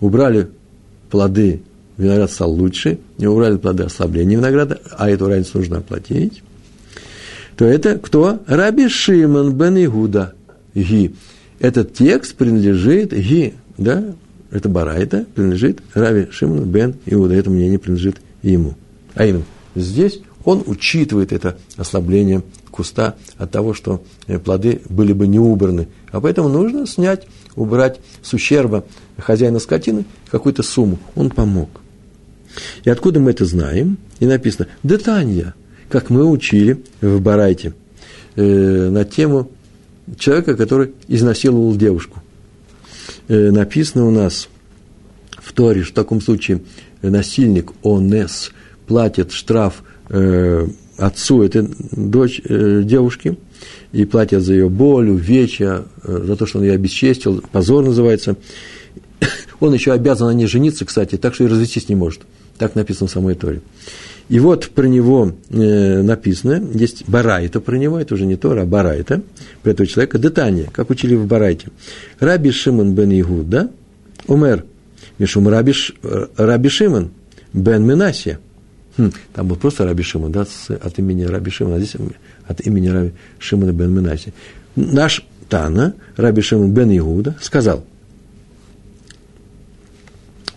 убрали 0.00 0.48
плоды, 1.08 1.62
виноград 1.96 2.32
стал 2.32 2.50
лучше, 2.50 2.98
не 3.18 3.28
убрали 3.28 3.56
плоды 3.56 3.84
ослабления 3.84 4.36
винограда, 4.36 4.80
а 4.98 5.08
эту 5.08 5.28
разницу 5.28 5.58
нужно 5.58 5.78
оплатить 5.78 6.42
то 7.56 7.64
это 7.64 7.98
кто? 7.98 8.40
Раби 8.46 8.88
Шимон 8.88 9.54
бен 9.54 9.84
Игуда. 9.84 10.34
Ги. 10.74 11.14
Этот 11.58 11.94
текст 11.94 12.34
принадлежит 12.34 13.12
Ги, 13.12 13.54
да, 13.78 14.14
это 14.50 14.68
Барайта, 14.68 15.26
принадлежит 15.34 15.80
Раби 15.94 16.28
Шимону 16.30 16.64
бен 16.64 16.94
Иуда. 17.06 17.34
Это 17.34 17.50
мнение 17.50 17.78
принадлежит 17.78 18.16
ему. 18.42 18.74
А 19.14 19.26
именно, 19.26 19.44
здесь 19.74 20.20
он 20.44 20.62
учитывает 20.66 21.32
это 21.32 21.56
ослабление 21.76 22.42
куста 22.70 23.16
от 23.36 23.50
того, 23.50 23.74
что 23.74 24.02
э, 24.26 24.38
плоды 24.38 24.80
были 24.88 25.12
бы 25.12 25.26
не 25.26 25.38
убраны. 25.38 25.88
А 26.10 26.20
поэтому 26.20 26.48
нужно 26.48 26.86
снять, 26.86 27.26
убрать 27.54 28.00
с 28.22 28.32
ущерба 28.32 28.84
хозяина 29.18 29.58
скотины 29.58 30.04
какую-то 30.30 30.62
сумму. 30.62 30.98
Он 31.14 31.30
помог. 31.30 31.68
И 32.84 32.90
откуда 32.90 33.20
мы 33.20 33.30
это 33.30 33.44
знаем? 33.44 33.98
И 34.20 34.26
написано, 34.26 34.68
детанья, 34.82 35.54
как 35.92 36.08
мы 36.08 36.24
учили 36.24 36.82
в 37.02 37.20
Барайте, 37.20 37.74
э, 38.34 38.88
на 38.88 39.04
тему 39.04 39.50
человека, 40.18 40.56
который 40.56 40.92
изнасиловал 41.06 41.76
девушку. 41.76 42.22
Э, 43.28 43.50
написано 43.50 44.06
у 44.06 44.10
нас 44.10 44.48
в 45.36 45.52
Торе, 45.52 45.82
что 45.82 45.92
в 45.92 45.94
таком 45.94 46.22
случае 46.22 46.62
насильник 47.02 47.72
Онес 47.84 48.52
платит 48.86 49.32
штраф 49.32 49.84
э, 50.08 50.66
отцу 50.96 51.42
этой 51.42 51.68
дочь, 51.90 52.40
э, 52.42 52.80
девушки, 52.84 53.36
и 53.92 54.06
платят 54.06 54.42
за 54.42 54.54
ее 54.54 54.70
боль, 54.70 55.10
увечья, 55.10 55.84
э, 56.04 56.22
за 56.24 56.36
то, 56.36 56.46
что 56.46 56.58
он 56.58 56.64
ее 56.64 56.72
обесчестил, 56.72 57.44
позор 57.52 57.84
называется. 57.84 58.36
Он 59.60 59.74
еще 59.74 59.92
обязан 59.92 60.28
на 60.28 60.32
ней 60.32 60.46
жениться, 60.46 60.86
кстати, 60.86 61.16
так 61.16 61.34
что 61.34 61.44
и 61.44 61.48
развестись 61.48 61.88
не 61.88 61.94
может. 61.94 62.22
Так 62.56 62.74
написано 62.74 63.08
в 63.08 63.10
самой 63.10 63.34
Торе. 63.34 63.60
И 64.28 64.40
вот 64.40 64.70
про 64.70 64.86
него 64.86 65.32
э, 65.50 66.02
написано, 66.02 66.62
есть 66.74 67.08
Барайта 67.08 67.60
про 67.60 67.76
него, 67.76 67.98
это 67.98 68.14
уже 68.14 68.24
не 68.24 68.36
Тора, 68.36 68.62
а 68.62 68.66
Барайта, 68.66 69.22
про 69.62 69.72
этого 69.72 69.86
человека, 69.86 70.18
Детание, 70.18 70.68
как 70.72 70.90
учили 70.90 71.14
в 71.14 71.26
Барайте. 71.26 71.68
Раби 72.18 72.50
Шимон 72.50 72.94
бен 72.94 73.10
Игуда, 73.20 73.70
умер, 74.26 74.64
Мишум 75.18 75.48
Раби, 75.48 75.74
Раби 76.36 76.68
Шимон 76.68 77.10
бен 77.52 77.84
Минасия. 77.84 78.38
Хм, 78.96 79.10
там 79.32 79.48
был 79.48 79.56
просто 79.56 79.84
Раби 79.84 80.02
Шимон, 80.02 80.32
да, 80.32 80.44
с, 80.44 80.70
от 80.70 80.98
имени 80.98 81.24
Раби 81.24 81.50
Шимона, 81.50 81.76
а 81.76 81.78
здесь 81.78 81.96
от 82.46 82.66
имени 82.66 82.88
Раби 82.88 83.12
Шимона 83.38 83.72
бен 83.72 83.92
Минасия. 83.92 84.32
Наш 84.76 85.26
Тана, 85.48 85.94
Раби 86.16 86.42
Шимон 86.42 86.72
бен 86.72 86.96
Игуда, 86.96 87.36
сказал, 87.40 87.84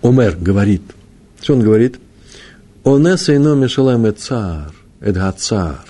Омер 0.01 0.37
говорит, 0.39 0.83
что 1.41 1.53
он 1.53 1.61
говорит? 1.61 1.99
Онеса 2.85 3.35
ино 3.35 3.67
цар, 4.11 4.71
это 4.99 5.33
цар. 5.35 5.83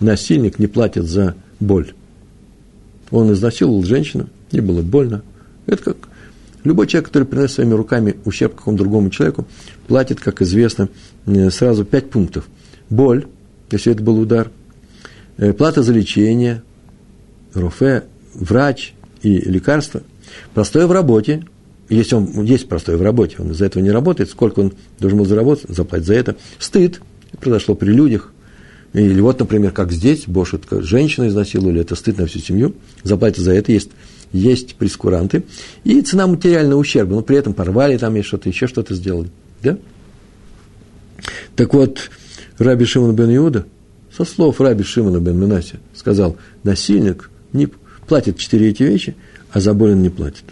Насильник 0.00 0.58
не 0.58 0.66
платит 0.66 1.04
за 1.04 1.34
боль. 1.60 1.94
Он 3.10 3.32
изнасиловал 3.32 3.82
женщину, 3.84 4.28
ей 4.50 4.60
было 4.60 4.82
больно. 4.82 5.22
Это 5.64 5.82
как 5.82 5.96
любой 6.62 6.88
человек, 6.88 7.08
который 7.08 7.24
приносит 7.24 7.54
своими 7.54 7.72
руками 7.72 8.16
ущерб 8.26 8.54
какому-то 8.54 8.84
другому 8.84 9.08
человеку, 9.08 9.46
платит, 9.86 10.20
как 10.20 10.42
известно, 10.42 10.90
э, 11.24 11.48
сразу 11.48 11.86
пять 11.86 12.10
пунктов. 12.10 12.46
Боль, 12.90 13.26
если 13.70 13.94
это 13.94 14.02
был 14.02 14.18
удар, 14.18 14.50
э, 15.38 15.54
плата 15.54 15.82
за 15.82 15.94
лечение, 15.94 16.62
руфе, 17.54 18.04
врач 18.34 18.92
и 19.22 19.38
лекарство, 19.38 20.02
простое 20.52 20.86
в 20.86 20.92
работе, 20.92 21.46
если 21.88 22.16
он 22.16 22.44
есть 22.44 22.68
простой 22.68 22.96
в 22.96 23.02
работе, 23.02 23.36
он 23.38 23.52
из-за 23.52 23.66
этого 23.66 23.82
не 23.82 23.90
работает, 23.90 24.30
сколько 24.30 24.60
он 24.60 24.72
должен 24.98 25.18
был 25.18 25.26
заработать, 25.26 25.74
заплатить 25.74 26.06
за 26.06 26.14
это. 26.14 26.36
Стыд, 26.58 27.00
произошло 27.40 27.74
при 27.74 27.90
людях. 27.90 28.32
Или 28.92 29.20
вот, 29.20 29.38
например, 29.38 29.72
как 29.72 29.92
здесь, 29.92 30.24
Бошет, 30.26 30.64
женщина 30.70 31.28
изнасиловали, 31.28 31.80
это 31.80 31.94
стыд 31.94 32.18
на 32.18 32.26
всю 32.26 32.38
семью, 32.38 32.74
заплатить 33.02 33.44
за 33.44 33.52
это 33.52 33.72
есть, 33.72 33.90
есть 34.32 34.74
прескуранты. 34.76 35.44
И 35.84 36.00
цена 36.02 36.26
материального 36.26 36.80
ущерба, 36.80 37.14
но 37.14 37.22
при 37.22 37.36
этом 37.36 37.52
порвали 37.52 37.96
там 37.96 38.16
и 38.16 38.22
что-то, 38.22 38.48
еще 38.48 38.66
что-то 38.66 38.94
сделали. 38.94 39.30
Да? 39.62 39.78
Так 41.56 41.74
вот, 41.74 42.10
Раби 42.58 42.84
Шимон 42.84 43.14
бен 43.14 43.34
Иуда, 43.36 43.66
со 44.16 44.24
слов 44.24 44.60
Раби 44.60 44.84
Шимона 44.84 45.20
бен 45.20 45.38
Минаси, 45.38 45.76
сказал, 45.94 46.36
насильник 46.62 47.30
не 47.52 47.68
платит 48.06 48.38
четыре 48.38 48.70
эти 48.70 48.82
вещи, 48.82 49.16
а 49.52 49.60
за 49.60 49.74
боль 49.74 49.92
он 49.92 50.02
не 50.02 50.10
платит. 50.10 50.44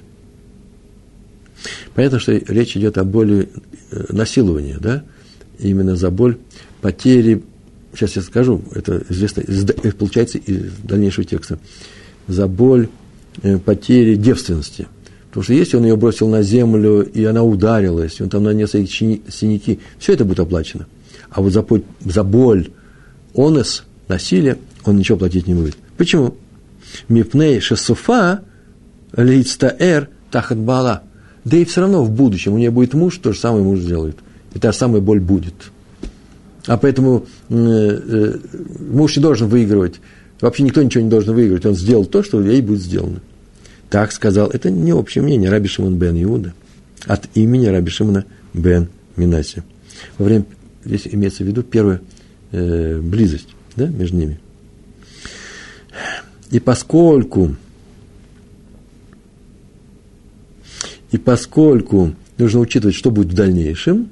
Понятно, 1.95 2.19
что 2.19 2.33
речь 2.33 2.77
идет 2.77 2.99
о 2.99 3.05
боли 3.05 3.49
э, 3.91 4.05
насилования, 4.11 4.79
да? 4.79 5.05
Именно 5.59 5.97
за 5.97 6.11
боль 6.11 6.39
потери, 6.81 7.43
сейчас 7.95 8.17
я 8.17 8.23
скажу, 8.23 8.63
это 8.75 9.03
известно, 9.09 9.43
получается 9.99 10.39
из 10.39 10.73
дальнейшего 10.83 11.25
текста, 11.25 11.59
за 12.29 12.47
боль 12.47 12.89
э, 13.43 13.59
потери 13.59 14.17
девственности. 14.17 14.87
Потому 15.29 15.45
что 15.45 15.53
если 15.53 15.77
он 15.77 15.85
ее 15.85 15.97
бросил 15.97 16.29
на 16.29 16.43
землю, 16.43 17.03
и 17.03 17.25
она 17.25 17.43
ударилась, 17.43 18.21
и 18.21 18.23
он 18.23 18.31
там 18.31 18.45
нанес 18.45 18.73
ей 18.75 18.87
синяки, 18.87 19.81
все 19.99 20.15
это 20.15 20.25
будет 20.25 20.41
оплачено. 20.41 20.87
А 21.31 21.43
вот 21.43 21.53
за, 21.53 21.65
за 22.05 22.25
боль 22.25 22.71
онес, 23.35 23.85
насилие, 24.09 24.59
он 24.85 24.97
ничего 24.97 25.19
платить 25.19 25.47
не 25.47 25.55
будет. 25.55 25.77
Почему? 25.97 26.37
Мипней 27.09 27.61
шесуфа 27.61 28.43
лейцтаэр 29.15 30.09
тахат 30.31 30.59
бала. 30.59 31.03
Да 31.47 31.57
и 31.57 31.65
все 31.65 31.83
равно 31.83 32.03
в 32.03 32.11
будущем 32.11 32.55
у 32.55 32.59
нее 32.59 32.73
будет 32.73 32.93
муж, 32.93 33.19
то 33.19 33.33
же 33.33 33.39
самое 33.39 33.63
муж 33.63 33.79
сделает. 33.79 34.17
И 34.53 34.59
та 34.59 34.73
же 34.73 34.79
самая 34.79 35.01
боль 35.01 35.21
будет. 35.21 35.55
А 36.67 36.77
поэтому 36.77 37.27
э, 37.49 37.55
э, 37.55 38.39
муж 38.91 39.17
не 39.17 39.23
должен 39.23 39.47
выигрывать. 39.47 40.01
Вообще 40.41 40.65
никто 40.65 40.83
ничего 40.83 41.05
не 41.05 41.09
должен 41.09 41.37
выигрывать. 41.37 41.65
Он 41.65 41.77
сделал 41.77 42.05
то, 42.05 42.25
что 42.25 42.43
ей 42.43 42.61
будет 42.63 42.81
сделано. 42.81 43.21
Так 43.91 44.11
сказал. 44.11 44.49
Это 44.51 44.73
не 44.73 44.93
общее 44.93 45.23
мнение 45.23 45.49
Раби 45.49 45.69
Шимон 45.69 45.95
бен 45.95 46.21
Иуда. 46.21 46.53
От 47.05 47.29
имени 47.35 47.67
Раби 47.67 47.91
Шимона 47.91 48.25
бен 48.53 48.89
Минаси. 49.15 49.63
Во 50.19 50.25
время, 50.25 50.47
здесь 50.85 51.07
имеется 51.07 51.45
в 51.45 51.47
виду 51.47 51.63
первая 51.63 52.01
э, 52.51 52.99
близость 52.99 53.51
да, 53.77 53.87
между 53.87 54.17
ними. 54.17 54.41
И 56.51 56.59
поскольку, 56.59 57.55
и 61.13 61.19
поскольку 61.19 62.15
нужно 62.39 62.61
учитывать, 62.61 62.95
что 62.95 63.11
будет 63.11 63.29
в 63.29 63.35
дальнейшем, 63.35 64.11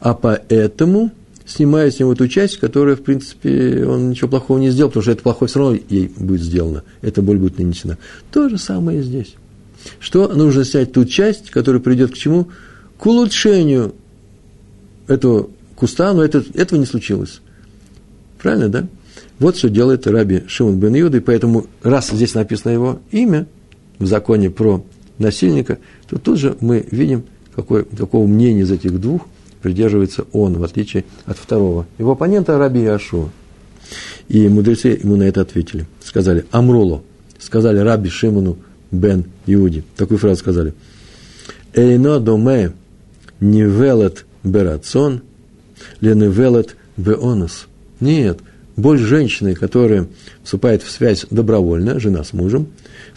а 0.00 0.14
поэтому 0.14 1.12
снимает 1.46 1.94
с 1.94 2.00
него 2.00 2.12
эту 2.12 2.28
часть, 2.28 2.58
которая, 2.58 2.96
в 2.96 3.02
принципе, 3.02 3.84
он 3.86 4.10
ничего 4.10 4.28
плохого 4.28 4.58
не 4.58 4.70
сделал, 4.70 4.90
потому 4.90 5.02
что 5.02 5.12
это 5.12 5.22
плохое 5.22 5.48
все 5.48 5.58
равно 5.58 5.78
ей 5.88 6.12
будет 6.16 6.42
сделано, 6.42 6.84
эта 7.00 7.22
боль 7.22 7.38
будет 7.38 7.58
нанесена. 7.58 7.98
То 8.30 8.48
же 8.48 8.58
самое 8.58 9.00
и 9.00 9.02
здесь. 9.02 9.34
Что 10.00 10.28
нужно 10.28 10.64
снять 10.64 10.92
ту 10.92 11.04
часть, 11.04 11.50
которая 11.50 11.80
приведет 11.80 12.12
к 12.12 12.14
чему? 12.14 12.48
К 12.98 13.06
улучшению 13.06 13.94
этого 15.06 15.48
куста, 15.76 16.12
но 16.12 16.24
это, 16.24 16.44
этого 16.54 16.78
не 16.78 16.86
случилось. 16.86 17.40
Правильно, 18.40 18.68
да? 18.68 18.88
Вот 19.38 19.56
что 19.56 19.70
делает 19.70 20.06
Раби 20.06 20.42
Шимон 20.48 20.78
бен 20.78 21.00
Иуда, 21.00 21.18
и 21.18 21.20
поэтому, 21.20 21.66
раз 21.82 22.10
здесь 22.10 22.34
написано 22.34 22.72
его 22.72 23.00
имя 23.12 23.46
в 23.98 24.06
законе 24.06 24.50
про 24.50 24.84
насильника, 25.18 25.78
то 26.08 26.18
тут 26.18 26.38
же 26.38 26.56
мы 26.60 26.86
видим, 26.90 27.24
какое, 27.54 27.84
какого 27.84 28.26
мнения 28.26 28.62
из 28.62 28.70
этих 28.70 29.00
двух 29.00 29.26
придерживается 29.62 30.24
он, 30.32 30.58
в 30.58 30.64
отличие 30.64 31.04
от 31.26 31.38
второго. 31.38 31.86
Его 31.98 32.12
оппонента 32.12 32.58
Раби 32.58 32.82
Яшуа. 32.82 33.28
И 34.28 34.46
мудрецы 34.48 34.98
ему 35.02 35.16
на 35.16 35.24
это 35.24 35.40
ответили. 35.40 35.86
Сказали 36.04 36.44
Амролу, 36.50 37.02
сказали 37.38 37.78
Раби 37.78 38.10
Шимону 38.10 38.58
бен 38.90 39.24
Иуди. 39.46 39.84
Такую 39.96 40.18
фразу 40.18 40.40
сказали. 40.40 40.74
Эйно 41.74 42.20
доме 42.20 42.72
невелет 43.40 44.26
берацон, 44.44 45.22
леневелет 46.00 46.76
беонос. 46.96 47.66
Нет, 48.00 48.40
боль 48.76 48.98
женщины, 48.98 49.54
которая 49.54 50.06
вступает 50.42 50.82
в 50.82 50.90
связь 50.90 51.26
добровольно, 51.30 51.98
жена 51.98 52.24
с 52.24 52.32
мужем, 52.32 52.68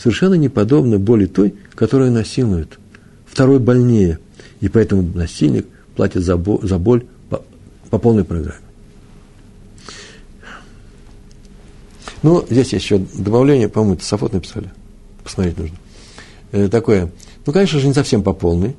совершенно 0.01 0.33
не 0.33 0.49
подобна 0.49 0.97
боли 0.97 1.27
той, 1.27 1.53
которая 1.75 2.09
насилует. 2.09 2.79
Второй 3.25 3.59
больнее. 3.59 4.19
И 4.59 4.67
поэтому 4.67 5.03
насильник 5.03 5.67
платит 5.95 6.23
за, 6.23 6.37
боль, 6.37 6.59
за 6.63 6.79
боль 6.79 7.05
по, 7.29 7.43
по 7.89 7.97
полной 7.99 8.23
программе. 8.23 8.59
Ну, 12.23 12.45
здесь 12.49 12.73
есть 12.73 12.85
еще 12.85 12.97
добавление, 12.97 13.69
по-моему, 13.69 13.95
это 13.95 14.05
Сафот 14.05 14.33
написали. 14.33 14.71
Посмотреть 15.23 15.57
нужно. 15.57 15.77
Э, 16.51 16.67
такое. 16.67 17.11
Ну, 17.45 17.53
конечно 17.53 17.79
же, 17.79 17.87
не 17.87 17.93
совсем 17.93 18.23
по 18.23 18.33
полной, 18.33 18.75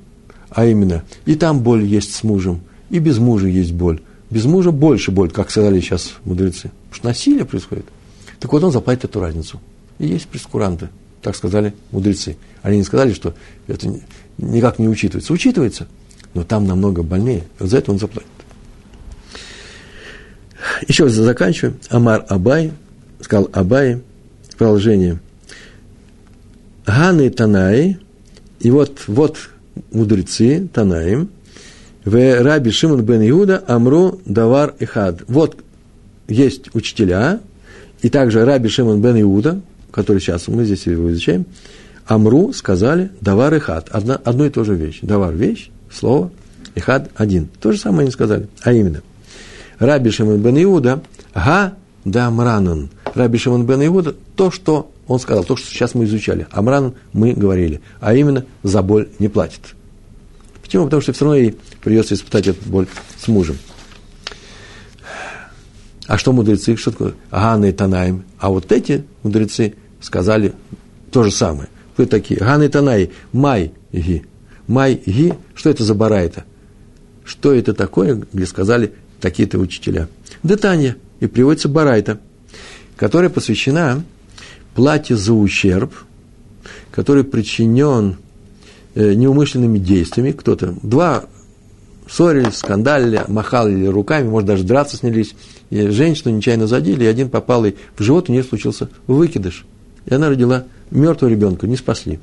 а 0.50 0.66
именно, 0.66 1.04
и 1.24 1.34
там 1.34 1.60
боль 1.60 1.84
есть 1.84 2.14
с 2.14 2.22
мужем, 2.22 2.60
и 2.90 2.98
без 2.98 3.18
мужа 3.18 3.46
есть 3.48 3.72
боль. 3.72 4.00
Без 4.30 4.44
мужа 4.44 4.70
больше 4.70 5.10
боль, 5.10 5.30
как 5.30 5.50
сказали 5.50 5.80
сейчас 5.80 6.14
мудрецы. 6.24 6.70
Потому 6.90 6.94
что 6.94 7.06
насилие 7.06 7.44
происходит. 7.44 7.86
Так 8.38 8.52
вот, 8.52 8.62
он 8.64 8.72
заплатит 8.72 9.04
эту 9.04 9.20
разницу. 9.20 9.60
И 9.98 10.06
есть 10.06 10.26
прескуранты, 10.26 10.88
так 11.22 11.36
сказали 11.36 11.72
мудрецы. 11.90 12.36
Они 12.62 12.78
не 12.78 12.84
сказали, 12.84 13.12
что 13.12 13.34
это 13.68 13.88
никак 14.38 14.78
не 14.78 14.88
учитывается. 14.88 15.32
Учитывается, 15.32 15.88
но 16.34 16.44
там 16.44 16.66
намного 16.66 17.02
больнее. 17.02 17.44
Вот 17.58 17.70
за 17.70 17.78
это 17.78 17.92
он 17.92 17.98
заплатит. 17.98 18.28
Еще 20.86 21.04
раз 21.04 21.12
заканчиваем. 21.12 21.78
Амар 21.88 22.24
Абай, 22.28 22.72
сказал 23.20 23.48
Абай, 23.52 24.00
продолжение. 24.56 25.20
Ганы 26.86 27.30
Танаи, 27.30 27.98
и 28.60 28.70
вот, 28.70 29.02
вот 29.06 29.38
мудрецы 29.92 30.68
Танаим, 30.72 31.30
в 32.04 32.42
Раби 32.42 32.70
Шимон 32.70 33.02
бен 33.02 33.28
Иуда 33.28 33.62
Амру 33.66 34.20
Давар 34.24 34.74
Ихад. 34.80 35.22
Вот 35.28 35.56
есть 36.26 36.74
учителя, 36.74 37.40
и 38.02 38.08
также 38.08 38.44
Раби 38.44 38.68
Шимон 38.68 39.00
бен 39.00 39.20
Иуда, 39.20 39.60
который 39.92 40.18
сейчас 40.18 40.48
мы 40.48 40.64
здесь 40.64 40.86
его 40.86 41.12
изучаем, 41.12 41.46
Амру 42.06 42.52
сказали 42.52 43.10
Давар 43.20 43.56
Ихад. 43.56 43.88
Одна, 43.90 44.20
одно 44.24 44.46
и 44.46 44.50
то 44.50 44.64
же 44.64 44.74
вещь. 44.74 44.98
Давар– 45.02 45.32
вещь, 45.34 45.70
слово, 45.92 46.32
Ихад– 46.74 47.10
один. 47.14 47.48
То 47.60 47.72
же 47.72 47.78
самое 47.78 48.02
они 48.02 48.10
сказали. 48.10 48.48
А 48.62 48.72
именно, 48.72 49.02
Раби 49.78 50.10
Шимон 50.10 50.40
бен 50.40 50.60
Иуда 50.64 51.02
Га 51.34 51.74
Дамранан. 52.04 52.90
Раби 53.14 53.38
Шимон 53.38 53.66
бен 53.66 53.86
Иуда– 53.86 54.14
то, 54.36 54.50
что 54.50 54.90
он 55.06 55.20
сказал, 55.20 55.44
то, 55.44 55.56
что 55.56 55.68
сейчас 55.68 55.94
мы 55.94 56.04
изучали. 56.04 56.46
Амран 56.50 56.94
мы 57.12 57.32
говорили. 57.34 57.80
А 58.00 58.14
именно, 58.14 58.44
за 58.62 58.82
боль 58.82 59.08
не 59.18 59.28
платит. 59.28 59.74
Почему? 60.62 60.84
Потому 60.84 61.02
что 61.02 61.12
все 61.12 61.24
равно 61.24 61.38
ей 61.38 61.56
придется 61.82 62.14
испытать 62.14 62.48
эту 62.48 62.68
боль 62.68 62.86
с 63.18 63.28
мужем. 63.28 63.58
А 66.06 66.18
что 66.18 66.32
мудрецы? 66.32 66.76
Что 66.76 66.90
такое? 66.90 67.14
Ганы 67.30 67.68
и 67.70 67.72
Танаим. 67.72 68.24
А 68.38 68.48
вот 68.50 68.72
эти 68.72 69.04
мудрецы 69.22 69.74
сказали 70.02 70.52
то 71.10 71.22
же 71.22 71.30
самое. 71.30 71.68
Вы 71.96 72.06
такие. 72.06 72.40
Ганы 72.40 72.68
Танай. 72.68 73.10
Май 73.32 73.72
ги. 73.92 74.24
Май 74.66 75.00
ги. 75.04 75.34
Что 75.54 75.70
это 75.70 75.84
за 75.84 75.94
барайта? 75.94 76.44
Что 77.24 77.52
это 77.52 77.72
такое, 77.72 78.22
где 78.32 78.46
сказали 78.46 78.92
такие-то 79.20 79.58
учителя? 79.58 80.08
Детание. 80.42 80.96
И 81.20 81.26
приводится 81.26 81.68
барайта, 81.68 82.20
которая 82.96 83.30
посвящена 83.30 84.04
плате 84.74 85.16
за 85.16 85.32
ущерб, 85.32 85.94
который 86.90 87.24
причинен 87.24 88.16
Э, 88.94 89.14
неумышленными 89.14 89.78
действиями. 89.78 90.32
Кто-то, 90.32 90.74
два 90.82 91.24
ссорились, 92.10 92.56
скандалили, 92.56 93.22
махали 93.26 93.86
руками, 93.86 94.28
может, 94.28 94.46
даже 94.46 94.64
драться 94.64 94.98
снялись. 94.98 95.34
И 95.70 95.86
женщину 95.88 96.36
нечаянно 96.36 96.66
задели, 96.66 97.04
и 97.04 97.06
один 97.06 97.30
попал 97.30 97.64
ей 97.64 97.76
в 97.96 98.02
живот, 98.02 98.28
у 98.28 98.32
нее 98.32 98.44
случился 98.44 98.90
выкидыш. 99.06 99.64
И 100.06 100.14
она 100.14 100.28
родила 100.28 100.64
мертвого 100.90 101.30
ребенка, 101.30 101.66
не 101.66 101.76
спасли. 101.76 102.18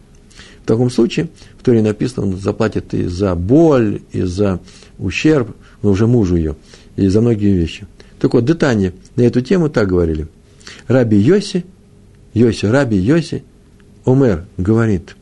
В 0.63 0.67
таком 0.67 0.89
случае, 0.89 1.29
в 1.57 1.63
Торе 1.63 1.81
написано, 1.81 2.27
он 2.27 2.37
заплатит 2.37 2.93
и 2.93 3.05
за 3.05 3.33
боль, 3.35 4.01
и 4.11 4.21
за 4.21 4.59
ущерб, 4.97 5.55
но 5.81 5.91
уже 5.91 6.05
мужу 6.05 6.35
ее, 6.35 6.55
и 6.95 7.07
за 7.07 7.21
многие 7.21 7.53
вещи. 7.53 7.87
Так 8.19 8.33
вот, 8.33 8.45
детание 8.45 8.93
на 9.15 9.21
эту 9.21 9.41
тему 9.41 9.69
так 9.69 9.87
говорили. 9.87 10.27
Раби 10.87 11.17
Йоси, 11.17 11.65
Йоси, 12.33 12.65
Раби 12.65 12.97
Йоси, 12.97 13.43
Омер 14.05 14.45
говорит, 14.57 15.15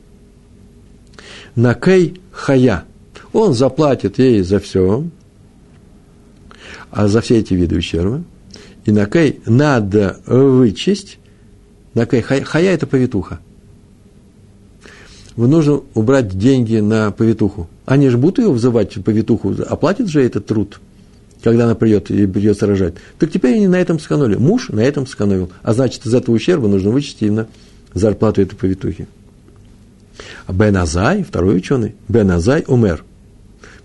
Накей 1.56 2.22
хая. 2.32 2.86
Он 3.34 3.54
заплатит 3.54 4.20
ей 4.20 4.42
за 4.42 4.60
все, 4.60 5.04
а 6.92 7.08
за 7.08 7.22
все 7.22 7.40
эти 7.40 7.54
виды 7.56 7.78
ущерба. 7.78 8.24
И 8.86 8.92
накей 8.92 9.42
надо 9.46 10.20
вычесть. 10.26 11.20
Накей 11.98 12.22
хая, 12.22 12.74
это 12.76 12.86
повитуха. 12.86 13.40
Вы 15.36 15.48
нужно 15.48 15.82
убрать 15.96 16.38
деньги 16.38 16.78
на 16.78 17.10
повитуху. 17.10 17.68
Они 17.88 18.10
же 18.10 18.20
будут 18.20 18.38
ее 18.38 18.52
вызывать, 18.52 19.04
повитуху, 19.04 19.56
оплатит 19.68 20.08
же 20.08 20.24
этот 20.24 20.46
труд, 20.46 20.80
когда 21.42 21.66
она 21.66 21.74
придет 21.74 22.12
и 22.12 22.28
придется 22.28 22.68
рожать. 22.68 22.94
Так 23.18 23.32
теперь 23.32 23.56
они 23.56 23.68
на 23.68 23.78
этом 23.78 24.00
сэкономили. 24.00 24.36
Муж 24.36 24.70
на 24.70 24.82
этом 24.82 25.08
сэкономил. 25.08 25.50
А 25.64 25.74
значит, 25.74 26.06
из 26.06 26.14
этого 26.14 26.36
ущерба 26.36 26.68
нужно 26.68 26.92
вычесть 26.92 27.18
именно 27.22 27.48
зарплату 27.96 28.44
этой 28.44 28.56
повитухи. 28.56 29.08
А 30.46 30.54
Бен 30.54 30.78
Азай, 30.78 31.24
второй 31.24 31.58
ученый, 31.58 31.96
Бен 32.08 32.30
Азай 32.30 32.64
умер. 32.68 33.06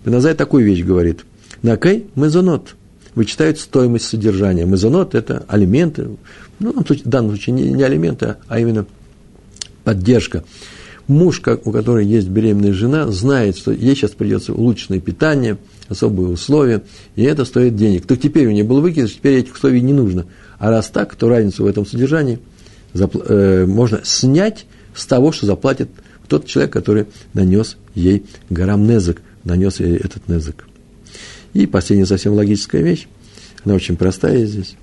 Бен 0.05 0.13
Азай 0.13 0.35
такую 0.35 0.65
вещь 0.65 0.83
говорит. 0.83 1.21
Накей 1.63 2.05
мезонот. 2.15 2.75
Вычитают 3.15 3.59
стоимость 3.59 4.05
содержания. 4.05 4.65
Мезонот– 4.65 5.13
это 5.15 5.45
алименты. 5.47 6.09
Ну, 6.59 6.73
в 6.73 7.09
данном 7.09 7.31
случае 7.31 7.53
не, 7.55 7.71
не 7.71 7.83
алименты, 7.83 8.35
а 8.47 8.59
именно 8.59 8.85
поддержка. 9.83 10.43
Муж, 11.07 11.41
у 11.65 11.71
которого 11.71 11.99
есть 11.99 12.29
беременная 12.29 12.71
жена, 12.71 13.11
знает, 13.11 13.57
что 13.57 13.71
ей 13.71 13.93
сейчас 13.95 14.11
придется 14.11 14.53
улучшенное 14.53 15.01
питание, 15.01 15.57
особые 15.89 16.29
условия, 16.29 16.83
и 17.15 17.23
это 17.23 17.43
стоит 17.43 17.75
денег. 17.75 18.05
То 18.05 18.15
теперь 18.15 18.47
у 18.47 18.51
нее 18.51 18.63
был 18.63 18.79
выкидыш, 18.79 19.15
теперь 19.15 19.39
этих 19.39 19.55
условий 19.55 19.81
не 19.81 19.91
нужно. 19.91 20.25
А 20.59 20.69
раз 20.69 20.87
так, 20.87 21.15
то 21.15 21.27
разницу 21.27 21.63
в 21.63 21.67
этом 21.67 21.85
содержании 21.85 22.39
э, 22.93 23.65
можно 23.67 23.99
снять 24.03 24.65
с 24.95 25.05
того, 25.05 25.33
что 25.33 25.45
заплатит 25.45 25.89
тот 26.29 26.45
человек, 26.45 26.71
который 26.71 27.07
нанес 27.33 27.75
ей 27.95 28.25
гарам 28.49 28.87
незак, 28.87 29.21
нанес 29.43 29.79
ей 29.81 29.97
этот 29.97 30.29
незак. 30.29 30.65
И 31.53 31.67
последняя 31.67 32.05
совсем 32.05 32.33
логическая 32.33 32.81
вещь, 32.81 33.07
она 33.65 33.75
очень 33.75 33.97
простая 33.97 34.45
здесь. 34.45 34.75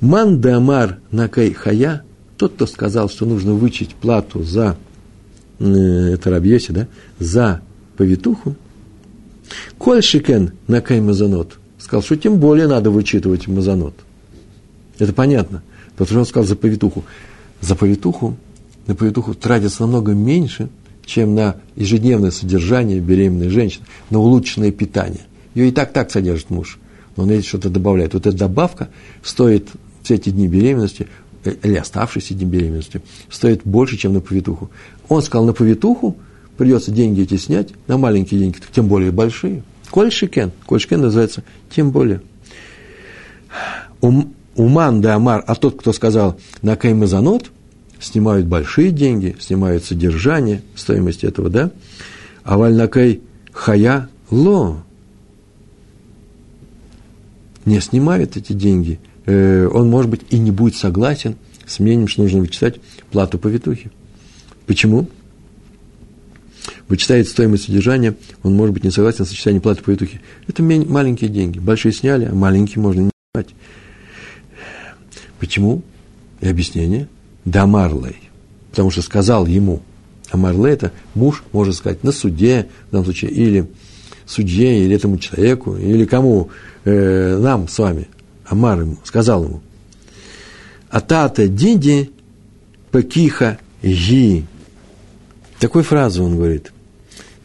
Ман 0.00 0.40
дамар 0.40 0.98
накай 1.10 1.52
хая, 1.52 2.02
тот, 2.36 2.54
кто 2.54 2.66
сказал, 2.66 3.08
что 3.08 3.24
нужно 3.24 3.54
вычесть 3.54 3.94
плату 3.94 4.42
за, 4.42 4.76
э, 5.58 5.64
это 5.64 6.30
Рабьеси, 6.30 6.72
да, 6.72 6.88
за 7.18 7.62
повитуху, 7.96 8.54
коль 9.78 10.02
шикен 10.02 10.52
накай 10.66 11.00
мазанот, 11.00 11.58
сказал, 11.78 12.02
что 12.02 12.16
тем 12.16 12.38
более 12.38 12.66
надо 12.66 12.90
вычитывать 12.90 13.46
мазанот. 13.46 13.94
Это 14.98 15.12
понятно, 15.12 15.62
потому 15.92 16.06
что 16.08 16.18
он 16.20 16.26
сказал 16.26 16.46
за 16.46 16.56
повитуху. 16.56 17.04
За 17.60 17.74
повитуху, 17.74 18.36
на 18.86 18.94
повитуху 18.94 19.34
тратится 19.34 19.82
намного 19.82 20.12
меньше, 20.12 20.68
чем 21.06 21.34
на 21.34 21.56
ежедневное 21.74 22.30
содержание 22.30 23.00
беременной 23.00 23.48
женщины, 23.48 23.86
на 24.10 24.18
улучшенное 24.18 24.72
питание. 24.72 25.22
Ее 25.54 25.68
и 25.68 25.72
так 25.72 25.92
так 25.92 26.10
содержит 26.10 26.50
муж, 26.50 26.78
но 27.16 27.22
он 27.22 27.30
эти 27.30 27.46
что-то 27.46 27.70
добавляет. 27.70 28.12
Вот 28.12 28.26
эта 28.26 28.36
добавка 28.36 28.88
стоит 29.22 29.68
все 30.06 30.14
эти 30.14 30.30
дни 30.30 30.46
беременности, 30.46 31.08
э, 31.44 31.54
или 31.64 31.74
оставшиеся 31.74 32.34
дни 32.34 32.46
беременности, 32.46 33.02
стоит 33.28 33.62
больше, 33.64 33.96
чем 33.96 34.12
на 34.12 34.20
повитуху. 34.20 34.70
Он 35.08 35.20
сказал, 35.20 35.44
на 35.44 35.52
повитуху 35.52 36.16
придется 36.56 36.92
деньги 36.92 37.22
эти 37.22 37.36
снять, 37.36 37.70
на 37.88 37.98
маленькие 37.98 38.40
деньги, 38.40 38.58
тем 38.72 38.86
более 38.86 39.10
большие. 39.10 39.64
Коль 39.90 40.12
шикен, 40.12 40.52
коль 40.64 40.80
шикен 40.80 41.00
называется, 41.00 41.42
тем 41.74 41.90
более. 41.90 42.22
Уман 44.00 45.00
да 45.00 45.16
Амар, 45.16 45.42
а 45.46 45.56
тот, 45.56 45.80
кто 45.80 45.92
сказал 45.92 46.38
на 46.62 46.76
каймазанот, 46.76 47.50
снимают 47.98 48.46
большие 48.46 48.92
деньги, 48.92 49.36
снимают 49.40 49.84
содержание, 49.84 50.62
стоимость 50.76 51.24
этого, 51.24 51.50
да? 51.50 51.72
А 52.44 52.56
вальнакай 52.56 53.22
хая 53.52 54.08
ло 54.30 54.84
не 57.64 57.80
снимает 57.80 58.36
эти 58.36 58.52
деньги, 58.52 59.00
он, 59.26 59.90
может 59.90 60.10
быть, 60.10 60.22
и 60.30 60.38
не 60.38 60.50
будет 60.50 60.76
согласен 60.76 61.36
с 61.66 61.78
мнением, 61.80 62.08
что 62.08 62.22
нужно 62.22 62.40
вычитать 62.40 62.80
плату 63.10 63.38
повитухи. 63.38 63.90
Почему? 64.66 65.08
Вычитает 66.88 67.28
стоимость 67.28 67.64
содержания, 67.64 68.14
он 68.42 68.54
может 68.54 68.72
быть 68.72 68.84
не 68.84 68.90
согласен 68.90 69.24
с 69.24 69.28
сочетанием 69.28 69.62
платы 69.62 69.82
повитухи. 69.82 70.20
Это 70.46 70.62
маленькие 70.62 71.30
деньги. 71.30 71.58
Большие 71.58 71.92
сняли, 71.92 72.26
а 72.26 72.34
маленькие 72.34 72.80
можно 72.80 73.00
не 73.00 73.10
снимать. 73.34 73.54
Почему? 75.40 75.82
И 76.40 76.48
объяснение. 76.48 77.08
Дамарлей. 77.44 78.16
Потому 78.70 78.90
что 78.90 79.02
сказал 79.02 79.46
ему. 79.46 79.82
А 80.30 80.36
Марлей 80.36 80.72
это 80.72 80.92
муж, 81.14 81.44
можно 81.52 81.72
сказать, 81.72 82.02
на 82.02 82.12
суде, 82.12 82.66
в 82.88 82.92
данном 82.92 83.04
случае, 83.04 83.30
или 83.30 83.66
судье, 84.26 84.84
или 84.84 84.94
этому 84.94 85.18
человеку, 85.18 85.76
или 85.76 86.04
кому, 86.04 86.50
э, 86.84 87.38
нам 87.38 87.68
с 87.68 87.78
вами, 87.78 88.08
Амар 88.46 88.80
ему, 88.80 88.98
сказал 89.04 89.44
ему. 89.44 89.62
Атата 90.88 91.48
диди 91.48 92.10
пакиха 92.90 93.58
ги. 93.82 94.44
Такой 95.58 95.82
фразу 95.82 96.24
он 96.24 96.36
говорит. 96.36 96.72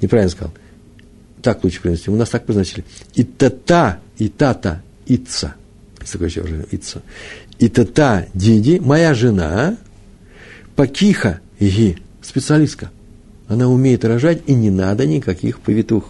Неправильно 0.01 0.31
сказал. 0.31 0.53
Так 1.41 1.63
лучше 1.63 1.81
принести. 1.81 2.09
У 2.11 2.15
нас 2.15 2.29
так 2.29 2.45
произносили. 2.45 2.85
И 3.15 3.23
тата, 3.23 3.99
и 4.17 4.29
тата, 4.29 4.81
ица. 5.07 5.55
Такое 6.11 6.27
еще 6.27 6.41
уже 6.41 6.65
ица 6.71 7.01
и 7.61 7.69
тата 7.69 8.25
Диди, 8.33 8.79
моя 8.79 9.13
жена, 9.13 9.77
Пакиха 10.75 11.39
Ги, 11.59 11.97
специалистка. 12.21 12.89
Она 13.47 13.67
умеет 13.67 14.03
рожать, 14.03 14.41
и 14.47 14.55
не 14.55 14.71
надо 14.71 15.05
никаких 15.05 15.59
повитух. 15.59 16.05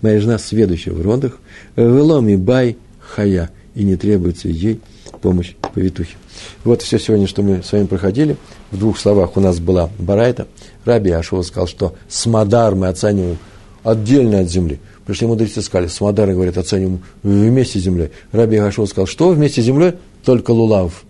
Моя 0.00 0.20
жена 0.20 0.38
сведущая 0.38 0.94
в 0.94 1.02
родах, 1.02 1.38
веломи 1.76 2.36
бай 2.36 2.78
хая, 2.98 3.50
и 3.74 3.84
не 3.84 3.96
требуется 3.96 4.48
ей 4.48 4.80
помощь 5.22 5.54
повитухи. 5.74 6.16
Вот 6.64 6.82
все 6.82 6.98
сегодня, 6.98 7.26
что 7.26 7.42
мы 7.42 7.62
с 7.62 7.72
вами 7.72 7.86
проходили. 7.86 8.36
В 8.70 8.78
двух 8.78 8.98
словах 8.98 9.36
у 9.36 9.40
нас 9.40 9.58
была 9.58 9.90
Барайта. 9.98 10.46
Раби 10.84 11.10
Ашова 11.10 11.42
сказал, 11.42 11.66
что 11.66 11.94
Смодар 12.08 12.74
мы 12.74 12.88
оцениваем 12.88 13.38
отдельно 13.82 14.40
от 14.40 14.50
земли. 14.50 14.80
Пришли 15.06 15.26
мудрецы 15.26 15.62
сказали, 15.62 15.88
Смодары, 15.88 16.34
говорят, 16.34 16.58
оцениваем 16.58 17.02
вместе 17.22 17.78
с 17.78 17.82
землей. 17.82 18.10
Раби 18.32 18.56
Ашова 18.56 18.86
сказал, 18.86 19.06
что 19.06 19.30
вместе 19.30 19.62
с 19.62 19.64
землей? 19.64 19.94
только 20.24 20.50
лулав. 20.50 21.04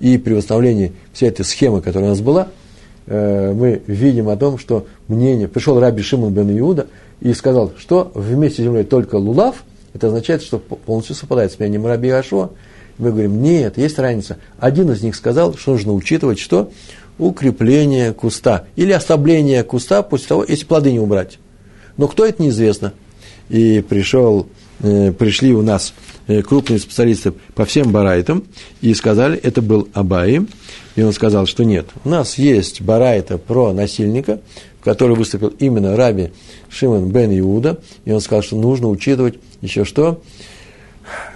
И 0.00 0.18
при 0.18 0.34
восстановлении 0.34 0.92
всей 1.12 1.28
этой 1.28 1.44
схемы, 1.44 1.80
которая 1.80 2.10
у 2.10 2.12
нас 2.12 2.20
была, 2.20 2.48
э, 3.06 3.52
мы 3.52 3.82
видим 3.86 4.28
о 4.28 4.36
том, 4.36 4.58
что 4.58 4.86
мнение, 5.08 5.48
пришел 5.48 5.80
Раби 5.80 6.02
Шимон 6.02 6.32
бен 6.32 6.56
Иуда 6.58 6.88
и 7.20 7.32
сказал, 7.34 7.72
что 7.78 8.10
вместе 8.14 8.62
с 8.62 8.64
землей 8.64 8.84
только 8.84 9.16
лулав, 9.16 9.64
это 9.94 10.08
означает, 10.08 10.42
что 10.42 10.58
полностью 10.58 11.14
совпадает 11.14 11.52
с 11.52 11.58
мнением 11.58 11.86
Раби 11.86 12.08
Ашуа. 12.10 12.50
Мы 12.98 13.10
говорим, 13.10 13.42
нет, 13.42 13.78
есть 13.78 13.98
разница. 13.98 14.38
Один 14.58 14.90
из 14.90 15.02
них 15.02 15.16
сказал, 15.16 15.54
что 15.54 15.72
нужно 15.72 15.92
учитывать, 15.92 16.38
что 16.38 16.70
укрепление 17.18 18.12
куста 18.12 18.66
или 18.76 18.92
ослабление 18.92 19.62
куста 19.64 20.02
после 20.02 20.28
того, 20.28 20.44
если 20.46 20.64
плоды 20.64 20.92
не 20.92 21.00
убрать. 21.00 21.38
Но 21.96 22.08
кто 22.08 22.24
это 22.24 22.42
неизвестно. 22.42 22.92
И 23.48 23.84
пришел, 23.86 24.46
э, 24.80 25.12
пришли 25.12 25.52
у 25.52 25.62
нас 25.62 25.92
Э, 26.28 26.40
крупные 26.40 26.78
специалисты 26.78 27.32
по 27.54 27.64
всем 27.64 27.90
барайтам 27.90 28.44
и 28.80 28.94
сказали, 28.94 29.36
это 29.36 29.60
был 29.60 29.88
Абай, 29.92 30.40
и 30.94 31.02
он 31.02 31.12
сказал, 31.12 31.46
что 31.46 31.64
нет, 31.64 31.86
у 32.04 32.08
нас 32.08 32.38
есть 32.38 32.80
барайта 32.80 33.38
про 33.38 33.72
насильника, 33.72 34.40
в 34.80 34.84
которой 34.84 35.16
выступил 35.16 35.48
именно 35.58 35.96
Раби 35.96 36.30
Шимон 36.72 37.10
бен 37.10 37.38
Иуда, 37.38 37.78
и 38.04 38.12
он 38.12 38.20
сказал, 38.20 38.42
что 38.42 38.56
нужно 38.56 38.88
учитывать 38.88 39.34
еще 39.60 39.84
что? 39.84 40.22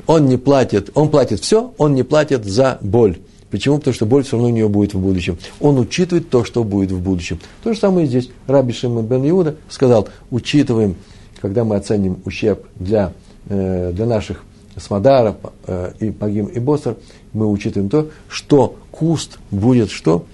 Он 0.07 0.27
не 0.27 0.39
платит, 0.39 0.91
он 0.95 1.11
платит 1.11 1.41
все, 1.41 1.75
он 1.77 1.95
не 1.95 2.03
платит 2.03 2.45
за 2.45 2.79
боль. 2.81 3.19
Почему? 3.51 3.79
Потому 3.79 3.95
что 3.95 4.07
боль 4.07 4.25
все 4.25 4.33
равно 4.33 4.49
у 4.49 4.53
нее 4.53 4.69
будет 4.69 4.95
в 4.95 4.99
будущем. 4.99 5.39
Он 5.61 5.79
учитывает 5.79 6.31
то, 6.31 6.45
что 6.45 6.65
будет 6.65 6.91
в 6.91 7.01
будущем. 7.01 7.39
То 7.63 7.73
же 7.73 7.79
самое 7.79 8.07
и 8.07 8.09
здесь. 8.09 8.31
Раби 8.47 8.73
Шимон 8.73 9.07
бен 9.07 9.29
Иуда 9.29 9.57
сказал, 9.69 10.09
учитываем, 10.31 10.97
когда 11.41 11.65
мы 11.65 11.77
оценим 11.77 12.19
ущерб 12.25 12.67
для, 12.77 13.13
э, 13.49 13.93
для 13.95 14.07
наших 14.07 14.43
Смадара 14.77 15.37
э, 15.67 15.93
и 16.01 16.11
Пагим 16.11 16.47
и 16.47 16.59
Босар, 16.59 16.97
мы 17.33 17.47
учитываем 17.51 17.91
то, 17.91 18.09
что 18.29 18.77
куст 18.91 19.39
будет 19.51 19.91
что? 19.91 20.25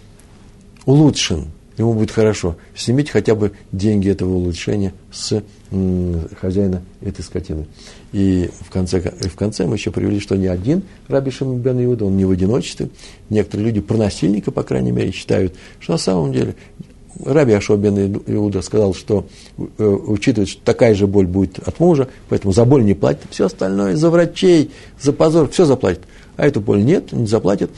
Улучшен, 0.85 1.47
ему 1.77 1.95
будет 1.95 2.11
хорошо. 2.11 2.57
Снимите 2.75 3.13
хотя 3.13 3.35
бы 3.35 3.53
деньги 3.73 4.09
этого 4.09 4.35
улучшения 4.35 4.93
с 5.11 5.43
хозяина 6.41 6.83
этой 7.01 7.23
скотины. 7.23 7.67
И 8.13 8.51
в 8.61 8.71
конце, 8.71 9.01
в 9.01 9.35
конце 9.37 9.67
мы 9.67 9.77
еще 9.77 9.91
привели, 9.91 10.21
что 10.21 10.37
ни 10.37 10.47
один 10.47 10.83
Раби 11.09 11.31
Шимон 11.31 11.59
бен 11.59 11.83
Иуда, 11.85 12.05
он 12.05 12.17
не 12.17 12.25
в 12.25 12.31
одиночестве. 12.31 12.91
Некоторые 13.31 13.67
люди 13.67 13.81
про 13.81 13.97
насильника, 13.97 14.51
по 14.51 14.63
крайней 14.63 14.93
мере, 14.93 15.13
считают, 15.13 15.55
что 15.81 15.93
на 15.93 15.99
самом 15.99 16.33
деле 16.33 16.55
Раби 17.25 17.53
Ашо 17.53 17.77
бен 17.77 18.23
Иуда 18.27 18.63
сказал, 18.63 18.95
что 18.95 19.27
э, 19.57 19.85
учитывает, 19.85 20.49
что 20.49 20.63
такая 20.63 20.95
же 20.95 21.07
боль 21.07 21.27
будет 21.27 21.59
от 21.59 21.79
мужа, 21.79 22.09
поэтому 22.29 22.53
за 22.53 22.65
боль 22.65 22.85
не 22.85 22.95
платит, 22.95 23.27
все 23.31 23.47
остальное, 23.47 23.97
за 23.97 24.11
врачей, 24.11 24.71
за 25.01 25.13
позор, 25.13 25.49
все 25.51 25.65
заплатит. 25.65 26.03
А 26.37 26.47
эту 26.47 26.61
боль 26.61 26.83
нет, 26.83 27.13
не 27.13 27.27
заплатит. 27.27 27.71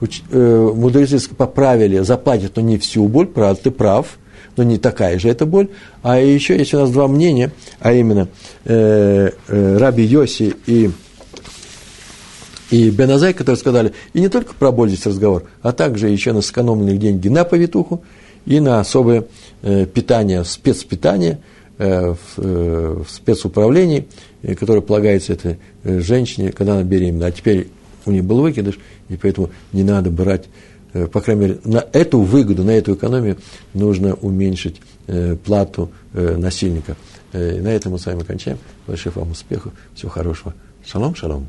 Э, 0.00 0.72
мудрецы 0.74 1.18
поправили, 1.34 1.98
заплатит, 2.00 2.56
но 2.56 2.62
не 2.62 2.78
всю 2.78 3.06
боль, 3.08 3.26
правда, 3.26 3.62
ты 3.64 3.70
прав, 3.70 4.18
но 4.56 4.62
не 4.62 4.78
такая 4.78 5.18
же 5.18 5.28
эта 5.28 5.46
боль. 5.46 5.68
А 6.02 6.18
еще 6.20 6.56
есть 6.56 6.74
у 6.74 6.78
нас 6.78 6.90
два 6.90 7.08
мнения, 7.08 7.52
а 7.80 7.92
именно 7.92 8.28
э, 8.64 9.30
э, 9.48 9.76
Раби 9.78 10.04
Йоси 10.04 10.54
и 10.66 10.90
и 12.70 12.90
Беназай, 12.90 13.32
которые 13.32 13.56
сказали, 13.56 13.94
и 14.12 14.20
не 14.20 14.28
только 14.28 14.52
про 14.52 14.70
боль 14.70 14.90
здесь 14.90 15.06
разговор, 15.06 15.44
а 15.62 15.72
также 15.72 16.10
еще 16.10 16.34
на 16.34 16.42
сэкономленные 16.42 16.98
деньги 16.98 17.28
на 17.28 17.44
повитуху, 17.44 18.02
и 18.48 18.60
на 18.60 18.80
особое 18.80 19.24
э, 19.62 19.86
питание, 19.86 20.44
спецпитание 20.44 21.40
э, 21.78 22.14
э, 22.36 23.02
в 23.06 23.10
спецуправлении, 23.10 24.08
которое 24.58 24.80
полагается 24.80 25.34
этой 25.34 25.58
женщине, 25.84 26.52
когда 26.52 26.74
она 26.74 26.82
беременна. 26.82 27.26
А 27.26 27.30
теперь 27.30 27.68
у 28.06 28.10
нее 28.10 28.22
был 28.22 28.40
выкидыш, 28.40 28.78
и 29.08 29.16
поэтому 29.16 29.50
не 29.72 29.82
надо 29.82 30.10
брать, 30.10 30.48
по 31.12 31.20
крайней 31.20 31.42
мере, 31.42 31.58
на 31.64 31.84
эту 31.92 32.20
выгоду, 32.20 32.64
на 32.64 32.70
эту 32.70 32.94
экономию 32.94 33.38
нужно 33.74 34.14
уменьшить 34.14 34.80
плату 35.44 35.90
насильника. 36.12 36.96
И 37.32 37.60
на 37.60 37.68
этом 37.68 37.92
мы 37.92 37.98
с 37.98 38.06
вами 38.06 38.22
кончаем. 38.22 38.58
Больших 38.86 39.16
вам 39.16 39.32
успехов, 39.32 39.72
всего 39.94 40.10
хорошего. 40.10 40.54
Шалом, 40.86 41.14
шалом. 41.14 41.48